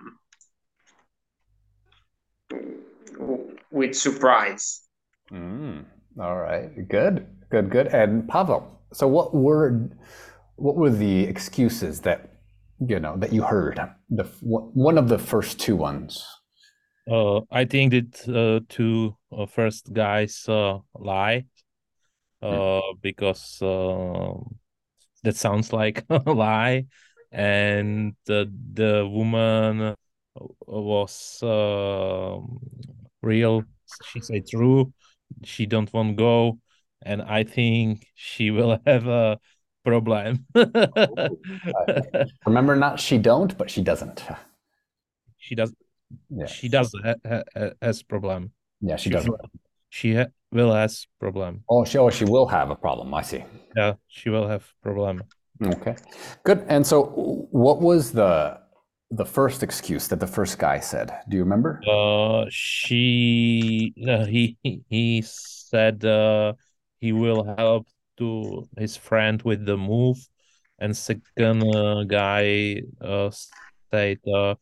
with 3.71 3.95
surprise. 3.95 4.81
Mm, 5.31 5.85
all 6.19 6.37
right, 6.37 6.87
good, 6.87 7.27
good, 7.49 7.69
good. 7.69 7.87
And 7.87 8.27
Pavel, 8.27 8.81
so 8.93 9.07
what 9.07 9.35
were 9.35 9.89
what 10.55 10.75
were 10.75 10.89
the 10.89 11.23
excuses 11.23 12.01
that 12.01 12.39
you 12.79 12.99
know 12.99 13.17
that 13.17 13.33
you 13.33 13.43
heard? 13.43 13.79
The 14.09 14.23
one 14.41 14.97
of 14.97 15.09
the 15.09 15.19
first 15.19 15.59
two 15.59 15.75
ones. 15.75 16.25
uh, 17.09 17.41
I 17.51 17.65
think 17.65 17.91
that 17.91 18.27
uh, 18.29 18.65
two 18.69 19.15
uh, 19.31 19.45
first 19.45 19.93
guys 19.93 20.45
uh, 20.47 20.79
lie 20.95 21.45
uh, 22.41 22.81
because 23.01 23.61
uh, 23.61 24.33
that 25.23 25.35
sounds 25.35 25.73
like 25.73 26.05
a 26.09 26.31
lie, 26.31 26.85
and 27.31 28.15
the 28.25 28.51
the 28.73 29.07
woman 29.07 29.95
was 30.65 31.41
uh, 31.43 32.37
real. 33.21 33.63
She 34.11 34.21
said 34.21 34.47
true. 34.47 34.93
She 35.43 35.65
don't 35.65 35.91
want 35.93 36.17
go, 36.17 36.59
and 37.01 37.21
I 37.21 37.43
think 37.43 38.07
she 38.15 38.51
will 38.51 38.79
have 38.85 39.07
a 39.07 39.39
problem. 39.83 40.45
Remember, 42.45 42.75
not 42.75 42.99
she 42.99 43.17
don't, 43.17 43.57
but 43.57 43.69
she 43.69 43.81
doesn't. 43.81 44.23
she 45.37 45.55
does. 45.55 45.73
Yeah. 46.29 46.45
She 46.47 46.69
does 46.69 46.93
ha, 47.03 47.15
ha, 47.27 47.43
ha- 47.55 47.71
has 47.81 48.03
problem. 48.03 48.51
Yeah, 48.81 48.95
she 48.95 49.09
does. 49.09 49.27
She 49.89 50.15
ha, 50.15 50.25
will 50.51 50.73
has 50.73 51.07
problem. 51.19 51.63
Oh, 51.69 51.85
she 51.85 51.97
oh 51.97 52.09
she 52.09 52.25
will 52.25 52.47
have 52.47 52.69
a 52.69 52.75
problem. 52.75 53.13
I 53.13 53.21
see. 53.21 53.43
Yeah, 53.75 53.93
she 54.07 54.29
will 54.29 54.47
have 54.47 54.65
problem. 54.81 55.23
Okay, 55.61 55.95
good. 56.43 56.63
And 56.67 56.85
so, 56.85 57.03
what 57.51 57.81
was 57.81 58.11
the 58.11 58.59
the 59.11 59.25
first 59.25 59.63
excuse 59.63 60.07
that 60.09 60.19
the 60.19 60.27
first 60.27 60.59
guy 60.59 60.79
said? 60.79 61.11
Do 61.29 61.37
you 61.37 61.43
remember? 61.43 61.81
Uh, 61.87 62.45
she 62.49 63.93
uh, 64.07 64.25
he 64.25 64.57
he- 64.63 64.83
he 64.89 65.21
said 65.25 66.03
uh, 66.05 66.53
he 66.99 67.11
will 67.11 67.43
help 67.57 67.87
to 68.17 68.67
his 68.77 68.97
friend 68.97 69.41
with 69.43 69.65
the 69.65 69.77
move, 69.77 70.17
and 70.79 70.95
second 70.95 71.63
uh, 71.63 72.03
guy 72.03 72.81
uh, 73.01 73.31
said 73.91 74.19
uh, 74.27 74.55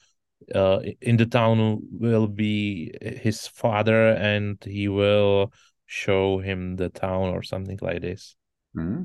uh, 0.54 0.80
in 1.02 1.18
the 1.18 1.26
town 1.26 1.80
will 1.92 2.28
be 2.28 2.94
his 3.02 3.48
father, 3.48 4.10
and 4.12 4.58
he 4.64 4.88
will 4.88 5.52
show 5.86 6.40
him 6.40 6.76
the 6.78 6.90
town 6.90 7.30
or 7.30 7.44
something 7.44 7.80
like 7.82 8.02
this. 8.02 8.36
Hmm? 8.76 9.04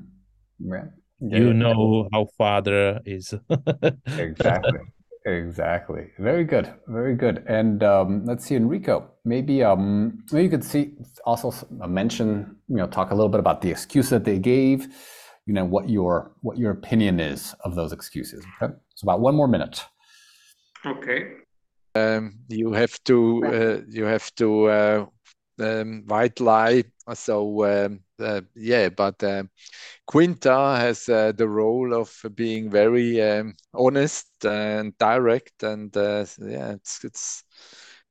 Yeah. 0.59 0.85
You 1.21 1.49
Yeah. 1.49 1.53
know 1.53 2.09
how 2.13 2.27
father 2.39 3.01
is. 3.05 3.35
Exactly. 4.19 4.81
Exactly. 5.27 6.11
Very 6.19 6.45
good. 6.45 6.73
Very 6.89 7.15
good. 7.15 7.45
And 7.47 7.83
um, 7.83 8.25
let's 8.25 8.45
see, 8.47 8.55
Enrico. 8.57 9.11
Maybe 9.25 9.63
um, 9.63 10.25
maybe 10.33 10.45
you 10.45 10.51
could 10.51 10.65
see 10.65 10.95
also 11.27 11.53
uh, 11.83 11.87
mention 11.87 12.57
you 12.69 12.77
know 12.77 12.87
talk 12.87 13.11
a 13.11 13.15
little 13.15 13.29
bit 13.29 13.41
about 13.41 13.61
the 13.61 13.71
excuse 13.71 14.09
that 14.11 14.25
they 14.25 14.39
gave. 14.39 14.89
You 15.47 15.53
know 15.55 15.65
what 15.67 15.91
your 15.91 16.33
what 16.41 16.57
your 16.57 16.71
opinion 16.71 17.21
is 17.21 17.55
of 17.65 17.75
those 17.75 17.93
excuses. 17.93 18.45
Okay. 18.63 18.73
So 18.95 19.05
about 19.05 19.21
one 19.21 19.35
more 19.35 19.49
minute. 19.49 19.85
Okay. 20.87 21.21
um, 21.95 22.39
you 22.49 22.73
have 22.73 22.99
to 23.05 23.45
uh, 23.47 23.81
you 23.89 24.05
have 24.05 24.35
to 24.37 24.65
uh, 24.71 25.07
um, 25.61 26.05
white 26.07 26.41
lie. 26.41 26.85
So 27.15 27.65
um, 27.65 28.01
uh, 28.21 28.43
yeah, 28.55 28.89
but 28.91 29.23
um, 29.25 29.51
Quinta 30.07 30.77
has 30.79 31.09
uh, 31.09 31.33
the 31.33 31.49
role 31.49 31.95
of 31.95 32.15
being 32.35 32.71
very 32.71 33.21
um, 33.23 33.55
honest 33.75 34.29
and 34.45 34.97
direct, 34.99 35.63
and 35.65 35.97
uh, 35.97 36.27
yeah, 36.41 36.73
it's 36.73 37.05
it's 37.05 37.45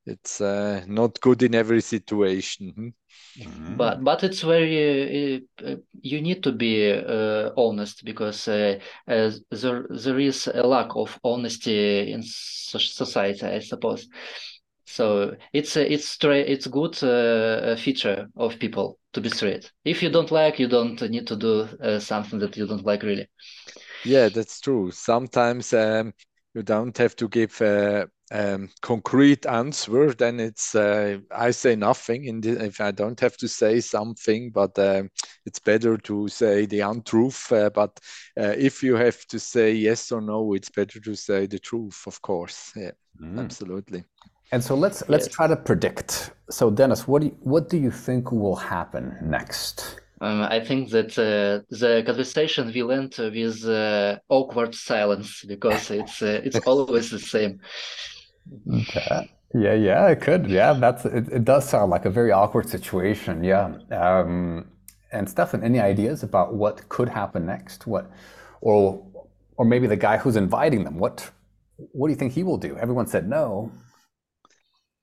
it's 0.05 0.41
uh, 0.41 0.83
not 0.87 1.19
good 1.21 1.43
in 1.43 1.55
every 1.55 1.81
situation. 1.81 2.71
hmm? 2.75 2.89
Mhm. 3.37 3.77
But 3.77 4.03
but 4.03 4.23
it's 4.23 4.41
very 4.41 5.35
uh, 5.35 5.39
uh, 5.65 5.75
you 6.01 6.21
need 6.21 6.43
to 6.43 6.51
be 6.51 6.91
uh, 6.91 7.51
honest 7.55 8.03
because 8.03 8.47
uh, 8.47 8.79
uh, 9.07 9.31
there 9.51 9.87
there 9.89 10.19
is 10.19 10.47
a 10.47 10.63
lack 10.63 10.95
of 10.95 11.19
honesty 11.23 12.11
in 12.11 12.23
so- 12.23 12.79
society, 12.79 13.45
I 13.45 13.59
suppose. 13.59 14.07
So 14.89 15.37
it's 15.53 15.75
a, 15.77 15.91
it's 15.93 16.07
straight 16.09 16.47
it's 16.49 16.67
good 16.67 17.01
uh, 17.03 17.75
feature 17.77 18.27
of 18.35 18.59
people 18.59 18.99
to 19.13 19.21
be 19.21 19.29
straight. 19.29 19.71
If 19.85 20.01
you 20.03 20.09
don't 20.09 20.31
like, 20.31 20.59
you 20.59 20.67
don't 20.67 21.01
need 21.01 21.27
to 21.27 21.35
do 21.35 21.61
uh, 21.83 21.99
something 21.99 22.39
that 22.39 22.57
you 22.57 22.67
don't 22.67 22.85
like 22.85 23.03
really. 23.03 23.27
Yeah, 24.03 24.29
that's 24.29 24.59
true. 24.61 24.91
Sometimes 24.91 25.73
um, 25.73 26.13
you 26.53 26.63
don't 26.63 26.97
have 26.97 27.15
to 27.17 27.27
give 27.27 27.59
a 27.61 28.07
um, 28.31 28.69
concrete 28.81 29.45
answer. 29.45 30.13
Then 30.13 30.39
it's 30.39 30.75
uh, 30.75 31.19
I 31.31 31.51
say 31.51 31.75
nothing, 31.75 32.27
and 32.29 32.45
if 32.45 32.81
I 32.81 32.91
don't 32.91 33.19
have 33.19 33.37
to 33.37 33.47
say 33.47 33.79
something, 33.81 34.51
but 34.51 34.77
um, 34.79 35.09
it's 35.45 35.59
better 35.59 35.97
to 35.97 36.27
say 36.29 36.65
the 36.65 36.81
untruth. 36.81 37.51
Uh, 37.51 37.69
but 37.71 37.99
uh, 38.39 38.53
if 38.57 38.83
you 38.83 38.95
have 38.95 39.25
to 39.27 39.39
say 39.39 39.73
yes 39.73 40.11
or 40.11 40.21
no, 40.21 40.53
it's 40.53 40.69
better 40.69 40.99
to 41.01 41.15
say 41.15 41.45
the 41.47 41.59
truth, 41.59 42.03
of 42.07 42.21
course. 42.21 42.71
Yeah, 42.75 42.91
Mm. 43.19 43.49
absolutely. 43.49 44.05
And 44.51 44.63
so 44.63 44.75
let's 44.75 45.03
let's 45.09 45.27
Yes. 45.27 45.35
try 45.35 45.47
to 45.47 45.55
predict. 45.55 46.31
So 46.49 46.71
Dennis, 46.71 47.07
what 47.07 47.21
do 47.21 47.27
you, 47.27 47.37
what 47.41 47.69
do 47.69 47.77
you 47.77 47.91
think 47.91 48.31
will 48.31 48.55
happen 48.55 49.15
next? 49.21 49.99
Um, 50.21 50.41
I 50.41 50.59
think 50.59 50.89
that 50.89 51.17
uh, 51.17 51.63
the 51.69 52.03
conversation 52.05 52.71
will 52.73 52.91
end 52.91 53.15
with 53.17 53.65
uh, 53.65 54.17
awkward 54.27 54.75
silence 54.75 55.45
because 55.47 55.91
it's 55.99 56.21
uh, 56.21 56.41
it's 56.43 56.59
always 56.65 57.09
the 57.09 57.19
same. 57.19 57.59
Okay. 58.73 59.29
Yeah, 59.53 59.73
yeah, 59.73 60.07
it 60.09 60.21
could. 60.21 60.47
Yeah, 60.49 60.73
that's 60.73 61.05
it, 61.05 61.27
it 61.31 61.43
does 61.45 61.67
sound 61.67 61.89
like 61.91 62.05
a 62.05 62.09
very 62.09 62.31
awkward 62.31 62.69
situation. 62.69 63.43
Yeah. 63.43 63.77
Um, 63.91 64.65
and 65.11 65.27
Stefan, 65.29 65.63
any 65.63 65.79
ideas 65.79 66.21
about 66.23 66.53
what 66.53 66.87
could 66.89 67.09
happen 67.09 67.45
next? 67.45 67.87
What 67.87 68.11
or 68.61 69.05
or 69.57 69.65
maybe 69.65 69.87
the 69.87 69.97
guy 69.97 70.17
who's 70.17 70.35
inviting 70.35 70.83
them, 70.83 70.97
what 70.99 71.31
what 71.77 72.07
do 72.07 72.11
you 72.13 72.17
think 72.19 72.33
he 72.33 72.43
will 72.43 72.57
do? 72.57 72.77
Everyone 72.77 73.07
said 73.07 73.27
no. 73.27 73.71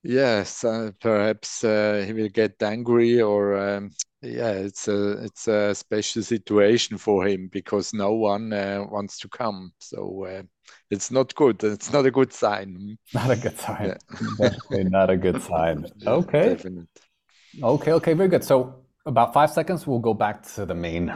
Yes, 0.07 0.63
uh, 0.63 0.91
perhaps 1.01 1.65
uh, 1.65 2.01
he 2.07 2.13
will 2.13 2.29
get 2.29 2.63
angry, 2.63 3.21
or 3.21 3.57
um, 3.57 3.91
yeah, 4.21 4.51
it's 4.51 4.87
a 4.87 5.21
it's 5.25 5.49
a 5.49 5.75
special 5.75 6.23
situation 6.23 6.97
for 6.97 7.27
him 7.27 7.49
because 7.51 7.93
no 7.93 8.13
one 8.13 8.53
uh, 8.53 8.85
wants 8.89 9.19
to 9.19 9.27
come. 9.27 9.73
So 9.79 10.23
uh, 10.23 10.43
it's 10.89 11.11
not 11.11 11.35
good. 11.35 11.61
It's 11.61 11.91
not 11.91 12.05
a 12.05 12.11
good 12.11 12.31
sign. 12.31 12.97
Not 13.13 13.31
a 13.31 13.35
good 13.35 13.57
sign. 13.59 13.97
Yeah. 14.39 14.49
Not 14.71 15.09
a 15.09 15.17
good 15.17 15.41
sign. 15.41 15.85
Okay. 16.07 16.55
Okay, 17.61 17.91
okay, 17.91 18.13
very 18.13 18.29
good. 18.29 18.45
So 18.45 18.85
about 19.05 19.33
five 19.33 19.51
seconds, 19.51 19.85
we'll 19.85 19.99
go 19.99 20.13
back 20.13 20.41
to 20.55 20.65
the 20.65 20.75
main 20.75 21.13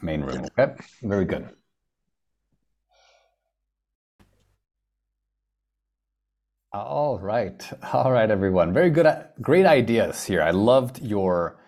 main 0.00 0.20
room. 0.22 0.46
Okay, 0.56 0.74
very 1.02 1.24
good. 1.24 1.57
All 6.72 7.18
right, 7.18 7.66
all 7.94 8.12
right, 8.12 8.30
everyone. 8.30 8.74
Very 8.74 8.90
good, 8.90 9.06
great 9.40 9.64
ideas 9.64 10.24
here. 10.24 10.42
I 10.42 10.50
loved 10.50 11.00
your 11.02 11.58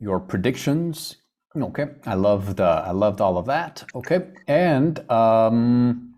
your 0.00 0.18
predictions. 0.20 1.16
Okay, 1.54 1.86
I 2.06 2.14
loved 2.14 2.58
uh, 2.58 2.82
I 2.86 2.92
loved 2.92 3.20
all 3.20 3.36
of 3.36 3.44
that. 3.46 3.84
Okay, 3.94 4.28
and 4.46 4.98
um, 5.10 6.14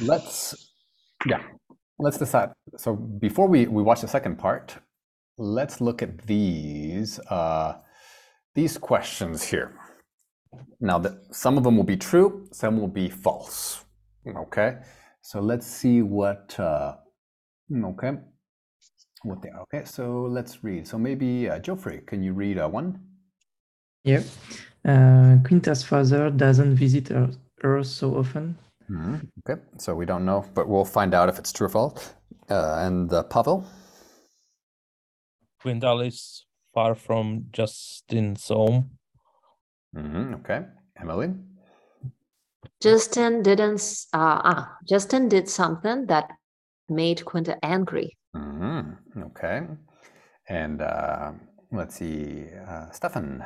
let's 0.00 0.72
yeah, 1.26 1.42
let's 1.98 2.18
decide. 2.18 2.50
So 2.76 2.94
before 2.94 3.48
we 3.48 3.66
we 3.66 3.82
watch 3.82 4.02
the 4.02 4.08
second 4.08 4.36
part, 4.36 4.76
let's 5.38 5.80
look 5.80 6.02
at 6.02 6.26
these 6.26 7.18
uh, 7.30 7.78
these 8.54 8.76
questions 8.76 9.42
here. 9.42 9.72
Now, 10.80 10.98
that 10.98 11.14
some 11.34 11.56
of 11.56 11.64
them 11.64 11.78
will 11.78 11.84
be 11.84 11.96
true, 11.96 12.46
some 12.52 12.78
will 12.78 12.88
be 12.88 13.08
false. 13.08 13.84
Okay, 14.26 14.76
so 15.22 15.40
let's 15.40 15.66
see 15.66 16.02
what. 16.02 16.60
Uh, 16.60 16.96
okay, 17.72 18.12
what 19.22 19.42
they 19.42 19.50
are. 19.50 19.62
Okay, 19.62 19.84
so 19.84 20.22
let's 20.30 20.62
read. 20.64 20.86
So 20.86 20.98
maybe 20.98 21.48
uh, 21.48 21.58
Geoffrey, 21.58 22.02
can 22.06 22.22
you 22.22 22.32
read 22.32 22.58
uh, 22.58 22.68
one? 22.68 23.00
Yeah. 24.04 24.22
Uh, 24.84 25.38
Quinta's 25.44 25.82
father 25.82 26.30
doesn't 26.30 26.76
visit 26.76 27.08
her, 27.08 27.30
her 27.62 27.82
so 27.82 28.16
often. 28.16 28.56
Mhm, 28.88 29.26
Okay, 29.40 29.60
so 29.78 29.94
we 29.96 30.06
don't 30.06 30.24
know, 30.24 30.44
but 30.54 30.68
we'll 30.68 30.84
find 30.84 31.12
out 31.12 31.28
if 31.28 31.38
it's 31.38 31.52
true 31.52 31.66
or 31.66 31.70
false. 31.70 32.14
Uh, 32.48 32.76
and 32.86 33.12
uh, 33.12 33.24
Pavel. 33.24 33.64
Quintal 35.60 36.00
is 36.02 36.44
far 36.72 36.94
from 36.94 37.46
Justin's 37.52 38.46
home. 38.46 38.90
hmm 39.92 40.34
Okay, 40.34 40.66
Emily. 41.00 41.34
Justin 42.80 43.42
didn't. 43.42 43.74
s- 43.80 44.06
Uh, 44.12 44.40
ah, 44.44 44.78
Justin 44.88 45.28
did 45.28 45.48
something 45.48 46.06
that 46.06 46.30
made 46.88 47.24
Quinta 47.24 47.56
angry. 47.62 48.16
hmm 48.34 48.80
Okay, 49.18 49.66
and 50.48 50.82
uh, 50.82 51.32
let's 51.72 51.96
see, 51.96 52.46
uh, 52.68 52.90
Stefan. 52.90 53.44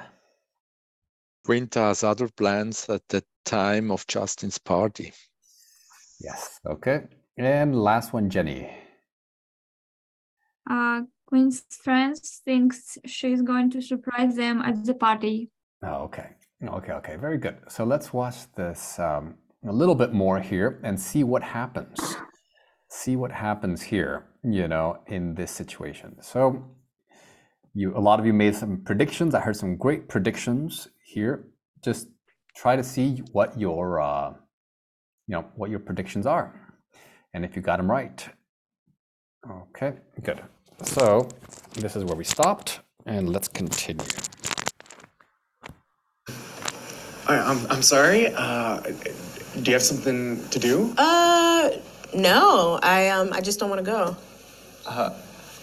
Quinta 1.45 1.80
has 1.80 2.05
other 2.05 2.28
plans 2.28 2.88
at 2.88 3.03
the 3.09 3.22
time 3.45 3.91
of 3.91 4.07
Justin's 4.07 4.59
party. 4.59 5.12
Yes. 6.20 6.61
Okay, 6.66 7.05
and 7.38 7.74
last 7.74 8.12
one, 8.12 8.28
Jenny. 8.28 8.70
Uh, 10.68 11.03
Quinn's 11.26 11.62
friends 11.82 12.43
thinks 12.45 12.99
she's 13.07 13.41
going 13.41 13.70
to 13.70 13.80
surprise 13.80 14.36
them 14.36 14.61
at 14.61 14.84
the 14.84 14.95
party. 14.95 15.51
Oh, 15.82 16.05
okay. 16.05 16.30
Okay, 16.62 16.93
okay, 16.93 17.16
very 17.16 17.38
good. 17.38 17.57
So 17.68 17.84
let's 17.84 18.12
watch 18.12 18.53
this 18.55 18.99
um, 18.99 19.36
a 19.66 19.72
little 19.72 19.95
bit 19.95 20.12
more 20.12 20.38
here 20.41 20.78
and 20.84 21.01
see 21.01 21.24
what 21.24 21.43
happens. 21.43 21.99
See 22.91 23.16
what 23.16 23.30
happens 23.32 23.82
here, 23.82 24.26
you 24.43 24.66
know, 24.68 24.99
in 25.07 25.34
this 25.34 25.51
situation. 25.51 26.16
So 26.20 26.64
you 27.72 27.97
a 27.97 28.01
lot 28.01 28.18
of 28.18 28.26
you 28.26 28.32
made 28.32 28.57
some 28.57 28.82
predictions. 28.84 29.34
I 29.34 29.41
heard 29.41 29.57
some 29.57 29.76
great 29.76 30.09
predictions 30.09 30.88
here. 31.05 31.47
Just 31.84 32.09
try 32.57 32.74
to 32.76 32.82
see 32.82 33.22
what 33.32 33.59
your 33.59 34.01
uh, 34.01 34.30
you 35.28 35.36
know, 35.36 35.45
what 35.55 35.70
your 35.70 35.78
predictions 35.78 36.26
are. 36.26 36.74
And 37.32 37.45
if 37.45 37.55
you 37.55 37.62
got 37.62 37.76
them 37.76 37.88
right. 37.88 38.28
Okay, 39.49 39.95
good. 40.22 40.43
So 40.82 41.28
this 41.74 41.95
is 41.95 42.05
where 42.05 42.16
we 42.16 42.24
stopped 42.24 42.80
and 43.07 43.28
let's 43.28 43.49
continue. 43.49 44.05
All 47.28 47.36
right, 47.36 47.47
I'm, 47.47 47.66
I'm 47.70 47.82
sorry. 47.82 48.32
Uh, 48.34 48.80
do 48.80 49.70
you 49.70 49.72
have 49.72 49.82
something 49.82 50.47
to 50.49 50.59
do? 50.59 50.93
Uh, 50.99 51.70
no, 52.14 52.78
I 52.82 53.08
um, 53.08 53.32
I 53.32 53.40
just 53.40 53.58
don't 53.61 53.70
want 53.70 53.84
to 53.84 53.90
go. 53.90 54.16
Uh, 54.86 54.90
huh. 54.90 55.11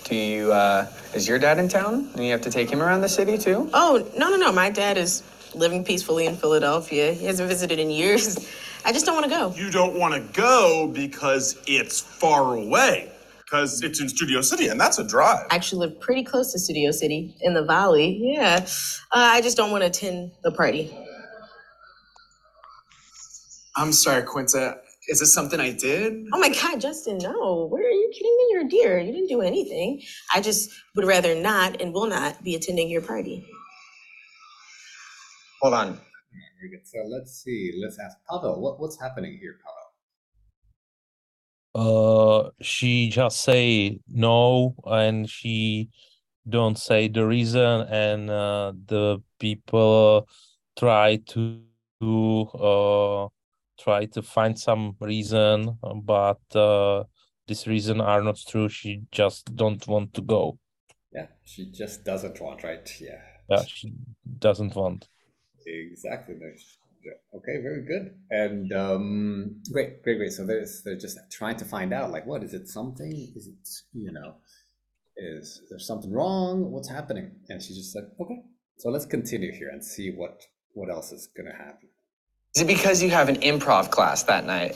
do 0.03 0.15
you, 0.15 0.51
uh, 0.53 0.87
is 1.13 1.27
your 1.27 1.39
dad 1.39 1.57
in 1.57 1.67
town? 1.67 2.09
And 2.13 2.23
you 2.23 2.31
have 2.31 2.41
to 2.41 2.51
take 2.51 2.69
him 2.69 2.81
around 2.81 3.01
the 3.01 3.09
city 3.09 3.37
too? 3.37 3.69
Oh 3.73 4.07
no, 4.17 4.29
no, 4.29 4.37
no. 4.37 4.51
My 4.51 4.69
dad 4.69 4.97
is 4.97 5.23
living 5.55 5.83
peacefully 5.83 6.25
in 6.25 6.35
Philadelphia. 6.35 7.13
He 7.13 7.25
hasn't 7.25 7.49
visited 7.49 7.79
in 7.79 7.89
years. 7.89 8.49
I 8.85 8.93
just 8.93 9.05
don't 9.05 9.15
want 9.15 9.25
to 9.25 9.29
go. 9.29 9.53
You 9.55 9.71
don't 9.71 9.97
want 9.99 10.13
to 10.13 10.39
go 10.39 10.89
because 10.93 11.59
it's 11.67 11.99
far 11.99 12.55
away. 12.55 13.11
Because 13.39 13.81
it's 13.81 14.01
in 14.01 14.09
Studio 14.09 14.41
City, 14.41 14.67
and 14.67 14.79
that's 14.79 14.99
a 14.99 15.07
drive. 15.07 15.47
I 15.49 15.55
actually 15.55 15.87
live 15.87 16.01
pretty 16.01 16.23
close 16.23 16.51
to 16.51 16.59
Studio 16.59 16.91
City 16.91 17.33
in 17.41 17.53
the 17.53 17.63
Valley. 17.63 18.19
Yeah, 18.21 18.59
uh, 18.65 18.67
I 19.13 19.39
just 19.39 19.55
don't 19.55 19.71
want 19.71 19.83
to 19.83 19.87
attend 19.87 20.31
the 20.43 20.51
party. 20.51 20.93
I'm 23.77 23.93
sorry, 23.93 24.23
Quinta. 24.23 24.79
Is 25.07 25.19
this 25.21 25.33
something 25.33 25.59
I 25.59 25.71
did? 25.71 26.25
Oh 26.33 26.39
my 26.39 26.49
God, 26.49 26.81
Justin, 26.81 27.17
no. 27.19 27.67
Where 27.71 27.81
are 27.81 27.89
you 27.89 28.11
kidding 28.13 28.35
me? 28.37 28.47
You're 28.51 28.65
a 28.65 28.69
dear. 28.69 28.99
You 28.99 29.13
didn't 29.13 29.29
do 29.29 29.41
anything. 29.41 30.01
I 30.33 30.41
just 30.41 30.69
would 30.95 31.05
rather 31.05 31.33
not 31.33 31.81
and 31.81 31.93
will 31.93 32.07
not 32.07 32.43
be 32.43 32.55
attending 32.55 32.89
your 32.89 33.01
party. 33.01 33.47
Hold 35.61 35.73
on. 35.75 35.87
Very 36.59 36.71
good. 36.71 36.85
So 36.85 36.99
let's 37.07 37.41
see. 37.41 37.79
Let's 37.81 37.97
ask 37.99 38.17
Pavel. 38.29 38.61
What, 38.61 38.81
what's 38.81 38.99
happening 38.99 39.37
here, 39.39 39.55
Pavel? 39.63 39.77
Uh, 41.73 42.49
she 42.61 43.09
just 43.09 43.41
say 43.41 43.99
no, 44.11 44.75
and 44.85 45.29
she 45.29 45.89
don't 46.49 46.77
say 46.77 47.07
the 47.07 47.25
reason, 47.25 47.81
and 47.89 48.29
uh, 48.29 48.73
the 48.87 49.21
people 49.39 50.27
try 50.77 51.17
to 51.27 51.61
uh 52.53 53.27
try 53.79 54.05
to 54.05 54.21
find 54.21 54.57
some 54.57 54.95
reason, 54.99 55.77
but 56.03 56.41
uh, 56.55 57.03
this 57.47 57.67
reason 57.67 58.01
are 58.01 58.21
not 58.21 58.37
true. 58.47 58.69
She 58.69 59.01
just 59.11 59.55
don't 59.55 59.85
want 59.87 60.13
to 60.15 60.21
go. 60.21 60.59
Yeah, 61.13 61.27
she 61.45 61.71
just 61.71 62.03
doesn't 62.03 62.39
want, 62.41 62.63
right? 62.63 62.87
Yeah, 62.99 63.21
Yeah, 63.49 63.63
she 63.65 63.93
doesn't 64.39 64.75
want. 64.75 65.07
exactly. 65.65 66.35
Yeah. 66.39 67.13
Okay, 67.37 67.61
very 67.61 67.85
good. 67.85 68.15
And 68.31 68.73
um, 68.73 69.61
great, 69.71 70.03
great, 70.03 70.17
great. 70.17 70.31
So 70.33 70.45
there's 70.45 70.83
they're 70.83 70.97
just 70.97 71.17
trying 71.31 71.55
to 71.57 71.65
find 71.65 71.93
out, 71.93 72.11
like, 72.11 72.25
what 72.25 72.43
is 72.43 72.53
it? 72.53 72.67
Something? 72.67 73.31
Is 73.35 73.47
it? 73.47 73.69
You 73.93 74.11
know, 74.11 74.35
Is 75.17 75.63
there 75.69 75.79
something 75.79 76.11
wrong? 76.11 76.71
What's 76.71 76.89
happening? 76.89 77.31
And 77.49 77.61
she's 77.61 77.77
just 77.77 77.95
like, 77.95 78.05
okay, 78.19 78.41
so 78.77 78.89
let's 78.89 79.05
continue 79.05 79.51
here 79.51 79.69
and 79.69 79.83
see 79.83 80.11
what 80.11 80.43
what 80.73 80.89
else 80.89 81.11
is 81.11 81.27
gonna 81.35 81.55
happen. 81.55 81.89
Is 82.57 82.61
it 82.61 82.65
because 82.65 83.03
you 83.03 83.11
have 83.11 83.29
an 83.29 83.35
improv 83.41 83.91
class 83.91 84.23
that 84.23 84.43
night? 84.47 84.75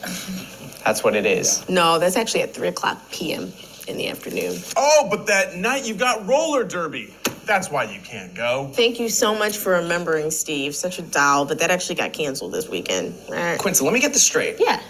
That's 0.84 1.02
what 1.02 1.16
it 1.16 1.26
is. 1.26 1.68
No, 1.68 1.98
that's 1.98 2.14
actually 2.14 2.42
at 2.42 2.54
3 2.54 2.68
o'clock 2.68 3.10
p.m. 3.10 3.52
in 3.88 3.96
the 3.96 4.06
afternoon. 4.08 4.56
Oh, 4.76 5.08
but 5.10 5.26
that 5.26 5.56
night 5.56 5.84
you've 5.84 5.98
got 5.98 6.24
roller 6.24 6.62
derby. 6.62 7.12
That's 7.44 7.72
why 7.72 7.82
you 7.92 8.00
can't 8.02 8.36
go. 8.36 8.70
Thank 8.72 9.00
you 9.00 9.08
so 9.08 9.34
much 9.36 9.56
for 9.56 9.72
remembering, 9.72 10.30
Steve. 10.30 10.76
Such 10.76 11.00
a 11.00 11.02
doll, 11.02 11.44
but 11.44 11.58
that 11.58 11.72
actually 11.72 11.96
got 11.96 12.12
canceled 12.12 12.52
this 12.52 12.68
weekend. 12.68 13.16
All 13.26 13.34
right. 13.34 13.58
Quinta, 13.58 13.82
let 13.82 13.92
me 13.92 13.98
get 13.98 14.12
this 14.12 14.22
straight. 14.22 14.60
Yeah. 14.60 14.80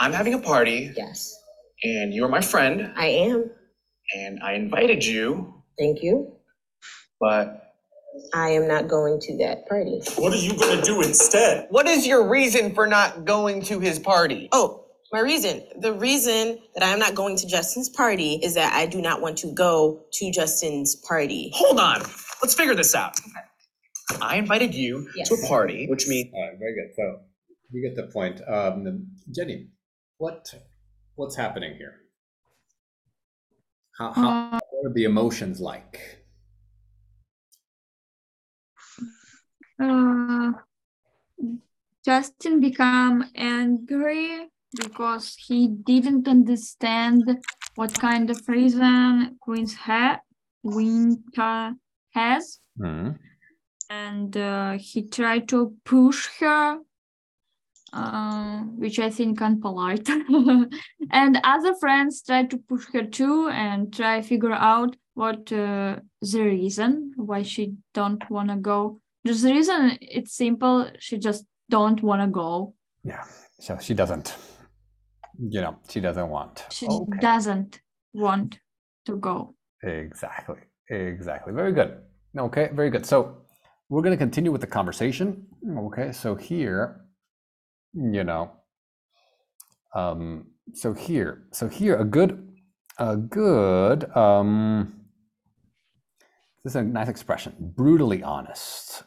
I'm 0.00 0.12
having 0.12 0.34
a 0.34 0.40
party, 0.40 0.90
Yes. 0.96 1.32
and 1.84 2.12
you're 2.12 2.26
my 2.28 2.40
friend, 2.40 2.92
I 2.96 3.06
am. 3.06 3.52
and 4.16 4.40
I 4.42 4.54
invited 4.54 5.04
you, 5.04 5.62
Thank 5.78 6.02
you. 6.02 6.32
but 7.20 7.63
I 8.32 8.50
am 8.50 8.66
not 8.68 8.88
going 8.88 9.20
to 9.20 9.38
that 9.38 9.66
party. 9.68 10.00
What 10.16 10.32
are 10.32 10.36
you 10.36 10.56
gonna 10.58 10.82
do 10.82 11.00
instead? 11.02 11.66
what 11.70 11.86
is 11.86 12.06
your 12.06 12.28
reason 12.28 12.74
for 12.74 12.86
not 12.86 13.24
going 13.24 13.62
to 13.62 13.80
his 13.80 13.98
party? 13.98 14.48
Oh, 14.52 14.86
my 15.12 15.20
reason. 15.20 15.62
The 15.80 15.92
reason 15.92 16.58
that 16.74 16.82
I'm 16.84 16.98
not 16.98 17.14
going 17.14 17.36
to 17.36 17.46
Justin's 17.46 17.88
party 17.88 18.40
is 18.42 18.54
that 18.54 18.72
I 18.72 18.86
do 18.86 19.00
not 19.00 19.20
want 19.20 19.38
to 19.38 19.52
go 19.52 20.04
to 20.14 20.32
Justin's 20.32 20.96
party. 20.96 21.52
Hold 21.54 21.78
on. 21.78 22.00
Let's 22.42 22.54
figure 22.54 22.74
this 22.74 22.94
out. 22.94 23.18
I 24.20 24.36
invited 24.36 24.74
you 24.74 25.08
Yes. 25.16 25.28
to 25.28 25.34
a 25.36 25.46
party, 25.48 25.86
which 25.88 26.06
means 26.08 26.30
All 26.34 26.42
right, 26.42 26.58
very 26.58 26.74
good. 26.74 26.94
So 26.96 27.20
you 27.70 27.82
get 27.82 27.94
the 27.96 28.10
point. 28.12 28.40
Um, 28.48 29.06
Jenny, 29.34 29.68
what 30.18 30.52
what's 31.14 31.36
happening 31.36 31.76
here? 31.76 31.94
How, 33.98 34.12
how 34.12 34.50
what 34.70 34.90
are 34.90 34.92
the 34.92 35.04
emotions 35.04 35.60
like? 35.60 36.23
Uh, 39.90 40.52
Justin 42.04 42.60
become 42.60 43.24
angry 43.34 44.48
because 44.76 45.36
he 45.36 45.68
didn't 45.68 46.28
understand 46.28 47.38
what 47.76 47.94
kind 47.98 48.30
of 48.30 48.46
reason 48.48 49.36
Queen's 49.40 49.74
ha 49.74 50.20
Winter 50.62 51.74
has, 52.14 52.58
Hmm. 52.78 53.10
and 53.90 54.36
uh, 54.36 54.72
he 54.78 55.02
tried 55.08 55.48
to 55.48 55.74
push 55.84 56.28
her, 56.40 56.78
uh, 57.92 58.58
which 58.60 58.98
I 58.98 59.10
think 59.10 59.40
unpolite. 59.40 60.08
and 61.10 61.38
other 61.44 61.74
friends 61.74 62.22
tried 62.22 62.50
to 62.50 62.58
push 62.58 62.86
her 62.94 63.04
too 63.04 63.48
and 63.48 63.92
try 63.92 64.22
figure 64.22 64.52
out 64.52 64.96
what 65.14 65.52
uh, 65.52 66.00
the 66.22 66.42
reason 66.42 67.12
why 67.16 67.42
she 67.42 67.74
don't 67.92 68.28
wanna 68.30 68.56
go. 68.56 69.00
Just 69.26 69.42
the 69.42 69.52
reason 69.52 69.98
it's 70.00 70.36
simple. 70.36 70.90
She 70.98 71.18
just 71.18 71.44
don't 71.70 72.02
wanna 72.02 72.28
go. 72.28 72.74
Yeah. 73.04 73.24
So 73.60 73.78
she 73.80 73.94
doesn't. 73.94 74.34
You 75.38 75.60
know, 75.62 75.76
she 75.88 76.00
doesn't 76.00 76.28
want. 76.28 76.64
She 76.70 76.86
Okay. 76.86 77.18
doesn't 77.20 77.80
want 78.12 78.58
to 79.06 79.16
go. 79.16 79.54
Exactly. 79.82 80.60
Exactly. 80.90 81.52
Very 81.52 81.72
good. 81.72 82.02
Okay, 82.36 82.68
very 82.72 82.90
good. 82.90 83.04
So 83.06 83.38
we're 83.88 84.02
going 84.02 84.12
to 84.16 84.18
continue 84.18 84.52
with 84.52 84.60
the 84.60 84.66
conversation. 84.66 85.46
Okay, 85.86 86.12
so 86.12 86.34
here, 86.34 87.04
you 87.92 88.24
know, 88.24 88.50
um, 89.94 90.46
so 90.74 90.92
here, 90.94 91.44
so 91.52 91.68
here, 91.68 91.96
a 91.96 92.04
good, 92.04 92.48
a 92.98 93.16
good, 93.16 94.04
um, 94.16 95.04
this 96.64 96.72
is 96.72 96.76
a 96.76 96.82
nice 96.82 97.08
expression, 97.08 97.54
brutally 97.76 98.22
honest. 98.22 99.04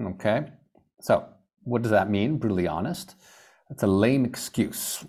Okay, 0.00 0.46
so 1.00 1.26
what 1.62 1.82
does 1.82 1.90
that 1.90 2.10
mean, 2.10 2.38
brutally 2.38 2.66
honest? 2.66 3.14
It's 3.70 3.82
a 3.82 3.86
lame 3.86 4.24
excuse. 4.24 5.04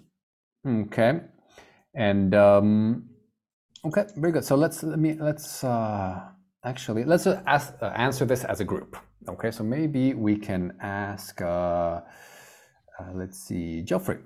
Okay, 0.68 1.22
and 1.96 2.36
um, 2.36 3.12
Okay, 3.84 4.06
very 4.16 4.32
good. 4.32 4.46
So 4.46 4.56
let's 4.56 4.84
let 4.84 5.00
me 5.00 5.16
let's 5.20 5.64
uh, 5.64 6.22
actually 6.64 7.04
let's 7.04 7.26
ask, 7.26 7.74
uh, 7.82 7.86
answer 7.96 8.26
this 8.26 8.44
as 8.44 8.60
a 8.60 8.64
group. 8.64 8.96
Okay, 9.28 9.50
so 9.50 9.64
maybe 9.64 10.14
we 10.14 10.38
can 10.38 10.78
ask. 10.82 11.42
Uh, 11.42 12.02
uh, 13.00 13.12
let's 13.16 13.40
see, 13.40 13.82
Geoffrey, 13.82 14.20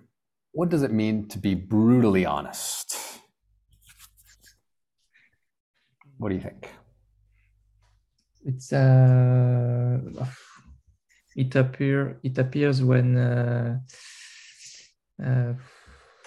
what 0.51 0.67
does 0.67 0.83
it 0.83 0.91
mean 0.91 1.29
to 1.29 1.39
be 1.39 1.53
brutally 1.55 2.25
honest? 2.25 2.97
What 6.17 6.29
do 6.29 6.35
you 6.35 6.41
think? 6.41 6.69
It's 8.43 8.73
uh, 8.73 9.99
it 11.35 11.55
appear 11.55 12.19
it 12.23 12.37
appears 12.37 12.83
when 12.83 13.17
uh, 13.17 13.79
uh, 15.23 15.53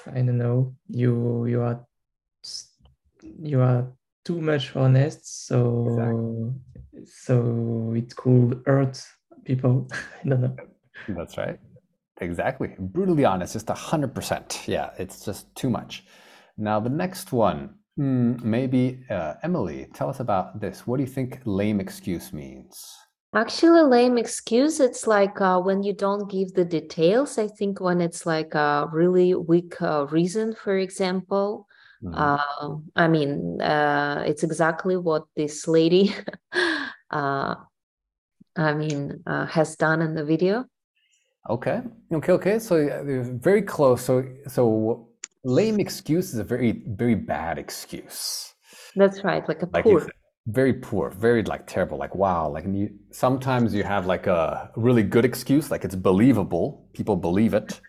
I 0.07 0.23
don't 0.23 0.39
know 0.39 0.75
you 0.89 1.47
you 1.47 1.63
are 1.63 1.87
you 3.41 3.61
are 3.61 3.91
too 4.25 4.41
much 4.41 4.77
honest, 4.77 5.47
so 5.47 6.55
so 7.05 7.93
it 7.97 8.15
could 8.17 8.63
hurt 8.67 9.03
people. 9.45 9.89
I 10.25 10.29
don't 10.29 10.41
know. 10.43 10.57
That's 11.09 11.39
right. 11.39 11.59
Exactly. 12.21 12.75
Brutally 12.79 13.25
honest, 13.25 13.53
just 13.53 13.67
100%. 13.67 14.67
Yeah, 14.69 14.91
it's 14.99 15.25
just 15.25 15.55
too 15.55 15.71
much. 15.71 16.05
Now, 16.57 16.81
the 16.81 16.91
next 16.91 17.33
one, 17.33 17.77
hmm, 17.97 18.37
maybe 18.43 19.05
uh, 19.09 19.35
Emily, 19.43 19.87
tell 19.95 20.09
us 20.11 20.21
about 20.21 20.61
this. 20.61 20.87
What 20.87 20.97
do 20.97 21.05
you 21.05 21.09
think 21.09 21.41
lame 21.45 21.81
excuse 21.81 22.33
means? 22.33 22.97
Actually, 23.35 23.83
lame 23.83 24.16
excuse, 24.16 24.81
it's 24.81 25.07
like 25.07 25.39
uh, 25.41 25.61
when 25.61 25.83
you 25.83 25.93
don't 25.93 26.31
give 26.31 26.55
the 26.55 26.64
details. 26.64 27.37
I 27.37 27.47
think 27.47 27.79
when 27.79 28.01
it's 28.01 28.24
like 28.24 28.55
a 28.55 28.89
really 28.91 29.35
weak 29.35 29.81
uh, 29.83 30.07
reason, 30.07 30.55
for 30.55 30.79
example. 30.79 31.66
Mhm. 32.03 32.14
Um, 32.14 32.91
I 32.97 33.09
mean, 33.09 33.61
uh, 33.61 34.24
it's 34.26 34.45
exactly 34.45 34.97
what 34.97 35.24
this 35.37 35.68
lady, 35.68 36.14
uh, 37.11 37.55
I 38.57 38.74
mean, 38.74 39.22
uh, 39.26 39.47
has 39.47 39.76
done 39.76 40.01
in 40.01 40.14
the 40.14 40.24
video. 40.24 40.64
Okay. 41.51 41.83
Okay. 42.12 42.33
Okay. 42.33 42.59
So 42.59 43.37
very 43.43 43.62
close. 43.62 44.05
So 44.05 44.24
so 44.47 45.09
lame 45.45 45.81
excuse 45.81 46.33
is 46.33 46.39
a 46.39 46.45
very 46.45 46.83
very 46.87 47.14
bad 47.14 47.59
excuse. 47.59 48.55
That's 48.97 49.22
right, 49.22 49.47
like 49.49 49.62
a 49.62 49.66
Like 49.66 49.85
poor. 49.85 50.09
Very 50.49 50.72
poor, 50.72 51.11
very 51.11 51.42
like 51.44 51.66
terrible. 51.66 51.99
Like 51.99 52.14
wow. 52.14 52.49
Like 52.49 52.64
you, 52.66 52.90
sometimes 53.11 53.74
you 53.74 53.84
have 53.84 54.07
like 54.07 54.26
a 54.26 54.70
really 54.76 55.03
good 55.03 55.24
excuse, 55.24 55.70
like 55.70 55.84
it's 55.84 55.94
believable. 55.94 56.88
People 56.94 57.16
believe 57.16 57.55
it, 57.55 57.80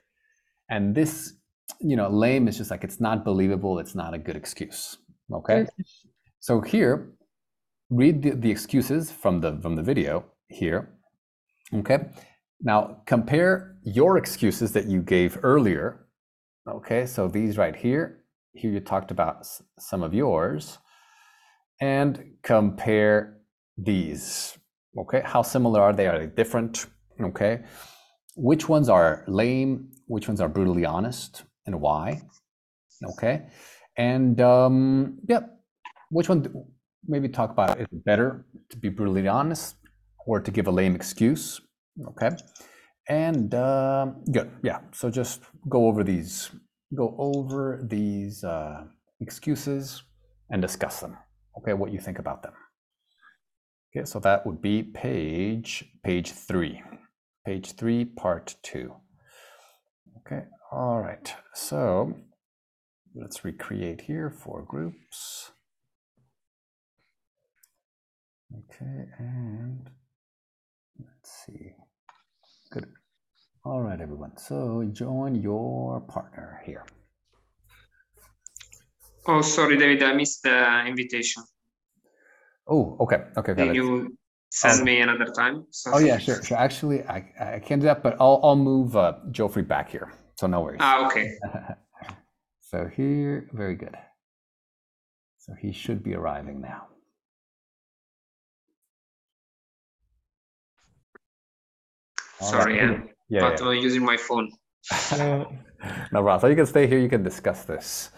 and 0.69 0.93
this, 0.93 1.33
you 1.79 1.95
know, 1.95 2.09
lame 2.09 2.47
is 2.47 2.57
just 2.57 2.71
like 2.71 2.83
it's 2.83 2.99
not 2.99 3.25
believable. 3.25 3.79
It's 3.79 3.95
not 3.95 4.13
a 4.13 4.17
good 4.17 4.35
excuse. 4.35 4.97
Okay. 5.31 5.65
So 6.39 6.61
here, 6.61 7.13
read 7.89 8.21
the, 8.23 8.31
the 8.31 8.51
excuses 8.51 9.11
from 9.11 9.41
the 9.41 9.59
from 9.61 9.75
the 9.75 9.83
video 9.83 10.25
here. 10.47 10.89
Okay. 11.73 11.99
Now 12.61 13.01
compare 13.05 13.77
your 13.83 14.17
excuses 14.17 14.73
that 14.73 14.85
you 14.85 15.01
gave 15.01 15.39
earlier. 15.43 16.05
Okay, 16.67 17.05
so 17.05 17.27
these 17.27 17.57
right 17.57 17.75
here, 17.75 18.25
here 18.53 18.71
you 18.71 18.79
talked 18.79 19.11
about 19.11 19.37
s- 19.39 19.63
some 19.79 20.03
of 20.03 20.13
yours, 20.13 20.77
and 21.81 22.33
compare 22.43 23.37
these. 23.77 24.57
Okay, 24.97 25.21
how 25.23 25.41
similar 25.41 25.81
are 25.81 25.93
they? 25.93 26.07
Are 26.07 26.19
they 26.19 26.27
different? 26.27 26.85
Okay, 27.21 27.63
which 28.35 28.67
ones 28.67 28.89
are 28.89 29.23
lame? 29.27 29.89
Which 30.07 30.27
ones 30.27 30.41
are 30.41 30.49
brutally 30.49 30.85
honest, 30.85 31.43
and 31.65 31.79
why? 31.79 32.21
Okay, 33.11 33.47
and 33.97 34.39
um, 34.41 35.19
yeah, 35.27 35.41
which 36.09 36.29
one? 36.29 36.45
Maybe 37.07 37.29
talk 37.29 37.51
about 37.51 37.79
is 37.79 37.87
it 37.91 38.03
better 38.03 38.45
to 38.69 38.77
be 38.77 38.89
brutally 38.89 39.27
honest 39.27 39.75
or 40.25 40.39
to 40.39 40.51
give 40.51 40.67
a 40.67 40.71
lame 40.71 40.95
excuse? 40.95 41.61
Okay. 42.07 42.29
And 43.07 43.53
um, 43.55 44.23
good. 44.31 44.51
Yeah. 44.63 44.79
So 44.93 45.09
just 45.09 45.41
go 45.67 45.87
over 45.87 46.03
these, 46.03 46.51
go 46.95 47.15
over 47.17 47.83
these 47.83 48.43
uh, 48.43 48.83
excuses 49.19 50.03
and 50.51 50.61
discuss 50.61 50.99
them. 50.99 51.17
Okay. 51.57 51.73
What 51.73 51.91
you 51.91 51.99
think 51.99 52.19
about 52.19 52.43
them. 52.43 52.53
Okay. 53.91 54.05
So 54.05 54.19
that 54.19 54.45
would 54.45 54.61
be 54.61 54.83
page, 54.83 55.85
page 56.03 56.31
three, 56.31 56.81
page 57.45 57.73
three, 57.73 58.05
part 58.05 58.55
two. 58.63 58.93
Okay. 60.19 60.45
All 60.71 61.01
right. 61.01 61.33
So 61.53 62.13
let's 63.15 63.43
recreate 63.43 64.01
here 64.01 64.29
for 64.29 64.61
groups. 64.61 65.51
Okay. 68.53 69.05
And 69.17 69.89
let's 70.99 71.45
see. 71.45 71.73
Good. 72.71 72.85
All 73.65 73.81
right, 73.81 73.99
everyone. 73.99 74.37
So 74.37 74.89
join 74.93 75.35
your 75.35 76.01
partner 76.01 76.61
here. 76.65 76.85
Oh, 79.29 79.41
sorry, 79.41 79.77
David, 79.77 80.01
I 80.01 80.13
missed 80.13 80.41
the 80.41 80.85
invitation. 80.87 81.43
Oh, 82.67 82.97
okay, 82.99 83.25
okay. 83.37 83.53
Can 83.53 83.75
you 83.75 84.17
send 84.49 84.81
Oh. 84.81 84.83
me 84.83 85.01
another 85.01 85.25
time? 85.31 85.65
So- 85.69 85.91
Oh 85.93 85.99
yeah, 85.99 86.17
sure, 86.17 86.41
sure. 86.43 86.57
Actually, 86.57 87.03
I 87.03 87.17
I 87.39 87.59
can't 87.59 87.79
do 87.81 87.87
that, 87.91 88.01
but 88.01 88.13
I'll 88.19 88.39
I'll 88.43 88.55
move 88.71 88.95
uh, 88.95 89.13
Geoffrey 89.31 89.61
back 89.63 89.87
here, 89.89 90.07
so 90.39 90.47
no 90.47 90.61
worries. 90.61 90.81
Ah, 90.81 91.05
okay. 91.05 91.25
so 92.69 92.87
here, 92.97 93.47
very 93.53 93.75
good. 93.75 93.95
So 95.37 95.53
he 95.53 95.71
should 95.71 96.01
be 96.03 96.13
arriving 96.15 96.59
now. 96.61 96.87
All 102.41 102.51
right. 102.53 102.61
Sorry, 102.63 102.81
I'm 102.81 103.09
Yeah, 103.29 103.41
but 103.49 103.59
yeah. 103.61 103.67
uh, 103.67 103.71
using 103.71 104.03
my 104.03 104.17
phone. 104.17 104.49
No. 106.11 106.37
So 106.41 106.47
you 106.47 106.55
can 106.57 106.65
stay 106.65 106.87
here. 106.87 106.99
You 106.99 107.07
can 107.07 107.23
discuss 107.23 107.63
this. 107.63 108.09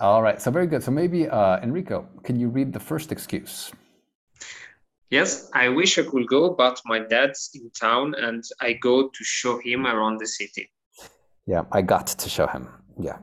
All 0.00 0.22
right. 0.22 0.40
So 0.40 0.50
very 0.50 0.66
good. 0.66 0.82
So 0.82 0.90
maybe 0.90 1.28
uh, 1.28 1.58
Enrico, 1.60 2.08
can 2.22 2.38
you 2.38 2.48
read 2.48 2.72
the 2.72 2.80
first 2.80 3.12
excuse? 3.12 3.72
Yes, 5.10 5.50
I 5.54 5.68
wish 5.68 5.98
I 5.98 6.02
could 6.02 6.26
go, 6.26 6.50
but 6.50 6.80
my 6.84 6.98
dad's 6.98 7.50
in 7.54 7.70
town 7.70 8.14
and 8.14 8.44
I 8.60 8.74
go 8.74 9.08
to 9.08 9.24
show 9.24 9.58
him 9.58 9.86
around 9.86 10.18
the 10.18 10.26
city. 10.26 10.70
Yeah, 11.46 11.62
I 11.72 11.80
got 11.80 12.06
to 12.08 12.28
show 12.28 12.46
him. 12.46 12.68
Yeah, 13.00 13.18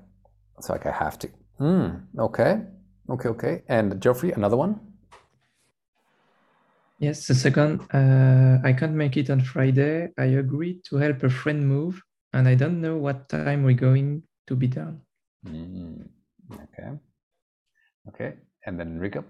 it's 0.58 0.70
like 0.70 0.88
I 0.88 0.92
have 0.92 1.20
to. 1.20 1.30
Hmm. 1.60 1.90
Okay. 2.18 2.62
Okay. 3.10 3.30
Okay. 3.30 3.62
And 3.70 4.02
Geoffrey, 4.02 4.32
another 4.32 4.58
one. 4.58 4.80
Yes, 6.98 7.28
the 7.28 7.36
second, 7.36 7.82
uh, 7.94 8.60
I 8.64 8.74
can't 8.74 8.94
make 8.94 9.18
it 9.18 9.30
on 9.30 9.42
Friday. 9.42 10.10
I 10.18 10.26
agreed 10.26 10.84
to 10.86 10.96
help 10.96 11.24
a 11.24 11.30
friend 11.30 11.68
move, 11.68 12.02
and 12.34 12.48
I 12.48 12.56
don't 12.56 12.82
know 12.82 12.96
what 12.96 13.28
time 13.30 13.64
we're 13.64 13.76
going 13.76 14.24
to 14.48 14.56
be 14.56 14.68
done. 14.68 15.02
Mm, 15.46 16.08
okay. 16.54 16.90
Okay. 18.10 18.34
And 18.66 18.80
then 18.80 18.88
Enrico. 18.88 19.24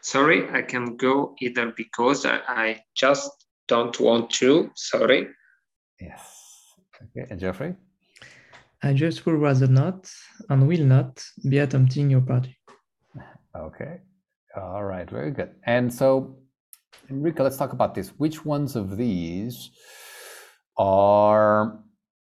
Sorry, 0.00 0.48
I 0.50 0.62
can 0.62 0.96
go 0.96 1.34
either 1.40 1.72
because 1.76 2.24
I, 2.24 2.40
I 2.48 2.80
just 2.96 3.30
don't 3.66 3.98
want 4.00 4.30
to. 4.30 4.70
Sorry. 4.74 5.28
Yes. 6.00 6.22
Okay. 7.02 7.26
And 7.30 7.40
Geoffrey. 7.40 7.74
I 8.82 8.92
just 8.92 9.26
would 9.26 9.34
rather 9.34 9.66
not 9.66 10.10
and 10.48 10.68
will 10.68 10.84
not 10.84 11.22
be 11.48 11.58
attempting 11.58 12.10
your 12.10 12.20
party. 12.20 12.56
Okay. 13.56 13.98
All 14.56 14.84
right. 14.84 15.08
Very 15.10 15.32
good. 15.32 15.50
And 15.64 15.92
so, 15.92 16.38
Enrico, 17.10 17.42
let's 17.42 17.56
talk 17.56 17.72
about 17.72 17.94
this. 17.94 18.10
Which 18.18 18.44
ones 18.44 18.76
of 18.76 18.96
these 18.96 19.70
are, 20.76 21.80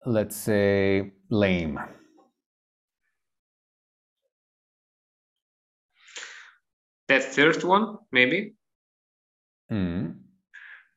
let's 0.07 0.37
say, 0.37 1.13
lame? 1.29 1.79
That 7.11 7.25
third 7.35 7.65
one, 7.65 7.99
maybe, 8.13 8.55
Mm. 9.71 10.15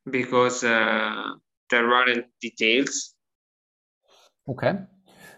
because 0.10 0.64
uh, 0.64 1.34
there 1.70 1.88
aren't 1.92 2.28
details 2.40 3.16
Okay. 4.48 4.74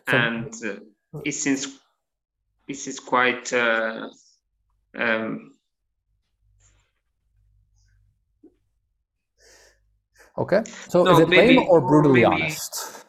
So- 0.10 0.18
and 0.18 0.54
uh, 0.66 1.20
it 1.24 1.32
seems 1.34 1.68
it 2.68 2.88
is 2.88 3.00
quite 3.00 3.54
uh, 3.54 4.10
um, 4.98 5.52
Okay. 10.38 10.62
So 10.90 11.04
No, 11.04 11.12
is 11.14 11.20
it 11.20 11.30
maybe- 11.30 11.56
lame 11.56 11.70
or 11.70 11.80
brutally 11.80 12.24
maybe- 12.24 12.42
honest? 12.44 13.06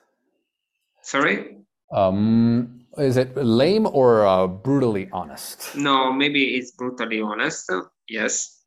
sorry. 1.03 1.59
Um, 1.91 2.76
is 2.99 3.17
it 3.17 3.37
lame 3.37 3.87
or 3.87 4.27
uh, 4.27 4.47
brutally 4.47 5.09
honest? 5.13 5.75
No, 5.77 6.13
maybe 6.13 6.57
it's 6.57 6.73
brutally 6.73 7.21
honest. 7.21 7.71
Yes. 8.09 8.63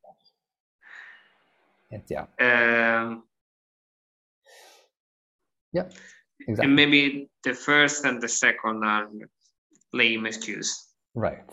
Yeah. 2.08 2.26
Um, 2.40 3.24
Yeah. 5.74 5.86
Exactly. 6.48 6.66
and 6.66 6.76
maybe 6.76 7.30
the 7.44 7.54
first 7.54 8.06
and 8.06 8.22
the 8.22 8.28
second 8.28 8.84
are 8.84 9.08
lame 9.94 10.26
excuse. 10.26 10.88
Right. 11.14 11.52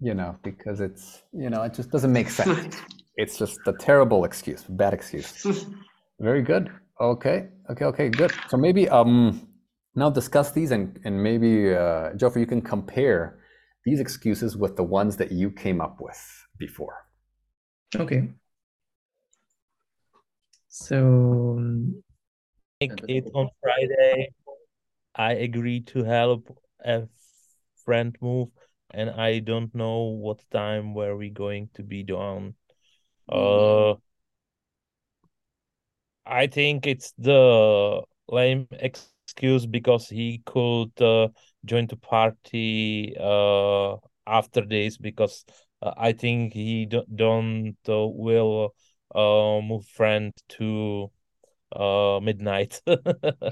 You 0.00 0.14
know, 0.14 0.36
because 0.42 0.80
it's, 0.80 1.22
you 1.32 1.50
know, 1.50 1.62
it 1.62 1.74
just 1.74 1.90
doesn't 1.90 2.12
make 2.12 2.30
sense. 2.30 2.76
it's 3.16 3.36
just 3.38 3.58
a 3.66 3.72
terrible 3.72 4.24
excuse, 4.24 4.62
bad 4.68 4.94
excuse. 4.94 5.46
Very 6.20 6.42
good. 6.42 6.70
Okay. 7.00 7.48
Okay. 7.70 7.84
Okay. 7.86 8.08
Good. 8.08 8.32
So 8.48 8.56
maybe 8.56 8.88
um 8.88 9.48
now 9.94 10.10
discuss 10.10 10.52
these 10.52 10.70
and 10.70 10.98
and 11.04 11.22
maybe 11.22 11.74
uh, 11.74 12.12
Geoffrey, 12.14 12.42
you 12.42 12.46
can 12.46 12.62
compare 12.62 13.38
these 13.84 14.00
excuses 14.00 14.56
with 14.56 14.76
the 14.76 14.84
ones 14.84 15.16
that 15.16 15.32
you 15.32 15.50
came 15.50 15.80
up 15.80 16.00
with 16.00 16.46
before. 16.58 17.06
Okay. 17.96 18.28
So 20.68 21.56
um, 21.58 22.02
Make 22.80 22.92
it 23.08 23.30
on 23.34 23.50
Friday. 23.62 24.30
I 25.14 25.32
agreed 25.32 25.86
to 25.88 26.02
help 26.02 26.56
a 26.82 27.08
friend 27.84 28.16
move, 28.22 28.48
and 28.94 29.10
I 29.10 29.40
don't 29.40 29.74
know 29.74 30.04
what 30.04 30.42
time 30.50 30.94
where 30.94 31.14
we 31.14 31.28
going 31.28 31.68
to 31.74 31.82
be 31.82 32.02
done. 32.02 32.54
Uh, 33.28 33.94
I 36.24 36.46
think 36.46 36.86
it's 36.86 37.12
the 37.18 38.02
lame 38.28 38.66
excuse 39.30 39.66
because 39.66 40.08
he 40.08 40.42
could 40.44 40.90
uh, 41.00 41.28
join 41.64 41.86
the 41.86 41.96
party 41.96 43.14
uh 43.20 43.96
after 44.26 44.64
this 44.66 44.96
because 44.98 45.44
uh, 45.82 45.92
I 45.96 46.12
think 46.12 46.52
he 46.52 46.86
do 46.86 47.02
don't 47.14 47.76
uh, 47.88 48.06
will 48.06 48.74
uh 49.14 49.60
move 49.62 49.86
friend 49.86 50.32
to 50.58 51.10
uh 51.74 52.20
midnight 52.22 52.82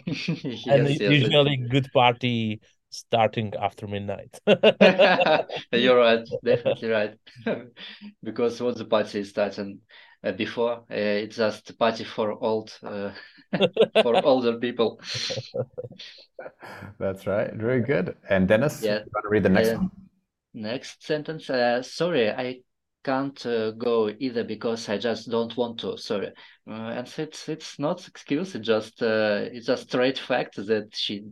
and 0.68 0.86
Yes, 0.86 1.00
yes, 1.00 1.20
yes. 1.20 1.34
usually 1.38 1.56
good 1.56 1.92
party 1.92 2.60
starting 2.90 3.52
after 3.60 3.86
midnight 3.86 4.40
You're 5.72 5.98
right, 5.98 6.24
definitely 6.44 6.88
right. 6.88 7.14
Because 8.22 8.60
what 8.60 8.76
the 8.76 8.84
party 8.84 9.20
is 9.20 9.30
starting 9.30 9.80
uh, 9.80 10.07
before, 10.32 10.72
uh, 10.90 11.22
it's 11.24 11.36
just 11.36 11.70
a 11.70 11.74
party 11.74 12.04
for 12.04 12.32
old, 12.32 12.76
uh, 12.82 13.10
for 14.02 14.24
older 14.24 14.58
people. 14.58 15.00
That's 16.98 17.26
right. 17.26 17.52
Very 17.54 17.80
good. 17.80 18.16
And 18.28 18.48
Dennis, 18.48 18.82
Yeah. 18.82 18.98
you 18.98 19.10
want 19.14 19.24
to 19.24 19.28
read 19.28 19.42
the 19.42 19.48
next 19.48 19.68
Uh, 19.68 19.76
one? 19.78 19.90
Next 20.54 21.04
sentence. 21.04 21.50
Uh, 21.50 21.82
sorry, 21.82 22.30
I 22.30 22.60
can't 23.04 23.44
uh, 23.46 23.70
go 23.72 24.08
either 24.18 24.44
because 24.44 24.88
I 24.88 24.98
just 24.98 25.30
don't 25.30 25.56
want 25.56 25.78
to. 25.80 25.96
Sorry, 25.96 26.32
uh, 26.68 26.72
and 26.98 27.06
it's 27.18 27.48
it's 27.48 27.78
not 27.78 28.06
excuse. 28.08 28.54
It's 28.54 28.66
just 28.66 29.02
uh, 29.02 29.44
it's 29.52 29.68
a 29.68 29.76
straight 29.76 30.18
fact 30.18 30.56
that 30.56 30.88
she 30.94 31.24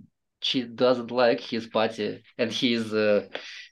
she 0.42 0.62
doesn't 0.62 1.10
like 1.10 1.40
his 1.40 1.66
party, 1.66 2.22
and 2.38 2.52
he's 2.52 2.92
uh, 2.92 3.26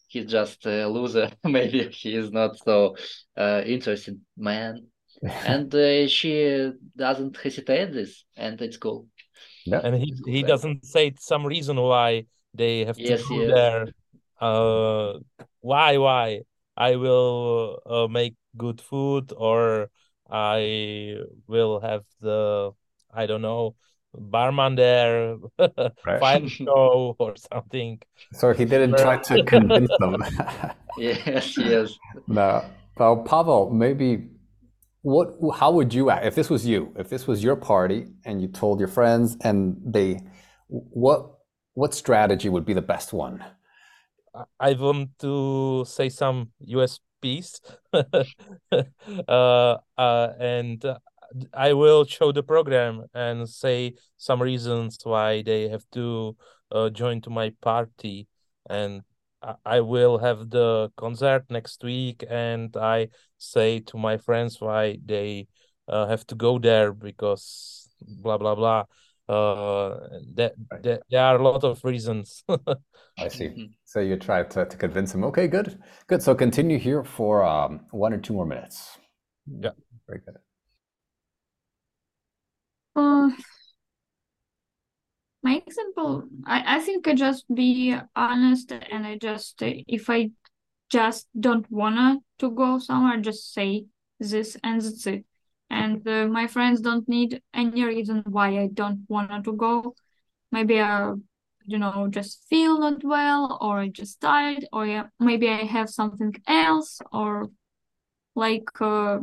he's 0.08 0.26
just 0.26 0.66
a 0.66 0.86
loser. 0.88 1.30
Maybe 1.44 1.88
he 1.90 2.16
is 2.16 2.32
not 2.32 2.56
so 2.58 2.96
uh, 3.36 3.62
interesting 3.64 4.22
man, 4.36 4.86
and 5.44 5.74
uh, 5.74 6.06
she 6.08 6.72
doesn't 6.96 7.36
hesitate 7.36 7.92
this, 7.92 8.24
and 8.36 8.60
it's 8.62 8.76
cool. 8.76 9.08
and 9.82 9.96
he 9.96 10.14
he 10.26 10.42
doesn't 10.42 10.84
say 10.84 11.12
some 11.18 11.46
reason 11.46 11.76
why 11.80 12.24
they 12.54 12.84
have 12.84 13.02
to 13.04 13.12
Yes, 13.12 13.22
go 13.28 13.40
yes. 13.40 13.54
there 13.54 13.88
uh 14.40 15.14
why 15.60 15.96
why 15.96 16.40
I 16.76 16.96
will 16.96 17.80
uh, 17.86 18.08
make 18.08 18.34
good 18.56 18.80
food 18.80 19.32
or 19.36 19.90
I 20.30 21.16
will 21.46 21.80
have 21.80 22.04
the 22.20 22.72
I 23.12 23.26
don't 23.26 23.42
know 23.42 23.76
barman 24.14 24.74
there 24.76 25.36
Right. 26.06 26.22
fire 26.22 26.46
show 26.48 27.16
or 27.18 27.34
something 27.52 28.00
So 28.32 28.52
he 28.52 28.64
didn't 28.66 28.96
try 28.98 29.16
to 29.16 29.38
convince 29.38 29.90
them. 29.98 30.22
Yes, 30.96 31.58
yes. 31.58 31.98
No. 32.26 32.64
Well, 32.96 33.22
Pavel, 33.24 33.70
maybe 33.70 34.28
what 35.05 35.36
how 35.55 35.70
would 35.70 35.92
you 35.92 36.09
act 36.09 36.24
if 36.24 36.34
this 36.34 36.48
was 36.48 36.66
you? 36.66 36.92
If 36.96 37.11
this 37.11 37.26
was 37.26 37.44
your 37.44 37.57
party 37.57 38.07
and 38.24 38.40
you 38.40 38.48
told 38.48 38.78
your 38.78 38.88
friends 38.88 39.36
and 39.42 39.76
they 39.84 40.20
what 40.68 41.30
what 41.74 41.92
strategy 41.92 42.48
would 42.48 42.64
be 42.64 42.72
the 42.72 42.82
best 42.82 43.12
one? 43.12 43.44
I 44.59 44.72
want 44.72 45.11
to 45.20 45.84
say 45.86 46.09
some 46.09 46.52
USPs, 46.66 47.61
uh, 47.92 49.76
uh, 49.98 50.28
and 50.40 50.84
I 51.52 51.74
will 51.74 52.07
show 52.07 52.32
the 52.32 52.42
program 52.42 53.05
and 53.12 53.46
say 53.46 53.94
some 54.16 54.40
reasons 54.40 54.98
why 55.02 55.42
they 55.42 55.68
have 55.68 55.84
to 55.92 56.34
uh, 56.72 56.88
join 56.88 57.20
to 57.22 57.30
my 57.30 57.52
party, 57.61 58.26
and 58.70 59.02
I- 59.45 59.76
I 59.76 59.80
will 59.80 60.18
have 60.18 60.51
the 60.51 60.90
concert 60.97 61.45
next 61.51 61.84
week, 61.84 62.24
and 62.28 62.74
I 62.76 63.09
say 63.38 63.80
to 63.80 63.99
my 63.99 64.16
friends 64.16 64.61
why 64.61 64.99
they 65.05 65.49
uh, 65.88 66.07
have 66.07 66.26
to 66.28 66.34
go 66.34 66.59
there 66.59 66.92
because 66.92 67.88
blah 68.01 68.38
blah 68.38 68.55
blah. 68.55 68.84
uh, 69.28 69.97
that, 70.34 70.53
that 70.82 71.03
there 71.11 71.22
are 71.22 71.36
a 71.36 71.42
lot 71.42 71.64
of 71.64 71.82
reasons. 71.84 72.45
I 73.18 73.28
see. 73.28 73.70
So 73.84 74.01
you 74.01 74.16
try 74.16 74.42
to, 74.42 74.64
to 74.66 74.76
convince 74.76 75.12
them. 75.12 75.24
Okay, 75.24 75.47
good, 75.49 75.78
good. 76.09 76.22
So 76.22 76.34
continue 76.34 76.78
here 76.78 77.05
for 77.05 77.42
um, 77.45 77.86
one 77.90 78.12
or 78.12 78.18
two 78.18 78.34
more 78.34 78.47
minutes. 78.47 78.99
Yeah. 79.47 79.70
Very 80.07 80.20
good. 80.26 80.36
Uh, 82.97 83.30
my 85.45 85.62
example, 85.66 86.24
I, 86.47 86.76
I 86.76 86.80
think 86.80 87.07
I 87.07 87.14
just 87.14 87.45
be 87.55 87.95
honest 88.16 88.72
and 88.72 89.07
I 89.07 89.18
just, 89.18 89.57
if 89.61 90.09
I 90.09 90.30
just 90.90 91.28
don't 91.38 91.70
wanna 91.70 92.20
to 92.38 92.51
go 92.51 92.78
somewhere, 92.78 93.20
just 93.20 93.53
say 93.53 93.84
this 94.18 94.57
and 94.64 94.80
that's 94.80 95.07
it. 95.07 95.24
And 95.68 96.07
uh, 96.09 96.26
my 96.28 96.47
friends 96.47 96.80
don't 96.80 97.07
need 97.09 97.42
any 97.53 97.84
reason 97.84 98.22
why 98.26 98.59
I 98.59 98.68
don't 98.72 99.05
wanna 99.09 99.42
to 99.42 99.53
go. 99.53 99.95
Maybe 100.51 100.80
I, 100.80 101.12
you 101.66 101.78
know, 101.78 102.09
just 102.09 102.49
feel 102.49 102.78
not 102.80 103.05
well 103.05 103.59
or 103.61 103.80
I 103.80 103.88
just 103.88 104.22
tired 104.22 104.66
or 104.72 104.86
yeah, 104.86 105.05
maybe 105.20 105.51
I 105.51 105.64
have 105.64 105.90
something 105.90 106.34
else 106.49 107.01
or 107.12 107.51
like, 108.34 108.80
uh, 108.80 109.18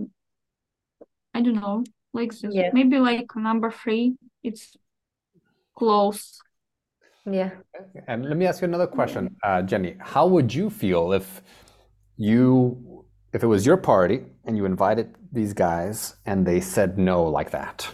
I 1.33 1.41
don't 1.41 1.55
know, 1.55 1.83
like 2.13 2.31
this. 2.31 2.53
Yeah. 2.53 2.69
Maybe 2.73 2.99
like 2.99 3.35
number 3.35 3.71
three, 3.71 4.17
it's 4.43 4.75
close. 5.81 6.39
Yeah. 7.25 7.51
And 8.07 8.19
let 8.29 8.37
me 8.37 8.45
ask 8.45 8.61
you 8.61 8.67
another 8.67 8.85
question, 8.87 9.35
uh, 9.43 9.61
Jenny. 9.63 9.95
How 9.99 10.27
would 10.27 10.53
you 10.53 10.69
feel 10.69 11.11
if 11.11 11.41
you, 12.17 13.05
if 13.33 13.41
it 13.41 13.47
was 13.47 13.65
your 13.65 13.77
party 13.77 14.17
and 14.45 14.55
you 14.57 14.65
invited 14.65 15.07
these 15.31 15.53
guys 15.53 16.15
and 16.27 16.45
they 16.45 16.59
said 16.61 16.99
no 16.99 17.23
like 17.23 17.49
that? 17.51 17.87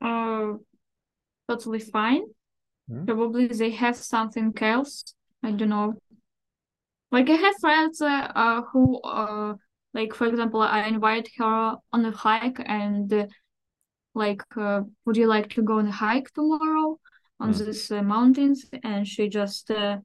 Uh, 0.00 0.54
totally 1.48 1.80
fine. 1.80 2.22
Hmm? 2.88 3.04
Probably 3.04 3.46
they 3.48 3.72
have 3.84 3.96
something 3.96 4.54
else. 4.60 4.94
I 5.42 5.50
don't 5.50 5.68
know. 5.68 5.94
Like 7.12 7.28
I 7.28 7.38
have 7.44 7.56
friends 7.60 8.00
uh, 8.00 8.28
uh, 8.34 8.62
who 8.70 9.00
uh 9.00 9.54
like 9.94 10.14
for 10.14 10.26
example 10.26 10.60
I 10.60 10.80
invite 10.94 11.28
her 11.38 11.76
on 11.94 12.04
a 12.04 12.10
hike 12.10 12.60
and 12.66 13.12
uh, 13.12 13.26
like 14.24 14.42
uh, 14.66 14.80
would 15.04 15.16
you 15.16 15.26
like 15.36 15.48
to 15.56 15.62
go 15.62 15.74
on 15.80 15.86
a 15.88 15.96
hike 16.04 16.30
tomorrow 16.38 16.88
on 17.40 17.52
Hmm. 17.52 17.58
these 17.64 17.84
uh, 17.98 18.02
mountains 18.14 18.58
and 18.90 19.06
she 19.12 19.28
just 19.40 19.70
uh, 19.70 19.96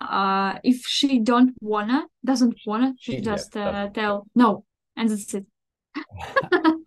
uh 0.00 0.52
if 0.72 0.78
she 0.96 1.18
don't 1.30 1.52
wanna 1.72 2.00
doesn't 2.30 2.56
wanna 2.70 2.90
she 3.04 3.12
Yeah, 3.16 3.26
just 3.30 3.56
uh, 3.56 3.88
tell 3.98 4.14
no 4.42 4.64
and 4.96 5.08
that's 5.10 5.34
it. 5.38 5.46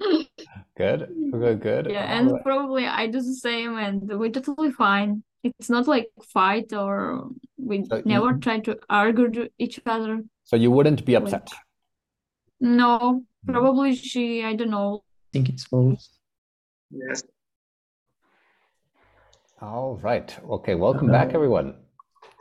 Good, 0.77 1.07
good, 1.31 1.61
good. 1.61 1.85
Yeah, 1.89 2.03
and 2.17 2.31
right. 2.31 2.43
probably 2.43 2.85
I 2.85 3.07
do 3.07 3.21
the 3.21 3.33
same, 3.47 3.77
and 3.77 4.01
we're 4.19 4.29
totally 4.29 4.71
fine. 4.71 5.23
It's 5.43 5.69
not 5.69 5.87
like 5.87 6.07
fight 6.33 6.73
or 6.73 7.29
we 7.57 7.85
So 7.85 7.97
you- 7.97 8.03
never 8.05 8.33
try 8.45 8.59
to 8.67 8.77
argue 8.89 9.29
to 9.37 9.49
each 9.57 9.79
other. 9.85 10.23
So 10.43 10.55
you 10.57 10.71
wouldn't 10.71 11.05
be 11.05 11.13
Like- 11.13 11.23
upset. 11.23 11.47
No, 12.59 13.23
Hmm. 13.45 13.51
probably 13.53 13.95
she, 13.95 14.43
I 14.43 14.53
don't 14.55 14.69
know. 14.71 15.03
I 15.07 15.29
think 15.33 15.49
it's 15.49 15.63
false. 15.65 16.09
Yes. 16.91 17.23
All 19.61 19.97
right. 20.03 20.37
Okay. 20.49 20.75
Welcome 20.75 21.11
back, 21.11 21.33
everyone. 21.33 21.75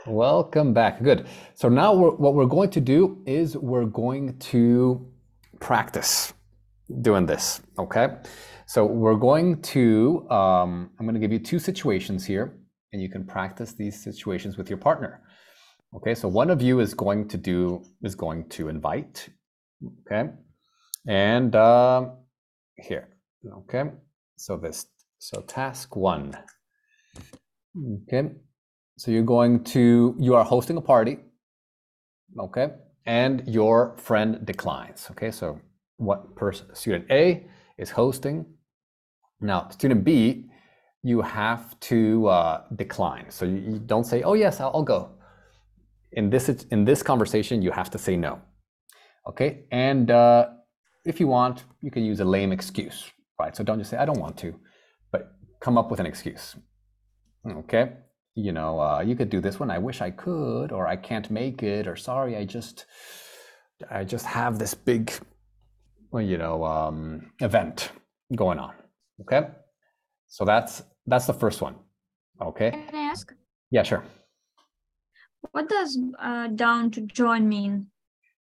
Welcome 0.07 0.75
back. 0.75 1.03
Good. 1.03 1.27
So 1.55 1.69
now 1.69 1.95
we're, 1.95 2.11
what 2.11 2.35
we're 2.35 2.45
going 2.47 2.71
to 2.71 2.81
do 2.81 3.23
is 3.27 3.57
we're 3.57 3.87
going 3.87 4.39
to 4.39 5.11
practice 5.61 6.35
doing 7.01 7.25
this. 7.25 7.63
Okay. 7.79 8.09
So 8.67 8.85
we're 8.85 9.17
going 9.17 9.63
to, 9.63 10.29
um, 10.31 10.91
I'm 10.99 11.07
going 11.07 11.15
to 11.15 11.21
give 11.21 11.33
you 11.33 11.39
two 11.39 11.59
situations 11.59 12.25
here, 12.27 12.59
and 12.93 13.01
you 13.01 13.09
can 13.09 13.25
practice 13.25 13.73
these 13.73 14.03
situations 14.03 14.59
with 14.59 14.69
your 14.69 14.79
partner. 14.79 15.23
Okay. 15.97 16.15
So 16.15 16.29
one 16.29 16.51
of 16.51 16.61
you 16.61 16.81
is 16.81 16.93
going 16.93 17.29
to 17.29 17.39
do, 17.39 17.83
is 18.03 18.15
going 18.15 18.49
to 18.51 18.69
invite. 18.69 19.29
Okay. 20.07 20.31
And 21.09 21.57
um, 21.57 22.19
here. 22.77 23.09
Okay. 23.47 23.85
So 24.37 24.57
this, 24.57 24.87
so 25.19 25.41
task 25.43 25.97
one. 25.97 26.37
Okay. 28.03 28.31
So 28.97 29.11
you're 29.11 29.23
going 29.23 29.65
to, 29.65 30.15
you 30.19 30.35
are 30.35 30.45
hosting 30.45 30.77
a 30.77 30.81
party. 30.81 31.19
Okay. 32.39 32.69
And 33.07 33.43
your 33.47 33.97
friend 33.99 34.45
declines. 34.45 35.09
Okay. 35.11 35.31
So 35.31 35.61
what 35.97 36.37
person, 36.37 36.75
student 36.75 37.07
A 37.11 37.47
is 37.79 37.91
hosting. 37.91 38.47
Now, 39.41 39.69
student 39.71 40.05
B, 40.05 40.47
you 41.03 41.21
have 41.21 41.79
to 41.81 42.27
uh, 42.29 42.63
decline. 42.77 43.31
So 43.31 43.45
you, 43.45 43.57
you 43.57 43.79
don't 43.79 44.05
say, 44.05 44.23
oh, 44.23 44.35
yes, 44.35 44.61
I'll, 44.61 44.71
I'll 44.75 44.83
go. 44.83 45.11
In 46.13 46.31
this, 46.31 46.49
in 46.49 46.85
this 46.85 47.03
conversation, 47.03 47.61
you 47.61 47.71
have 47.73 47.91
to 47.91 47.99
say 47.99 48.17
no. 48.17 48.41
Okay. 49.29 49.65
And 49.71 50.11
uh, 50.11 50.49
if 51.05 51.21
you 51.21 51.27
want, 51.27 51.65
you 51.83 51.91
can 51.91 52.05
use 52.05 52.21
a 52.21 52.25
lame 52.25 52.53
excuse, 52.53 53.11
right? 53.39 53.57
So 53.57 53.65
don't 53.65 53.79
just 53.79 53.91
say, 53.91 53.97
I 53.97 54.05
don't 54.05 54.21
want 54.21 54.37
to, 54.39 54.55
but 55.13 55.33
come 55.61 55.79
up 55.79 55.91
with 55.91 56.01
an 56.01 56.07
excuse. 56.07 56.57
Okay. 57.47 57.93
You 58.35 58.53
know, 58.53 58.81
uh, 58.81 59.01
you 59.01 59.15
could 59.15 59.31
do 59.31 59.41
this 59.41 59.61
one. 59.61 59.71
I 59.71 59.79
wish 59.79 60.01
I 60.01 60.11
could, 60.11 60.73
or 60.73 60.87
I 60.87 60.97
can't 60.97 61.31
make 61.31 61.63
it, 61.63 61.87
or 61.87 61.95
sorry, 61.97 62.37
I 62.37 62.45
just, 62.45 62.87
I 63.91 64.03
just 64.05 64.27
have 64.27 64.59
this 64.59 64.75
big, 64.75 65.13
well, 66.11 66.23
you 66.23 66.39
know, 66.39 66.65
um, 66.65 67.31
event 67.41 67.91
going 68.35 68.59
on. 68.59 68.75
Okay. 69.21 69.49
So 70.27 70.45
that's 70.45 70.83
that's 71.07 71.27
the 71.27 71.35
first 71.35 71.61
one. 71.63 71.77
Okay. 72.43 72.71
Can 72.71 72.95
I 72.95 73.11
ask, 73.11 73.33
Yeah, 73.71 73.85
sure. 73.85 74.03
what 75.53 75.69
does 75.69 75.97
uh, 76.21 76.49
down 76.49 76.91
to 76.93 77.03
join 77.03 77.49
mean? 77.49 77.87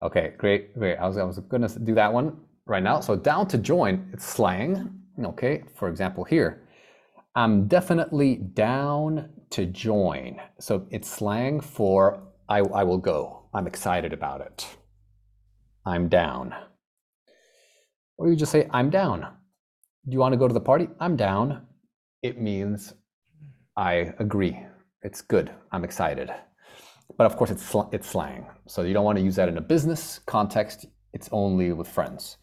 Okay, 0.03 0.33
great, 0.37 0.73
great. 0.77 0.97
I 0.97 1.07
was, 1.07 1.17
I 1.17 1.23
was 1.23 1.39
gonna 1.39 1.67
do 1.67 1.95
that 1.95 2.13
one 2.13 2.37
right 2.71 2.81
now. 2.81 3.01
So 3.01 3.15
down 3.15 3.47
to 3.49 3.57
join, 3.57 4.09
it's 4.13 4.25
slang. 4.25 4.89
Okay, 5.23 5.63
for 5.75 5.89
example, 5.89 6.23
here, 6.23 6.67
I'm 7.35 7.67
definitely 7.67 8.37
down 8.37 9.29
to 9.51 9.65
join. 9.65 10.37
So 10.59 10.87
it's 10.89 11.09
slang 11.09 11.59
for 11.59 12.23
I, 12.49 12.59
I 12.59 12.83
will 12.83 12.97
go. 12.97 13.49
I'm 13.53 13.67
excited 13.67 14.13
about 14.13 14.41
it. 14.41 14.65
I'm 15.85 16.07
down. 16.07 16.55
Or 18.17 18.29
you 18.29 18.35
just 18.35 18.51
say, 18.51 18.67
I'm 18.71 18.89
down. 18.89 19.19
Do 19.19 20.13
you 20.13 20.19
want 20.19 20.33
to 20.33 20.37
go 20.37 20.47
to 20.47 20.53
the 20.53 20.61
party? 20.61 20.87
I'm 20.99 21.15
down. 21.15 21.67
It 22.23 22.39
means 22.39 22.93
I 23.75 24.13
agree. 24.19 24.57
It's 25.03 25.21
good. 25.21 25.51
I'm 25.71 25.83
excited. 25.83 26.29
But 27.17 27.25
of 27.25 27.35
course, 27.35 27.51
it's 27.51 27.65
sl- 27.65 27.89
it's 27.91 28.07
slang, 28.07 28.45
so 28.67 28.83
you 28.83 28.93
don't 28.93 29.03
want 29.03 29.17
to 29.17 29.23
use 29.23 29.35
that 29.35 29.49
in 29.49 29.57
a 29.57 29.61
business 29.61 30.19
context. 30.25 30.85
It's 31.13 31.29
only 31.31 31.71
with 31.73 31.87
friends. 31.87 32.37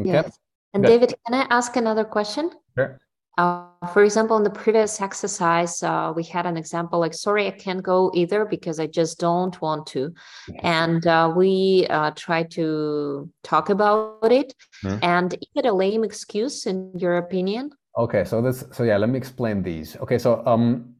Okay. 0.00 0.10
Yes. 0.10 0.38
And 0.72 0.82
Good. 0.84 0.88
David, 0.90 1.14
can 1.26 1.34
I 1.34 1.46
ask 1.50 1.76
another 1.76 2.04
question? 2.04 2.50
Sure. 2.76 2.98
Uh, 3.36 3.66
for 3.92 4.04
example, 4.04 4.36
in 4.36 4.44
the 4.44 4.50
previous 4.50 5.00
exercise, 5.00 5.82
uh, 5.82 6.12
we 6.14 6.22
had 6.22 6.46
an 6.46 6.56
example 6.56 7.00
like, 7.00 7.14
sorry, 7.14 7.46
I 7.48 7.50
can't 7.50 7.82
go 7.82 8.12
either 8.14 8.44
because 8.44 8.78
I 8.78 8.86
just 8.86 9.18
don't 9.18 9.60
want 9.60 9.86
to. 9.88 10.14
And 10.62 11.04
uh, 11.06 11.32
we 11.36 11.86
uh, 11.90 12.12
try 12.12 12.44
to 12.58 13.28
talk 13.42 13.70
about 13.70 14.30
it. 14.30 14.54
Mhm. 14.84 14.98
And 15.02 15.34
is 15.34 15.48
it 15.56 15.66
a 15.66 15.72
lame 15.72 16.04
excuse, 16.04 16.66
in 16.66 16.92
your 16.96 17.16
opinion? 17.16 17.70
Okay. 17.98 18.24
So 18.24 18.40
this. 18.40 18.64
So 18.72 18.84
yeah, 18.84 18.98
let 18.98 19.08
me 19.10 19.18
explain 19.18 19.62
these. 19.62 19.96
Okay. 19.96 20.18
So 20.18 20.42
um, 20.46 20.94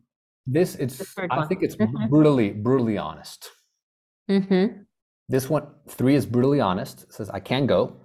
this 0.47 0.75
it's. 0.75 1.17
I 1.31 1.47
think 1.47 1.63
it's 1.63 1.77
Mhm. 1.77 2.09
brutally 2.11 2.51
brutally 2.51 2.99
honest. 2.99 3.51
Mm-hmm. 4.29 4.83
This 5.29 5.49
one 5.49 5.67
three 5.89 6.15
is 6.17 6.27
brutally 6.27 6.61
honest. 6.61 7.05
It 7.05 7.13
says 7.13 7.31
I 7.31 7.41
can 7.41 7.67
go. 7.67 7.97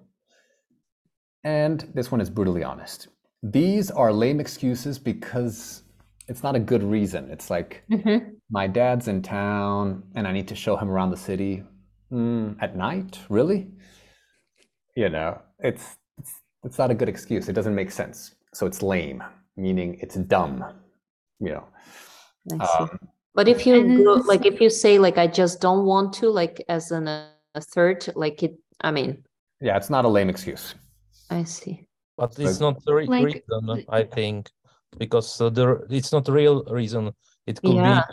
And 1.44 1.90
this 1.94 2.12
one 2.12 2.22
is 2.22 2.30
brutally 2.30 2.64
honest. 2.64 3.08
These 3.44 3.92
are 3.92 4.12
lame 4.12 4.40
excuses 4.40 5.00
because 5.00 5.84
it's 6.28 6.44
not 6.44 6.56
a 6.56 6.60
good 6.60 6.84
reason. 6.84 7.30
It's 7.32 7.50
like 7.50 7.84
Mm-hmm. 7.92 8.32
my 8.52 8.68
dad's 8.68 9.08
in 9.08 9.22
town 9.22 10.04
and 10.16 10.28
I 10.28 10.32
need 10.32 10.48
to 10.50 10.56
show 10.56 10.76
him 10.76 10.90
around 10.90 11.12
the 11.12 11.18
city 11.18 11.64
mm, 12.12 12.56
at 12.62 12.76
night. 12.76 13.20
Really? 13.30 13.68
You 14.96 15.10
know, 15.10 15.40
it's, 15.60 15.96
it's 16.18 16.32
it's 16.64 16.78
not 16.78 16.92
a 16.92 16.94
good 16.94 17.08
excuse. 17.10 17.48
It 17.48 17.54
doesn't 17.54 17.76
make 17.76 17.92
sense. 17.92 18.36
So 18.54 18.66
it's 18.68 18.82
lame, 18.84 19.24
meaning 19.56 19.98
it's 20.02 20.16
dumb. 20.16 20.64
You 21.40 21.52
know. 21.54 21.64
I 22.60 22.66
see. 22.66 22.84
Um, 22.84 23.00
But 23.34 23.48
if 23.48 23.66
you 23.66 23.76
And 23.80 24.04
go, 24.04 24.18
this- 24.18 24.28
like, 24.28 24.46
if 24.46 24.60
you 24.60 24.70
say, 24.70 25.00
like, 25.00 25.18
I 25.18 25.28
just 25.28 25.62
don't 25.62 25.86
want 25.86 26.12
to, 26.16 26.30
like, 26.30 26.62
as 26.68 26.92
an, 26.92 27.08
a 27.08 27.62
third, 27.62 28.10
like 28.16 28.44
it, 28.44 28.58
I 28.82 28.92
mean, 28.92 29.24
yeah, 29.62 29.78
it's 29.78 29.90
not 29.90 30.04
a 30.04 30.10
lame 30.10 30.30
excuse. 30.30 30.76
I 31.30 31.44
see. 31.44 31.86
But 32.18 32.38
it's 32.40 32.60
not 32.60 32.84
the 32.86 32.94
re- 32.94 33.08
Like, 33.08 33.24
reason, 33.24 33.86
I 33.90 34.04
think, 34.04 34.50
because 34.98 35.40
uh, 35.40 35.50
the 35.50 35.86
it's 35.90 36.12
not 36.12 36.28
real 36.28 36.64
reason. 36.66 37.14
It 37.48 37.62
could 37.62 37.76
Yeah. 37.76 38.04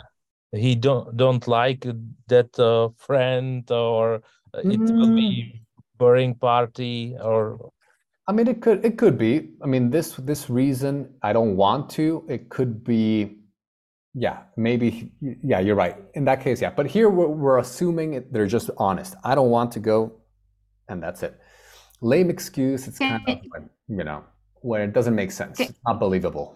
be 0.51 0.59
he 0.59 0.75
don't 0.75 1.17
don't 1.17 1.45
like 1.47 1.85
that 2.27 2.57
uh, 2.59 2.89
friend, 2.97 3.69
or 3.69 4.15
uh, 4.53 4.59
it 4.59 4.79
will 4.79 5.07
Mm. 5.09 5.15
be 5.15 5.61
boring 5.97 6.35
party, 6.35 7.17
or 7.21 7.71
I 8.27 8.31
mean, 8.33 8.47
it 8.47 8.61
could 8.61 8.85
it 8.85 8.97
could 8.97 9.17
be. 9.17 9.49
I 9.61 9.67
mean, 9.67 9.89
this 9.89 10.15
this 10.15 10.49
reason 10.49 11.13
I 11.21 11.33
don't 11.33 11.57
want 11.57 11.89
to. 11.91 12.23
It 12.29 12.49
could 12.49 12.83
be, 12.83 13.39
yeah, 14.13 14.43
maybe. 14.55 15.11
Yeah, 15.21 15.59
you're 15.59 15.75
right. 15.75 15.97
In 16.13 16.25
that 16.25 16.41
case, 16.41 16.61
yeah. 16.61 16.71
But 16.71 16.87
here 16.87 17.09
we're, 17.09 17.27
we're 17.27 17.59
assuming 17.59 18.13
it, 18.13 18.31
they're 18.31 18.47
just 18.47 18.69
honest. 18.77 19.15
I 19.23 19.35
don't 19.35 19.49
want 19.49 19.71
to 19.73 19.79
go, 19.79 20.21
and 20.87 21.03
that's 21.03 21.23
it. 21.23 21.35
Lame 22.01 22.29
excuse. 22.29 22.87
It's 22.87 22.99
kind 22.99 23.21
of 23.27 23.39
you 23.87 24.03
know 24.03 24.23
where 24.61 24.83
it 24.83 24.93
doesn't 24.93 25.15
make 25.15 25.31
sense. 25.31 25.59
It's 25.59 25.79
not 25.85 25.99
believable. 25.99 26.55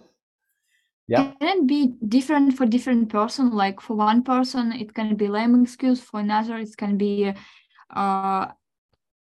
Yeah. 1.08 1.34
Can 1.42 1.58
it 1.58 1.68
be 1.68 1.96
different 2.08 2.56
for 2.58 2.66
different 2.66 3.10
person? 3.10 3.52
Like 3.52 3.82
for 3.82 3.96
one 3.96 4.24
person, 4.24 4.72
it 4.72 4.94
can 4.94 5.16
be 5.16 5.28
lame 5.28 5.62
excuse. 5.62 6.00
For 6.00 6.20
another, 6.20 6.58
it 6.58 6.76
can 6.78 6.98
be 6.98 7.34
uh, 7.89 8.48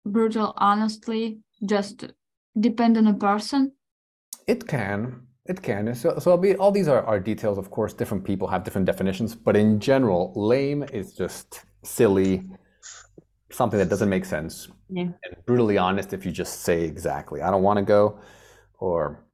brutal, 0.05 0.53
honestly. 0.57 1.39
Just 1.65 2.13
depend 2.57 2.97
on 2.97 3.07
a 3.07 3.13
person. 3.13 3.73
It 4.47 4.67
can. 4.67 5.27
It 5.45 5.61
can. 5.61 5.93
So, 5.93 6.19
so 6.19 6.31
I'll 6.31 6.37
be, 6.37 6.55
all 6.55 6.71
these 6.71 6.87
are, 6.87 7.03
are 7.03 7.19
details, 7.19 7.57
of 7.57 7.69
course. 7.69 7.93
Different 7.93 8.23
people 8.23 8.47
have 8.47 8.63
different 8.63 8.85
definitions, 8.85 9.35
but 9.35 9.57
in 9.57 9.79
general, 9.79 10.31
lame 10.35 10.83
is 10.93 11.13
just 11.13 11.65
silly, 11.83 12.43
something 13.53 13.79
that 13.79 13.89
doesn't 13.89 14.09
make 14.09 14.25
sense. 14.25 14.67
Yeah. 14.89 15.03
And 15.03 15.45
brutally 15.45 15.77
honest 15.77 16.13
if 16.13 16.25
you 16.25 16.31
just 16.31 16.61
say 16.61 16.83
exactly, 16.83 17.41
I 17.41 17.51
don't 17.51 17.63
want 17.63 17.77
to 17.77 17.85
go, 17.85 18.19
or 18.79 19.25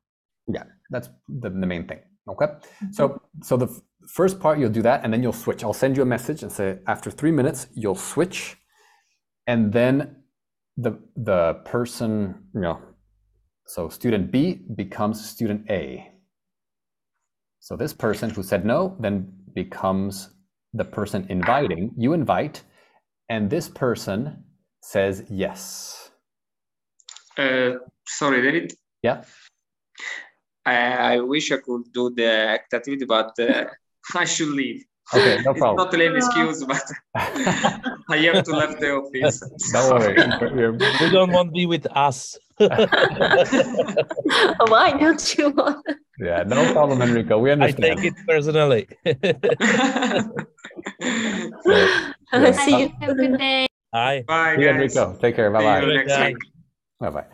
yeah, 0.48 0.64
that's 0.90 1.10
the, 1.28 1.50
the 1.50 1.66
main 1.66 1.88
thing. 1.88 2.00
Okay. 2.28 2.46
Mm-hmm. 2.46 2.92
So, 2.92 3.22
so 3.42 3.58
the 3.58 3.68
f- 3.68 3.82
first 4.08 4.40
part 4.40 4.60
you'll 4.60 4.70
do 4.70 4.82
that, 4.84 5.04
and 5.04 5.12
then 5.12 5.24
you'll 5.24 5.34
switch. 5.34 5.64
I'll 5.64 5.74
send 5.74 5.96
you 5.98 6.04
a 6.04 6.06
message 6.06 6.44
and 6.44 6.52
say 6.52 6.80
after 6.88 7.10
three 7.10 7.32
minutes 7.32 7.68
you'll 7.74 7.96
switch, 7.96 8.58
and 9.48 9.74
then 9.74 10.18
the 10.78 11.00
the 11.16 11.56
person, 11.66 12.44
you 12.54 12.62
know, 12.62 12.80
so 13.66 13.90
student 13.90 14.32
B 14.32 14.62
becomes 14.76 15.24
student 15.28 15.70
A. 15.70 16.12
So 17.60 17.76
this 17.76 17.94
person 17.94 18.30
who 18.30 18.44
said 18.44 18.66
no 18.66 18.96
then 19.00 19.32
becomes 19.54 20.30
the 20.74 20.86
person 20.86 21.26
inviting. 21.30 21.92
You 21.98 22.14
invite, 22.14 22.64
and 23.30 23.50
this 23.50 23.70
person 23.70 24.44
says 24.82 25.24
yes. 25.30 26.12
Uh, 27.38 27.72
sorry, 28.08 28.42
David. 28.42 28.74
Yeah. 29.04 29.24
I, 30.66 31.14
I 31.16 31.20
wish 31.20 31.52
I 31.52 31.58
could 31.58 31.84
do 31.94 32.10
the 32.16 32.30
activity, 32.30 33.06
but 33.06 33.32
uh, 33.40 33.66
I 34.16 34.26
should 34.26 34.50
leave. 34.50 34.84
Okay, 35.14 35.42
no 35.44 35.52
It's 35.52 35.60
problem. 35.60 35.78
not 35.86 35.94
a 35.94 35.98
lame 35.98 36.16
excuse, 36.16 36.64
but 36.66 36.84
I 37.16 38.18
have 38.18 38.44
to 38.44 38.52
leave 38.56 38.80
the 38.80 38.92
office. 38.92 39.40
Don't 39.74 40.00
worry. 40.00 40.16
You're- 40.60 41.12
don't 41.12 41.32
want 41.32 41.50
to 41.50 41.54
be 41.54 41.66
with 41.66 41.88
us. 41.96 42.38
Why 44.68 44.92
don't 45.00 45.38
you 45.38 45.50
want? 45.52 45.86
yeah, 46.20 46.44
no 46.44 46.72
problem, 46.74 47.02
Enrico. 47.02 47.40
We 47.40 47.52
understand. 47.52 47.86
I 47.86 47.90
understand. 47.92 48.02
take 48.02 48.14
it 48.14 48.28
personally. 48.28 48.88
Yeah. 52.32 52.52
See 52.52 52.80
you. 52.80 52.92
Have 53.00 53.10
a 53.10 53.16
good 53.16 53.38
day. 53.38 53.68
Hi. 53.94 54.24
Bye, 54.28 54.56
See 54.56 54.64
guys. 54.64 54.76
Enrico. 54.76 55.18
Take 55.20 55.36
care. 55.36 55.52
Bye 55.52 55.60
See 55.60 55.66
bye. 55.66 55.82
you 55.82 55.94
next 55.96 56.16
Bye. 56.16 56.28
week. 56.28 56.38
Bye 57.00 57.10
bye. 57.10 57.26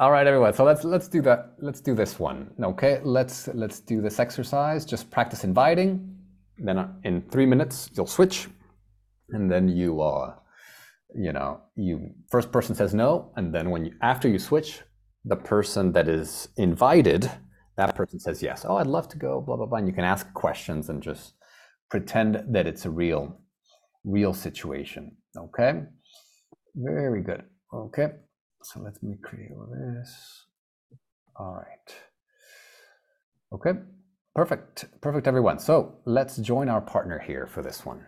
All 0.00 0.10
right, 0.10 0.26
everyone. 0.26 0.52
So 0.54 0.64
let's 0.64 0.84
let's 0.84 1.08
do 1.08 1.22
that. 1.22 1.54
Let's 1.60 1.80
do 1.80 1.94
this 1.94 2.18
one. 2.18 2.50
Okay. 2.60 3.00
Let's 3.04 3.48
let's 3.54 3.80
do 3.80 4.00
this 4.00 4.18
exercise. 4.18 4.84
Just 4.84 5.10
practice 5.10 5.44
inviting. 5.44 6.16
Then 6.58 6.78
uh, 6.78 6.88
in 7.04 7.22
three 7.30 7.46
minutes 7.46 7.90
you'll 7.94 8.06
switch, 8.06 8.48
and 9.30 9.50
then 9.50 9.68
you 9.68 10.00
uh, 10.02 10.34
you 11.16 11.32
know, 11.32 11.60
you 11.76 12.10
first 12.30 12.52
person 12.52 12.74
says 12.74 12.94
no, 12.94 13.32
and 13.36 13.54
then 13.54 13.70
when 13.70 13.86
you 13.86 13.92
after 14.02 14.28
you 14.28 14.38
switch, 14.38 14.80
the 15.24 15.36
person 15.36 15.92
that 15.92 16.08
is 16.08 16.48
invited, 16.56 17.30
that 17.76 17.94
person 17.94 18.18
says 18.20 18.42
yes. 18.42 18.64
Oh, 18.68 18.76
I'd 18.76 18.86
love 18.86 19.08
to 19.10 19.18
go. 19.18 19.40
Blah 19.40 19.56
blah 19.56 19.66
blah. 19.66 19.78
And 19.78 19.88
you 19.88 19.94
can 19.94 20.04
ask 20.04 20.32
questions 20.34 20.88
and 20.88 21.02
just 21.02 21.34
pretend 21.90 22.42
that 22.48 22.66
it's 22.66 22.84
a 22.84 22.90
real 22.90 23.40
real 24.04 24.34
situation. 24.34 25.16
Okay. 25.36 25.82
Very 26.74 27.22
good. 27.22 27.44
Okay. 27.72 28.08
So 28.62 28.80
let 28.80 29.02
me 29.02 29.16
create 29.22 29.50
this. 29.70 30.46
All 31.36 31.54
right. 31.54 31.94
Okay. 33.52 33.80
Perfect. 34.34 34.86
Perfect, 35.00 35.28
everyone. 35.28 35.60
So 35.60 35.98
let's 36.06 36.38
join 36.38 36.68
our 36.68 36.80
partner 36.80 37.20
here 37.20 37.46
for 37.46 37.62
this 37.62 37.86
one. 37.86 38.04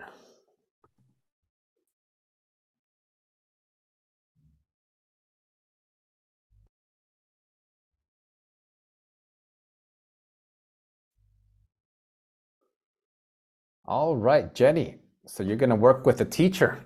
All 13.87 14.17
right, 14.17 14.53
Jenny. 14.55 14.97
So 15.27 15.43
you're 15.43 15.57
going 15.57 15.71
to 15.71 15.77
work 15.77 16.07
with 16.07 16.21
a 16.21 16.25
teacher. 16.25 16.85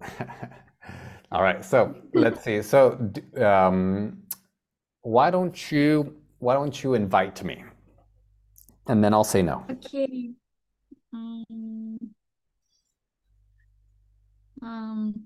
All 1.32 1.42
right. 1.42 1.64
So 1.64 1.94
let's 2.14 2.42
see. 2.42 2.62
So 2.62 3.10
um, 3.36 4.22
why 5.02 5.30
don't 5.30 5.70
you 5.70 6.16
why 6.38 6.54
don't 6.54 6.82
you 6.82 6.94
invite 6.94 7.44
me, 7.44 7.62
and 8.86 9.04
then 9.04 9.12
I'll 9.12 9.24
say 9.24 9.42
no. 9.42 9.64
Okay. 9.70 10.30
Um, 11.12 11.98
um, 14.62 15.24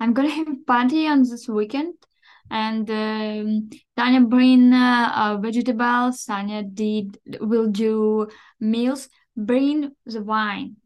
I'm 0.00 0.12
gonna 0.14 0.30
have 0.30 0.48
a 0.48 0.56
party 0.66 1.06
on 1.06 1.22
this 1.22 1.48
weekend, 1.48 1.94
and 2.50 2.88
um, 2.90 3.70
Tanya 3.96 4.20
bring 4.20 4.72
uh, 4.72 5.12
uh, 5.14 5.36
vegetables. 5.38 6.24
Tanya 6.24 6.62
did 6.62 7.18
will 7.40 7.68
do 7.68 8.28
meals. 8.60 9.08
Bring 9.36 9.92
the 10.06 10.22
wine, 10.22 10.76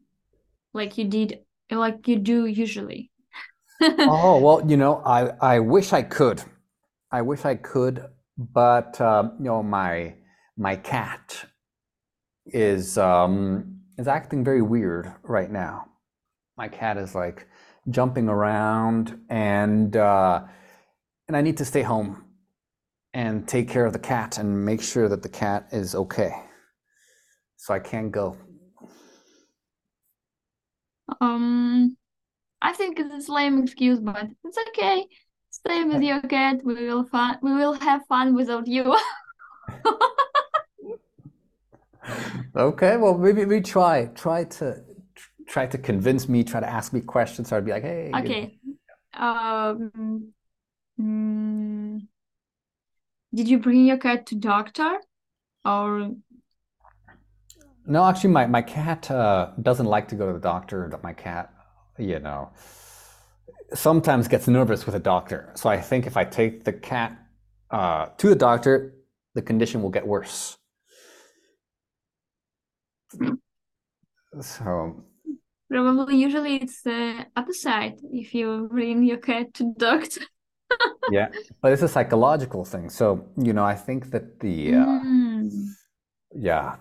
like 0.73 0.97
you 0.97 1.05
did, 1.05 1.39
like 1.71 2.07
you 2.07 2.17
do 2.17 2.45
usually. 2.45 3.11
Oh, 4.05 4.39
well, 4.39 4.69
you 4.69 4.77
know, 4.77 5.01
I, 5.05 5.31
I 5.41 5.59
wish 5.59 5.93
I 5.93 6.01
could. 6.01 6.41
I 7.11 7.21
wish 7.21 7.45
I 7.45 7.55
could, 7.55 8.05
but 8.37 8.99
um, 8.99 9.33
you 9.39 9.45
know, 9.45 9.63
my 9.63 10.15
my 10.57 10.75
cat 10.75 11.45
is 12.45 12.97
um 12.97 13.79
is 13.97 14.07
acting 14.07 14.43
very 14.43 14.61
weird 14.61 15.13
right 15.23 15.51
now. 15.51 15.85
My 16.57 16.67
cat 16.67 16.97
is 16.97 17.15
like 17.15 17.47
jumping 17.89 18.29
around 18.29 19.19
and 19.29 19.95
uh 19.95 20.43
and 21.27 21.37
I 21.37 21.41
need 21.41 21.57
to 21.57 21.65
stay 21.65 21.81
home 21.83 22.25
and 23.13 23.47
take 23.47 23.69
care 23.69 23.85
of 23.85 23.93
the 23.93 23.99
cat 23.99 24.37
and 24.37 24.65
make 24.65 24.81
sure 24.81 25.09
that 25.09 25.23
the 25.23 25.29
cat 25.29 25.67
is 25.71 25.95
okay. 25.95 26.43
So 27.57 27.73
I 27.73 27.79
can't 27.79 28.11
go. 28.11 28.37
Um, 31.21 31.97
I 32.61 32.73
think 32.73 32.99
it's 32.99 33.27
a 33.27 33.31
lame 33.31 33.63
excuse, 33.63 33.99
but 33.99 34.27
it's 34.43 34.57
okay. 34.69 35.07
Stay 35.49 35.83
with 35.83 36.01
your 36.01 36.21
cat. 36.21 36.57
We 36.63 36.75
will 36.87 37.05
fun. 37.05 37.37
We 37.41 37.53
will 37.53 37.73
have 37.73 38.05
fun 38.07 38.35
without 38.35 38.67
you. 38.67 38.95
Okay, 42.55 42.97
well, 42.97 43.17
maybe 43.17 43.45
we 43.45 43.61
try 43.61 44.05
try 44.15 44.43
to 44.45 44.83
try 45.47 45.67
to 45.67 45.77
convince 45.77 46.27
me, 46.27 46.43
try 46.43 46.59
to 46.59 46.69
ask 46.69 46.91
me 46.91 47.01
questions. 47.01 47.49
So 47.49 47.57
I'd 47.57 47.65
be 47.65 47.71
like, 47.71 47.83
hey. 47.83 48.11
Okay. 48.15 48.59
Um, 49.13 50.33
mm, 50.99 52.07
did 53.33 53.47
you 53.47 53.59
bring 53.59 53.85
your 53.85 53.97
cat 53.97 54.25
to 54.27 54.35
doctor 54.35 54.97
or 55.65 56.11
No, 57.87 58.03
actually, 58.05 58.31
my 58.31 58.45
my 58.47 58.61
cat 58.61 59.09
uh, 59.09 59.51
doesn't 59.61 59.85
like 59.85 60.09
to 60.09 60.15
go 60.15 60.27
to 60.27 60.33
the 60.33 60.39
doctor. 60.39 60.99
My 61.03 61.13
cat, 61.13 61.53
you 61.97 62.19
know, 62.19 62.51
sometimes 63.73 64.27
gets 64.27 64.47
nervous 64.47 64.85
with 64.85 64.95
a 64.95 64.99
doctor. 64.99 65.51
So 65.55 65.69
I 65.69 65.79
think 65.79 66.05
if 66.05 66.17
I 66.17 66.25
take 66.25 66.63
the 66.65 66.73
cat 66.73 67.17
uh, 67.71 68.07
to 68.17 68.29
the 68.29 68.35
doctor, 68.35 68.93
the 69.35 69.41
condition 69.41 69.81
will 69.81 69.89
get 69.89 70.05
worse. 70.05 70.57
So 74.41 75.03
probably 75.69 76.17
usually 76.17 76.57
it's 76.57 76.81
the 76.81 77.25
opposite 77.35 77.95
if 78.11 78.33
you 78.33 78.67
bring 78.69 79.03
your 79.03 79.17
cat 79.17 79.53
to 79.55 79.73
doctor. 79.77 80.21
yeah, 81.11 81.29
but 81.61 81.71
it's 81.71 81.81
a 81.81 81.87
psychological 81.87 82.65
thing. 82.65 82.89
So 82.89 83.27
you 83.37 83.53
know, 83.53 83.63
I 83.63 83.75
think 83.75 84.11
that 84.11 84.39
the 84.39 84.75
uh, 84.75 84.85
Mm. 84.85 85.69
yeah, 86.35 86.75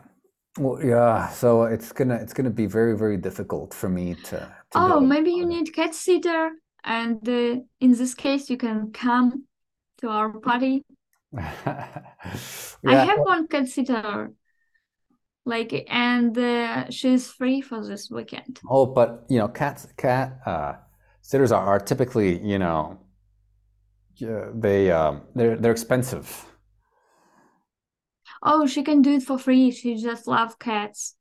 well, 0.58 0.82
yeah. 0.84 1.28
So 1.30 1.64
it's 1.64 1.92
gonna 1.92 2.16
it's 2.16 2.32
gonna 2.32 2.50
be 2.50 2.66
very 2.66 2.96
very 2.96 3.16
difficult 3.16 3.74
for 3.74 3.88
me 3.88 4.14
to 4.24 4.54
to 4.70 4.78
Oh, 4.78 5.00
maybe 5.00 5.30
you 5.30 5.46
need 5.46 5.72
cat 5.74 5.94
sitter, 5.94 6.52
and 6.84 7.28
uh, 7.28 7.60
in 7.80 7.92
this 7.92 8.14
case, 8.14 8.50
you 8.50 8.56
can 8.56 8.92
come 8.92 9.44
to 9.98 10.08
our 10.08 10.30
party. 10.30 10.84
I 11.36 11.96
have 12.84 13.18
one 13.20 13.46
cat 13.48 13.68
sitter, 13.68 14.30
like, 15.44 15.86
and 15.88 16.36
uh, 16.36 16.90
she's 16.90 17.30
free 17.30 17.60
for 17.60 17.84
this 17.84 18.10
weekend. 18.10 18.60
Oh, 18.68 18.86
but 18.86 19.24
you 19.28 19.38
know, 19.38 19.48
cats, 19.48 19.86
cat 19.96 20.40
uh, 20.46 20.74
sitters 21.22 21.52
are, 21.52 21.64
are 21.64 21.80
typically, 21.80 22.38
you 22.44 22.58
know, 22.58 22.98
yeah, 24.16 24.46
they 24.54 24.90
um, 24.90 25.22
they're 25.34 25.56
they're 25.56 25.72
expensive. 25.72 26.46
Oh, 28.42 28.66
she 28.66 28.82
can 28.82 29.02
do 29.02 29.14
it 29.14 29.22
for 29.22 29.38
free. 29.38 29.70
She 29.70 29.96
just 29.96 30.26
loves 30.26 30.54
cats. 30.56 31.16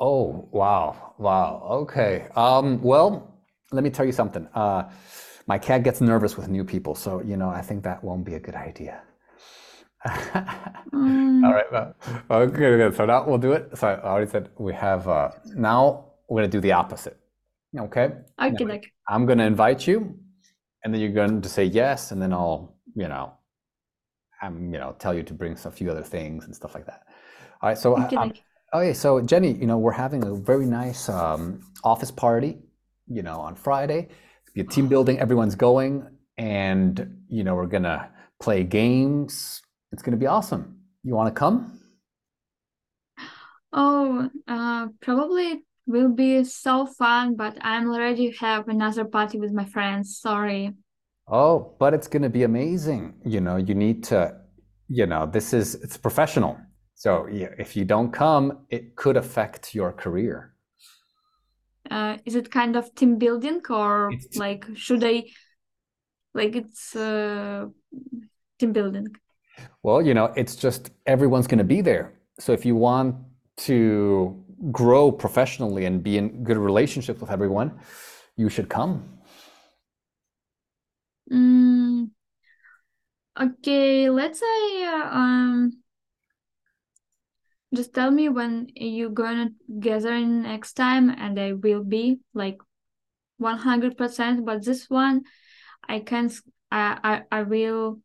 Oh, 0.00 0.48
wow. 0.52 1.14
Wow. 1.18 1.62
Okay. 1.82 2.26
Um, 2.36 2.80
well, 2.82 3.34
let 3.70 3.84
me 3.84 3.90
tell 3.90 4.04
you 4.06 4.12
something. 4.12 4.46
Uh, 4.54 4.90
my 5.46 5.58
cat 5.58 5.82
gets 5.82 6.00
nervous 6.00 6.36
with 6.36 6.48
new 6.48 6.64
people, 6.64 6.94
so 6.94 7.20
you 7.22 7.36
know, 7.36 7.48
I 7.48 7.62
think 7.62 7.82
that 7.84 8.02
won't 8.04 8.24
be 8.24 8.34
a 8.34 8.40
good 8.40 8.54
idea. 8.54 9.02
Mm, 10.92 11.44
All 11.44 11.54
right. 11.54 11.70
well, 11.72 11.94
Okay, 12.30 12.56
good. 12.56 12.94
So 12.96 13.04
now 13.06 13.24
we'll 13.26 13.38
do 13.38 13.52
it. 13.52 13.76
So 13.76 13.88
I 13.88 14.00
already 14.02 14.30
said 14.30 14.50
we 14.58 14.72
have 14.74 15.08
uh 15.08 15.30
now 15.56 16.06
we're 16.28 16.40
gonna 16.42 16.48
do 16.48 16.60
the 16.60 16.72
opposite. 16.72 17.18
Okay? 17.78 18.12
okay, 18.40 18.64
Now, 18.64 18.66
like 18.66 18.92
I'm 19.08 19.26
gonna 19.26 19.46
invite 19.46 19.86
you, 19.86 20.18
and 20.84 20.94
then 20.94 21.00
you're 21.00 21.12
going 21.12 21.42
to 21.42 21.48
say 21.48 21.64
yes, 21.64 22.12
and 22.12 22.20
then 22.22 22.32
I'll, 22.32 22.74
you 22.94 23.08
know, 23.08 23.34
I'm, 24.42 24.72
you 24.72 24.78
know, 24.78 24.94
tell 24.98 25.14
you 25.14 25.22
to 25.22 25.34
bring 25.34 25.56
a 25.64 25.70
few 25.70 25.90
other 25.90 26.02
things 26.02 26.44
and 26.44 26.54
stuff 26.54 26.74
like 26.74 26.86
that. 26.86 27.06
All 27.62 27.68
right, 27.68 27.78
so 27.78 27.96
okay, 27.96 28.16
um, 28.16 28.32
Okay, 28.74 28.94
so 28.94 29.20
Jenny, 29.20 29.52
you 29.52 29.66
know, 29.66 29.76
we're 29.76 29.92
having 29.92 30.24
a 30.24 30.34
very 30.34 30.64
nice 30.64 31.10
um, 31.10 31.60
office 31.84 32.10
party, 32.10 32.56
you 33.06 33.22
know, 33.22 33.38
on 33.38 33.54
Friday. 33.54 34.08
It's 34.54 34.72
a 34.72 34.74
team 34.74 34.88
building, 34.88 35.18
everyone's 35.18 35.54
going, 35.54 36.08
and 36.38 37.18
you 37.28 37.44
know, 37.44 37.54
we're 37.54 37.66
gonna 37.66 38.10
play 38.40 38.64
games. 38.64 39.60
It's 39.92 40.02
gonna 40.02 40.16
be 40.16 40.26
awesome. 40.26 40.80
You 41.04 41.14
want 41.14 41.34
to 41.34 41.38
come? 41.38 41.80
oh, 43.74 44.30
uh, 44.48 44.88
probably 45.02 45.48
it 45.48 45.62
will 45.86 46.08
be 46.08 46.42
so 46.44 46.86
fun, 46.86 47.36
but 47.36 47.58
I'm 47.60 47.90
already 47.90 48.34
have 48.40 48.68
another 48.68 49.04
party 49.04 49.38
with 49.38 49.52
my 49.52 49.66
friends. 49.66 50.18
Sorry. 50.18 50.72
Oh, 51.32 51.74
but 51.78 51.94
it's 51.94 52.08
gonna 52.08 52.28
be 52.28 52.42
amazing. 52.42 53.14
You 53.24 53.40
know, 53.40 53.56
you 53.56 53.74
need 53.74 54.04
to, 54.04 54.36
you 54.88 55.06
know, 55.06 55.26
this 55.26 55.54
is 55.54 55.74
it's 55.76 55.96
professional. 55.96 56.58
So 56.94 57.26
if 57.30 57.74
you 57.74 57.84
don't 57.84 58.12
come, 58.12 58.66
it 58.68 58.94
could 58.96 59.16
affect 59.16 59.74
your 59.74 59.92
career. 59.92 60.54
Uh, 61.90 62.18
is 62.24 62.36
it 62.36 62.50
kind 62.50 62.76
of 62.76 62.94
team 62.94 63.18
building 63.18 63.60
or 63.70 64.12
It's 64.12 64.36
like 64.36 64.66
should 64.74 65.02
I 65.02 65.24
like 66.34 66.54
it's 66.54 66.94
uh 66.94 67.66
team 68.58 68.72
building? 68.72 69.08
Well, 69.82 70.02
you 70.02 70.14
know, 70.14 70.26
it's 70.36 70.54
just 70.54 70.90
everyone's 71.06 71.46
going 71.46 71.58
to 71.58 71.64
be 71.64 71.80
there. 71.80 72.12
So 72.38 72.52
if 72.52 72.64
you 72.64 72.76
want 72.76 73.16
to 73.68 74.42
grow 74.70 75.10
professionally 75.10 75.86
and 75.86 76.02
be 76.02 76.18
in 76.18 76.44
good 76.44 76.56
relationships 76.56 77.20
with 77.20 77.30
everyone, 77.30 77.80
you 78.36 78.48
should 78.48 78.68
come. 78.68 79.18
Mm, 81.30 82.10
okay, 83.40 84.10
let's 84.10 84.40
say 84.40 84.84
uh, 84.84 85.08
um 85.10 85.82
just 87.74 87.94
tell 87.94 88.10
me 88.10 88.28
when 88.28 88.68
you're 88.74 89.10
gonna 89.10 89.50
gather 89.80 90.12
in 90.12 90.42
next 90.42 90.74
time 90.74 91.08
and 91.10 91.38
I 91.38 91.52
will 91.52 91.84
be 91.84 92.20
like 92.34 92.58
100%, 93.38 94.44
but 94.44 94.64
this 94.64 94.88
one 94.90 95.22
I 95.88 96.00
can 96.00 96.30
i 96.70 97.22
i 97.30 97.42
will 97.42 98.00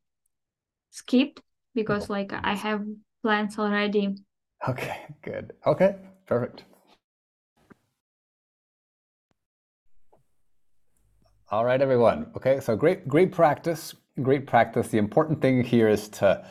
skip 0.91 1.39
because 1.73 2.09
like 2.09 2.33
I 2.33 2.53
have 2.55 2.83
plans 3.21 3.59
already. 3.59 4.15
Okay, 4.67 5.05
good. 5.21 5.53
Okay, 5.65 5.95
perfect. 6.25 6.63
All 11.49 11.63
right, 11.63 11.81
everyone. 11.81 12.29
Okay, 12.35 12.59
so 12.59 12.75
great, 12.75 13.07
great 13.07 13.31
practice. 13.31 13.95
Great 14.21 14.45
practice. 14.45 14.89
The 14.89 14.97
important 14.97 15.41
thing 15.41 15.63
here 15.63 15.87
is 15.87 16.09
to, 16.09 16.45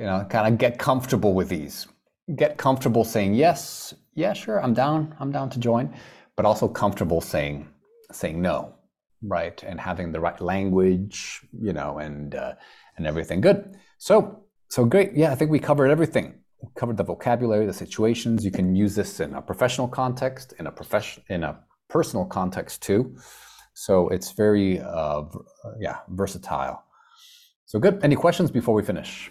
you 0.00 0.06
know, 0.06 0.26
kind 0.28 0.52
of 0.52 0.58
get 0.58 0.80
comfortable 0.80 1.32
with 1.32 1.48
these. 1.48 1.86
Get 2.34 2.58
comfortable 2.58 3.04
saying 3.04 3.34
yes, 3.34 3.94
yeah, 4.14 4.32
sure, 4.32 4.60
I'm 4.60 4.74
down, 4.74 5.14
I'm 5.20 5.30
down 5.30 5.48
to 5.50 5.60
join, 5.60 5.94
but 6.36 6.44
also 6.44 6.66
comfortable 6.66 7.20
saying 7.20 7.68
saying 8.10 8.42
no, 8.42 8.74
right? 9.22 9.62
And 9.62 9.78
having 9.78 10.10
the 10.10 10.18
right 10.18 10.40
language, 10.40 11.40
you 11.52 11.72
know, 11.72 11.98
and 11.98 12.34
uh, 12.34 12.54
and 12.96 13.06
everything. 13.06 13.42
Good. 13.42 13.76
So 13.98 14.42
so 14.70 14.84
great. 14.84 15.12
Yeah, 15.14 15.30
I 15.30 15.36
think 15.36 15.52
we 15.52 15.60
covered 15.60 15.92
everything. 15.92 16.34
We 16.60 16.68
covered 16.74 16.96
the 16.96 17.04
vocabulary, 17.04 17.64
the 17.64 17.72
situations. 17.72 18.44
You 18.44 18.50
can 18.50 18.74
use 18.74 18.96
this 18.96 19.20
in 19.20 19.34
a 19.34 19.42
professional 19.42 19.86
context, 19.86 20.52
in 20.58 20.66
a 20.66 20.72
profession, 20.72 21.22
in 21.28 21.44
a 21.44 21.60
personal 21.88 22.24
context 22.24 22.82
too. 22.82 23.16
So 23.74 24.08
it's 24.08 24.32
very, 24.32 24.80
uh, 24.80 25.22
uh, 25.22 25.24
yeah, 25.80 25.98
versatile. 26.08 26.82
So 27.66 27.78
good. 27.78 28.02
Any 28.04 28.16
questions 28.16 28.50
before 28.50 28.74
we 28.74 28.82
finish? 28.82 29.30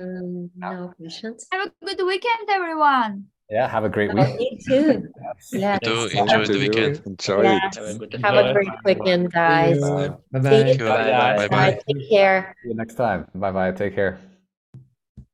Mm, 0.00 0.50
no 0.56 0.92
questions. 0.98 1.46
Have 1.52 1.68
a 1.68 1.86
good 1.86 2.04
weekend, 2.06 2.48
everyone. 2.50 3.26
Yeah. 3.48 3.68
Have 3.68 3.84
a 3.84 3.88
great 3.88 4.10
Oh, 4.10 4.14
week. 4.14 4.36
you 4.40 4.58
too. 4.66 5.08
You 5.52 5.60
Yes. 5.60 5.80
too. 5.82 6.08
Enjoy 6.18 6.46
the 6.46 6.58
weekend. 6.58 7.02
Enjoy 7.06 7.42
Yes. 7.42 7.76
it. 7.76 7.86
Have 7.86 7.96
a 7.96 8.06
good 8.06 8.20
Have 8.24 8.34
a 8.34 8.52
great 8.52 8.68
weekend, 8.84 9.32
guys. 9.32 9.80
Bye 9.80 9.86
See 9.86 9.90
bye. 9.92 10.04
you. 10.04 10.42
Thank 10.42 10.78
you. 10.80 10.86
Bye. 10.88 11.10
Bye 11.10 11.36
Bye. 11.36 11.48
bye. 11.48 11.78
Take 11.86 12.10
care. 12.10 12.54
See 12.62 12.68
you 12.70 12.74
next 12.74 12.94
time. 12.94 13.28
Bye 13.34 13.52
bye. 13.52 13.72
Take 13.72 13.94
care. 13.94 14.18